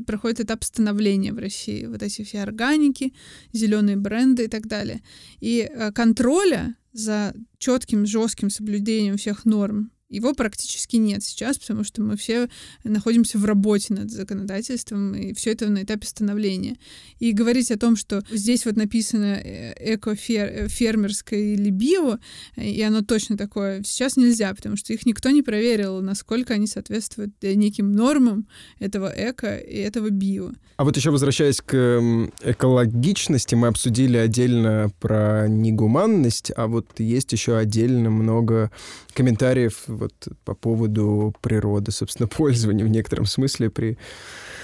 проходит 0.06 0.40
этап 0.40 0.64
становления 0.64 1.32
в 1.32 1.38
России. 1.38 1.86
Вот 1.86 2.02
эти 2.02 2.24
все 2.24 2.42
органики, 2.42 3.12
зеленые 3.52 3.96
бренды 3.96 4.44
и 4.44 4.48
так 4.48 4.66
далее. 4.66 5.02
И 5.40 5.68
э, 5.70 5.92
контроля 5.92 6.74
за 6.92 7.34
четким, 7.58 8.06
жестким 8.06 8.50
соблюдением 8.50 9.16
всех 9.16 9.44
норм 9.44 9.90
его 10.10 10.34
практически 10.34 10.96
нет 10.96 11.22
сейчас, 11.22 11.58
потому 11.58 11.84
что 11.84 12.02
мы 12.02 12.16
все 12.16 12.48
находимся 12.84 13.38
в 13.38 13.44
работе 13.44 13.94
над 13.94 14.10
законодательством, 14.10 15.14
и 15.14 15.32
все 15.34 15.52
это 15.52 15.70
на 15.70 15.84
этапе 15.84 16.06
становления. 16.06 16.76
И 17.20 17.32
говорить 17.32 17.70
о 17.70 17.78
том, 17.78 17.96
что 17.96 18.22
здесь 18.30 18.66
вот 18.66 18.76
написано 18.76 19.40
э, 19.42 19.94
эко-фермерское 19.94 21.38
э, 21.38 21.54
или 21.54 21.70
био, 21.70 22.18
и 22.56 22.82
оно 22.82 23.02
точно 23.02 23.36
такое, 23.36 23.82
сейчас 23.84 24.16
нельзя, 24.16 24.52
потому 24.52 24.76
что 24.76 24.92
их 24.92 25.06
никто 25.06 25.30
не 25.30 25.42
проверил, 25.42 26.02
насколько 26.02 26.54
они 26.54 26.66
соответствуют 26.66 27.32
неким 27.42 27.92
нормам 27.92 28.48
этого 28.80 29.12
эко 29.16 29.56
и 29.56 29.76
этого 29.76 30.10
био. 30.10 30.52
А 30.76 30.84
вот 30.84 30.96
еще 30.96 31.10
возвращаясь 31.10 31.60
к 31.60 31.74
экологичности, 32.42 33.54
мы 33.54 33.68
обсудили 33.68 34.16
отдельно 34.16 34.90
про 34.98 35.46
негуманность, 35.46 36.50
а 36.56 36.66
вот 36.66 36.98
есть 36.98 37.32
еще 37.32 37.56
отдельно 37.56 38.10
много 38.10 38.70
комментариев 39.12 39.84
вот 40.00 40.28
по 40.44 40.54
поводу 40.54 41.34
природы, 41.40 41.92
собственно, 41.92 42.28
пользования 42.36 42.84
в 42.84 42.88
некотором 42.88 43.26
смысле 43.26 43.70
при 43.70 43.98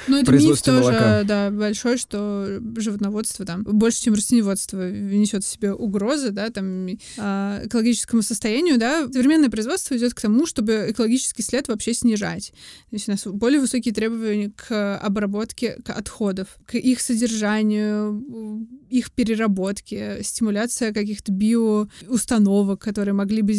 ну, 0.08 0.18
это 0.20 0.32
миф 0.32 0.62
тоже, 0.62 0.80
молока. 0.80 1.22
да, 1.24 1.50
большой, 1.50 1.98
что 1.98 2.60
животноводство 2.76 3.44
там 3.44 3.62
больше, 3.64 4.02
чем 4.02 4.14
растениеводство 4.14 4.90
несет 4.90 5.44
в 5.44 5.48
себе 5.48 5.72
угрозы, 5.72 6.30
да, 6.30 6.50
там 6.50 6.88
а, 7.18 7.62
экологическому 7.64 8.22
состоянию, 8.22 8.78
да. 8.78 9.06
Современное 9.12 9.50
производство 9.50 9.96
идет 9.96 10.14
к 10.14 10.20
тому, 10.20 10.46
чтобы 10.46 10.86
экологический 10.90 11.42
след 11.42 11.68
вообще 11.68 11.94
снижать. 11.94 12.52
То 12.90 12.96
есть 12.96 13.08
у 13.08 13.12
нас 13.12 13.26
более 13.26 13.60
высокие 13.60 13.94
требования 13.94 14.52
к 14.54 14.98
обработке 14.98 15.78
к 15.84 15.90
отходов, 15.90 16.48
к 16.66 16.74
их 16.74 17.00
содержанию, 17.00 18.66
их 18.90 19.10
переработке, 19.12 20.20
стимуляция 20.22 20.92
каких-то 20.92 21.32
биоустановок, 21.32 22.80
которые 22.80 23.14
могли 23.14 23.42
бы 23.42 23.52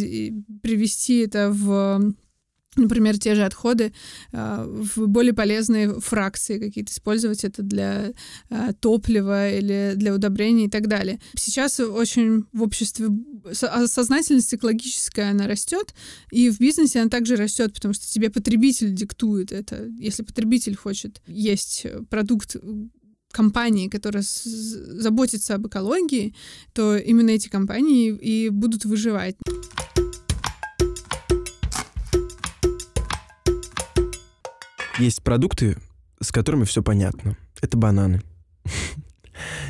привести 0.61 1.19
это 1.19 1.49
в 1.51 2.13
например, 2.77 3.17
те 3.17 3.35
же 3.35 3.43
отходы 3.43 3.93
э, 4.31 4.65
в 4.67 5.07
более 5.07 5.33
полезные 5.33 5.99
фракции 5.99 6.59
какие-то, 6.59 6.91
использовать 6.91 7.43
это 7.43 7.61
для 7.63 8.13
э, 8.49 8.73
топлива 8.79 9.49
или 9.49 9.93
для 9.95 10.13
удобрений 10.13 10.65
и 10.65 10.69
так 10.69 10.87
далее. 10.87 11.19
Сейчас 11.35 11.79
очень 11.79 12.45
в 12.53 12.63
обществе 12.63 13.09
сознательность 13.53 14.53
экологическая, 14.53 15.31
она 15.31 15.47
растет, 15.47 15.93
и 16.31 16.49
в 16.49 16.59
бизнесе 16.59 17.01
она 17.01 17.09
также 17.09 17.35
растет, 17.35 17.73
потому 17.73 17.93
что 17.93 18.05
тебе 18.07 18.29
потребитель 18.29 18.93
диктует 18.93 19.51
это. 19.51 19.87
Если 19.99 20.23
потребитель 20.23 20.75
хочет 20.75 21.21
есть 21.27 21.85
продукт 22.09 22.57
компании, 23.31 23.87
которая 23.87 24.23
заботится 24.23 25.55
об 25.55 25.67
экологии, 25.67 26.33
то 26.73 26.97
именно 26.97 27.29
эти 27.29 27.49
компании 27.49 28.09
и 28.09 28.49
будут 28.49 28.85
выживать. 28.85 29.35
Есть 34.99 35.21
продукты, 35.21 35.77
с 36.19 36.31
которыми 36.31 36.63
все 36.63 36.81
понятно. 36.81 37.37
Это 37.61 37.77
бананы. 37.77 38.21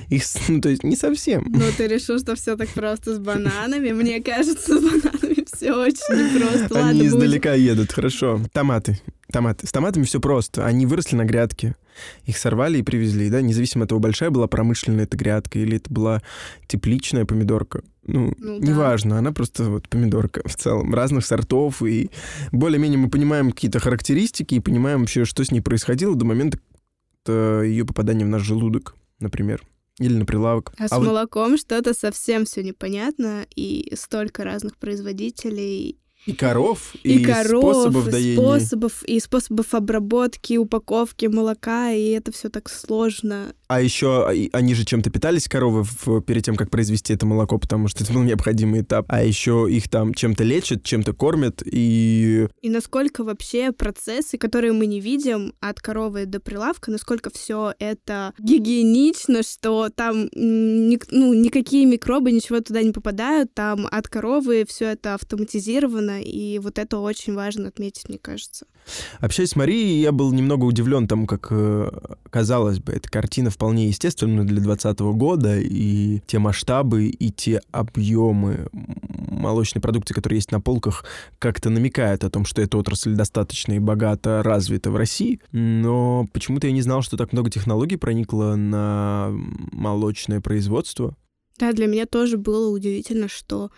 Их, 0.09 0.23
ну, 0.47 0.61
то 0.61 0.69
есть 0.69 0.83
не 0.83 0.95
совсем. 0.95 1.45
Ну, 1.49 1.65
ты 1.75 1.87
решил, 1.87 2.19
что 2.19 2.35
все 2.35 2.55
так 2.55 2.69
просто 2.69 3.15
с 3.15 3.19
бананами? 3.19 3.91
Мне 3.91 4.21
кажется, 4.21 4.79
с 4.79 4.81
бананами 4.81 5.45
все 5.53 5.73
очень 5.73 6.33
непросто. 6.33 6.79
Они 6.79 7.01
Ладно, 7.01 7.07
издалека 7.07 7.53
едут, 7.53 7.91
хорошо. 7.91 8.41
Томаты. 8.53 9.01
Томаты. 9.31 9.67
С 9.67 9.71
томатами 9.71 10.05
все 10.05 10.21
просто. 10.21 10.65
Они 10.65 10.85
выросли 10.85 11.17
на 11.17 11.25
грядке. 11.25 11.75
Их 12.25 12.37
сорвали 12.37 12.79
и 12.79 12.83
привезли, 12.83 13.29
да, 13.29 13.41
независимо 13.41 13.83
от 13.83 13.89
того, 13.89 13.99
большая 13.99 14.29
была 14.29 14.47
промышленная 14.47 15.05
эта 15.05 15.17
грядка 15.17 15.59
или 15.59 15.77
это 15.77 15.91
была 15.91 16.21
тепличная 16.67 17.25
помидорка. 17.25 17.83
Ну, 18.05 18.33
Ну 18.37 18.59
да. 18.59 18.65
неважно, 18.65 19.17
она 19.17 19.31
просто 19.33 19.65
вот 19.69 19.89
помидорка 19.89 20.47
в 20.47 20.55
целом, 20.55 20.93
разных 20.93 21.25
сортов, 21.25 21.81
и 21.83 22.09
более-менее 22.51 22.97
мы 22.97 23.09
понимаем 23.09 23.51
какие-то 23.51 23.79
характеристики 23.79 24.55
и 24.55 24.59
понимаем 24.59 25.01
вообще, 25.01 25.25
что 25.25 25.43
с 25.43 25.51
ней 25.51 25.61
происходило 25.61 26.15
до 26.15 26.25
момента 26.25 26.57
ее 27.27 27.85
попадания 27.85 28.23
в 28.23 28.29
наш 28.29 28.43
желудок, 28.43 28.95
например, 29.19 29.61
или 29.99 30.13
на 30.13 30.25
прилавок. 30.25 30.71
А 30.77 30.87
с 30.87 30.91
вот 30.91 31.05
молоком 31.05 31.57
что-то 31.57 31.93
совсем 31.93 32.45
все 32.45 32.63
непонятно, 32.63 33.45
и 33.55 33.93
столько 33.97 34.45
разных 34.45 34.77
производителей, 34.77 35.97
и 36.27 36.33
коров, 36.33 36.93
и, 37.03 37.19
и, 37.19 37.23
коров, 37.23 37.63
способов 37.63 38.07
и 38.07 38.11
доения. 38.11 38.35
способов, 38.59 39.03
и 39.03 39.19
способов 39.19 39.73
обработки, 39.73 40.57
упаковки 40.57 41.25
молока, 41.27 41.91
и 41.91 42.09
это 42.09 42.31
все 42.31 42.49
так 42.49 42.69
сложно. 42.69 43.53
А 43.69 43.81
еще 43.81 44.25
они 44.53 44.75
же 44.75 44.85
чем-то 44.85 45.09
питались, 45.09 45.47
коровы, 45.47 45.83
в- 45.83 46.21
перед 46.21 46.43
тем, 46.45 46.55
как 46.55 46.69
произвести 46.69 47.13
это 47.13 47.25
молоко, 47.25 47.57
потому 47.57 47.87
что 47.87 48.03
это 48.03 48.13
был 48.13 48.23
необходимый 48.23 48.81
этап. 48.81 49.05
А 49.09 49.23
еще 49.23 49.67
их 49.69 49.89
там 49.89 50.13
чем-то 50.13 50.43
лечат, 50.43 50.83
чем-то 50.83 51.13
кормят, 51.13 51.61
и 51.65 52.47
И 52.61 52.69
насколько 52.69 53.23
вообще 53.23 53.71
процессы, 53.71 54.37
которые 54.37 54.73
мы 54.73 54.85
не 54.85 54.99
видим 54.99 55.53
от 55.59 55.79
коровы 55.81 56.25
до 56.25 56.39
прилавка, 56.39 56.91
насколько 56.91 57.29
все 57.29 57.73
это 57.79 58.33
гигиенично, 58.39 59.43
что 59.43 59.89
там 59.93 60.29
м, 60.35 60.89
ник- 60.89 61.07
ну, 61.11 61.33
никакие 61.33 61.85
микробы, 61.85 62.31
ничего 62.31 62.59
туда 62.61 62.81
не 62.83 62.91
попадают, 62.91 63.53
там 63.53 63.87
от 63.89 64.07
коровы 64.07 64.65
все 64.67 64.85
это 64.91 65.13
автоматизировано, 65.15 66.16
и 66.19 66.59
вот 66.59 66.79
это 66.79 66.99
очень 66.99 67.33
важно 67.33 67.67
отметить, 67.67 68.09
мне 68.09 68.17
кажется. 68.17 68.65
Общаясь 69.19 69.49
с 69.49 69.55
Марией, 69.55 70.01
я 70.01 70.11
был 70.11 70.31
немного 70.31 70.65
удивлен 70.65 71.07
тому, 71.07 71.27
как, 71.27 71.47
э, 71.51 71.89
казалось 72.29 72.79
бы, 72.79 72.93
эта 72.93 73.09
картина 73.09 73.49
вполне 73.49 73.87
естественна 73.87 74.45
для 74.45 74.61
2020 74.61 74.99
года, 75.13 75.59
и 75.59 76.21
те 76.27 76.39
масштабы, 76.39 77.07
и 77.07 77.31
те 77.31 77.61
объемы 77.71 78.69
молочной 78.71 79.81
продукции, 79.81 80.13
которые 80.13 80.37
есть 80.37 80.51
на 80.51 80.61
полках, 80.61 81.05
как-то 81.39 81.69
намекают 81.69 82.23
о 82.23 82.29
том, 82.29 82.45
что 82.45 82.61
эта 82.61 82.77
отрасль 82.77 83.13
достаточно 83.13 83.73
и 83.73 83.79
богато 83.79 84.41
развита 84.43 84.91
в 84.91 84.95
России. 84.95 85.39
Но 85.51 86.27
почему-то 86.33 86.67
я 86.67 86.73
не 86.73 86.81
знал, 86.81 87.01
что 87.01 87.17
так 87.17 87.33
много 87.33 87.49
технологий 87.49 87.97
проникло 87.97 88.55
на 88.55 89.29
молочное 89.71 90.41
производство. 90.41 91.15
Да, 91.57 91.71
для 91.73 91.87
меня 91.87 92.05
тоже 92.05 92.37
было 92.37 92.69
удивительно, 92.69 93.27
что 93.27 93.71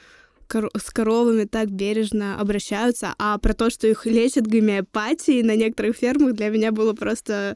кор- 0.49 0.71
с 0.77 0.89
коровами 0.91 1.45
так 1.45 1.69
бережно 1.71 2.39
обращаются, 2.39 3.13
а 3.17 3.37
про 3.37 3.53
то, 3.53 3.69
что 3.69 3.87
их 3.87 4.05
лечат 4.05 4.47
гомеопатией 4.47 5.43
на 5.43 5.55
некоторых 5.55 5.95
фермах, 5.95 6.33
для 6.33 6.49
меня 6.49 6.71
было 6.71 6.93
просто 6.93 7.55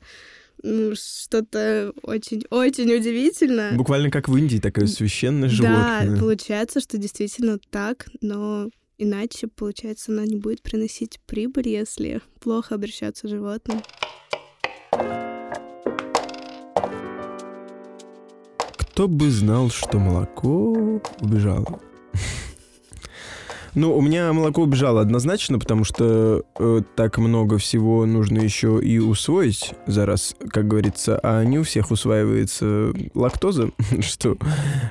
ну, 0.61 0.93
что-то 0.95 1.91
очень-очень 2.03 2.93
удивительное. 2.93 3.75
Буквально 3.75 4.09
как 4.09 4.29
в 4.29 4.37
Индии, 4.37 4.59
такое 4.59 4.85
священное 4.87 5.49
Да, 5.49 5.55
животное. 6.03 6.19
получается, 6.19 6.79
что 6.79 6.97
действительно 6.97 7.57
так, 7.69 8.07
но 8.21 8.69
иначе, 8.97 9.47
получается, 9.47 10.11
она 10.13 10.23
не 10.25 10.37
будет 10.37 10.61
приносить 10.61 11.19
прибыль, 11.25 11.67
если 11.67 12.21
плохо 12.39 12.75
обращаться 12.75 13.27
с 13.27 13.31
животным. 13.31 13.81
Кто 18.77 19.07
бы 19.07 19.31
знал, 19.31 19.69
что 19.69 19.97
молоко 19.97 21.01
убежало. 21.19 21.81
Ну, 23.75 23.95
у 23.97 24.01
меня 24.01 24.31
молоко 24.33 24.61
убежало 24.61 25.01
однозначно, 25.01 25.57
потому 25.57 25.83
что 25.83 26.43
э, 26.59 26.81
так 26.95 27.17
много 27.17 27.57
всего 27.57 28.05
нужно 28.05 28.39
еще 28.39 28.79
и 28.79 28.99
усвоить 28.99 29.73
за 29.87 30.05
раз, 30.05 30.35
как 30.49 30.67
говорится, 30.67 31.19
а 31.23 31.43
не 31.43 31.57
у 31.57 31.63
всех 31.63 31.89
усваивается 31.89 32.93
лактоза, 33.15 33.71
что, 34.01 34.37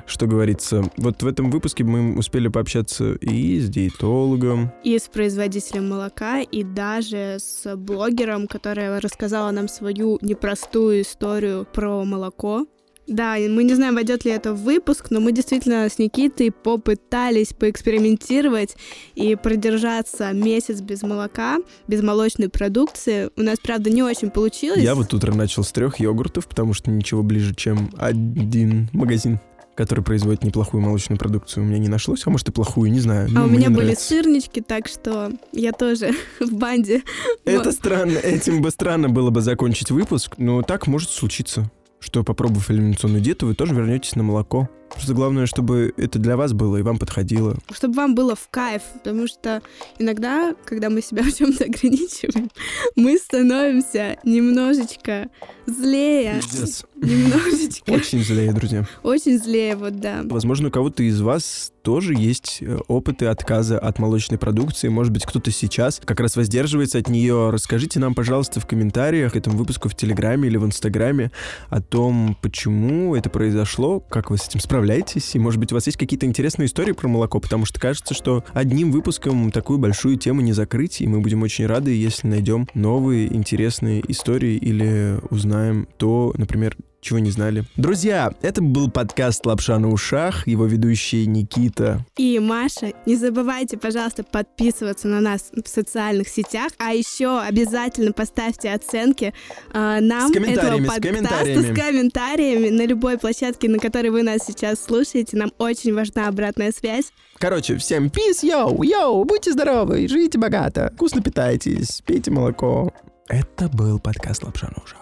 что 0.07 0.27
говорится. 0.27 0.85
Вот 0.97 1.23
в 1.23 1.27
этом 1.27 1.51
выпуске 1.51 1.85
мы 1.85 2.19
успели 2.19 2.49
пообщаться 2.49 3.13
и 3.15 3.61
с 3.61 3.69
диетологом, 3.69 4.73
И 4.83 4.99
с 4.99 5.09
производителем 5.09 5.89
молока, 5.89 6.41
и 6.41 6.65
даже 6.65 7.37
с 7.39 7.77
блогером, 7.77 8.49
которая 8.49 9.01
рассказала 9.01 9.53
нам 9.53 9.69
свою 9.69 10.19
непростую 10.23 11.03
историю 11.03 11.67
про 11.73 12.05
молоко. 12.05 12.67
Да, 13.07 13.37
мы 13.37 13.65
не 13.65 13.75
знаем, 13.75 13.95
войдет 13.95 14.25
ли 14.25 14.31
это 14.31 14.55
в 14.55 14.63
выпуск, 14.63 15.07
но 15.11 15.21
мы 15.21 15.33
действительно 15.33 15.89
с 15.89 15.99
Никитой 15.99 16.51
попытались 16.51 17.53
поэкспериментировать 17.53 18.77
и 19.15 19.35
продержаться 19.35 20.33
месяц 20.33 20.81
без 20.81 21.03
молока, 21.03 21.59
без 21.89 22.03
молочной 22.03 22.49
продукции. 22.49 23.31
У 23.37 23.43
нас, 23.43 23.59
правда, 23.59 23.91
не 23.91 24.03
очень 24.03 24.31
получилось. 24.31 24.81
Я 24.81 24.95
вот 24.95 25.13
утро 25.13 25.35
начал 25.35 25.65
с 25.65 25.73
трех 25.73 25.99
йогуртов, 25.99 26.47
потому 26.47 26.75
что 26.75 26.91
ничего 26.91 27.23
ближе, 27.23 27.55
чем 27.55 27.91
один 27.99 28.89
магазин 28.93 29.41
который 29.75 30.05
производит 30.05 30.45
неплохую 30.45 30.83
молочную 30.83 31.19
продукцию, 31.19 31.65
у 31.65 31.67
меня 31.67 31.79
не 31.79 31.89
нашлось, 31.89 32.23
а 32.27 32.31
может 32.31 32.49
и 32.49 32.53
плохую, 32.53 32.93
не 32.93 33.01
знаю. 33.01 33.29
А 33.29 33.33
Ну, 33.33 33.45
у 33.45 33.49
меня 33.49 33.69
были 33.69 33.85
нравится. 33.85 34.09
сырнички, 34.09 34.61
так 34.61 34.87
что 34.87 35.33
я 35.53 35.73
тоже 35.73 36.11
в 36.41 36.53
банде. 36.53 37.03
Это 37.45 37.73
странно, 37.73 38.19
этим 38.19 38.61
бы 38.61 38.71
странно 38.71 39.09
было 39.09 39.31
бы 39.31 39.41
закончить 39.41 39.91
выпуск, 39.91 40.35
но 40.37 40.63
так 40.63 40.87
может 40.87 41.11
случиться, 41.11 41.71
что 42.03 42.25
попробовав 42.25 42.71
элиминационную 42.71 43.23
диету, 43.23 43.47
вы 43.47 43.55
тоже 43.55 43.75
вернетесь 43.75 44.17
на 44.17 44.25
молоко. 44.25 44.69
Просто 44.95 45.15
главное, 45.15 45.47
чтобы 45.47 45.93
это 45.97 46.19
для 46.19 46.37
вас 46.37 46.53
было 46.53 46.77
и 46.77 46.83
вам 46.83 46.99
подходило. 46.99 47.57
чтобы 47.73 47.95
вам 47.95 48.15
было 48.15 48.35
в 48.37 48.49
кайф, 48.51 48.83
потому 48.95 49.27
что 49.27 49.63
иногда, 49.99 50.55
когда 50.65 50.91
мы 50.91 51.03
себя 51.03 51.23
в 51.25 51.33
чем-то 51.33 51.65
ограничиваем, 51.65 52.51
мы 52.97 53.17
становимся 53.19 54.19
немножечко 54.25 55.29
злее, 55.67 56.41
Пиздец. 56.41 56.85
немножечко 56.97 57.91
Очень 57.93 58.23
злее, 58.23 58.53
друзья. 58.53 58.87
очень 59.03 59.39
злее, 59.39 59.77
вот 59.77 59.99
да. 60.01 60.21
Возможно, 60.25 60.69
у 60.69 60.71
кого-то 60.71 61.03
из 61.03 61.21
вас 61.21 61.73
тоже 61.83 62.15
есть 62.15 62.59
э, 62.61 62.79
опыты 62.89 63.27
отказа 63.27 63.79
от 63.79 63.99
молочной 63.99 64.39
продукции. 64.39 64.89
Может 64.89 65.13
быть, 65.13 65.25
кто-то 65.27 65.51
сейчас 65.51 66.01
как 66.05 66.21
раз 66.21 66.37
воздерживается 66.37 66.99
от 66.99 67.09
нее. 67.09 67.51
Расскажите 67.51 67.99
нам, 67.99 68.15
пожалуйста, 68.15 68.61
в 68.61 68.67
комментариях 68.67 69.33
к 69.33 69.37
этому 69.37 69.57
выпуску 69.57 69.89
в 69.89 69.97
Телеграме 69.97 70.49
или 70.49 70.57
в 70.57 70.65
Инстаграме 70.67 71.33
о 71.71 71.81
том, 71.81 72.37
почему 72.41 73.17
это 73.17 73.31
произошло, 73.31 73.99
как 74.01 74.31
вы 74.31 74.39
с 74.39 74.47
этим 74.49 74.61
справляетесь, 74.83 75.37
и, 75.37 75.39
может 75.39 75.61
быть, 75.61 75.71
у 75.71 75.77
вас 75.77 75.87
есть 75.87 75.97
какие-то 75.97 76.27
интересные 76.27 76.67
истории 76.67 76.91
про 76.91 77.07
молоко, 77.07 77.39
потому 77.39 77.65
что 77.65 77.79
кажется, 77.79 78.15
что 78.15 78.45
одним 78.53 78.91
выпуском 78.91 79.53
такую 79.53 79.79
большую 79.79 80.17
тему 80.17 80.41
не 80.41 80.53
закрыть, 80.53 81.01
и 81.01 81.07
мы 81.07 81.21
будем 81.21 81.43
очень 81.43 81.67
рады, 81.67 81.93
если 81.93 82.27
найдем 82.27 82.67
новые 82.75 83.33
интересные 83.33 84.03
истории 84.09 84.57
или 84.57 85.19
узнаем 85.31 85.87
то, 85.99 86.35
например, 86.37 86.77
чего 87.03 87.19
не 87.19 87.31
знали. 87.31 87.65
Друзья, 87.77 88.33
это 88.43 88.63
был 88.63 88.89
подкаст 88.89 89.45
«Лапша 89.45 89.79
на 89.79 89.89
ушах», 89.91 90.47
его 90.47 90.67
ведущие 90.67 91.27
Никита. 91.27 92.07
И 92.17 92.39
Маша. 92.39 92.93
Не 93.07 93.17
забывайте, 93.17 93.77
пожалуйста, 93.77 94.23
подписываться 94.23 95.09
на 95.09 95.21
нас 95.21 95.51
в 95.53 95.69
социальных 95.69 96.29
сетях, 96.29 96.71
а 96.79 96.93
еще 96.93 97.41
обязательно 97.41 98.13
поставьте 98.13 98.73
оценки 98.73 99.35
э, 99.75 99.99
нам 100.01 100.33
С 100.33 100.37
этого 100.37 100.79
с 100.79 100.87
подкаста 100.87 101.01
комментариями. 101.01 101.75
с 101.75 101.79
комментариями 101.79 102.69
на 102.69 102.87
любой 102.87 103.19
площадке, 103.19 103.69
на 103.69 103.79
которой 103.79 104.11
вы 104.11 104.23
нас 104.23 104.43
сейчас 104.47 104.83
слушаете. 104.83 105.37
Нам 105.37 105.53
очень 105.59 105.93
важна 105.93 106.29
обратная 106.29 106.71
связь. 106.71 107.13
Короче, 107.39 107.77
всем 107.79 108.11
пис, 108.11 108.45
йоу, 108.45 108.85
йоу, 108.85 109.25
будьте 109.25 109.53
здоровы, 109.53 110.07
живите 110.07 110.39
богато, 110.39 110.93
вкусно 110.95 111.21
питайтесь, 111.21 112.01
пейте 112.07 112.31
молоко. 112.31 112.93
Это 113.29 113.69
был 113.69 113.99
подкаст 113.99 114.45
«Лапша 114.45 114.69
на 114.77 114.83
ушах». 114.85 115.02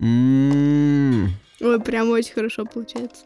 М-м-м. 0.00 1.30
Ой, 1.60 1.80
прям 1.80 2.10
очень 2.10 2.32
хорошо 2.32 2.64
получается. 2.64 3.24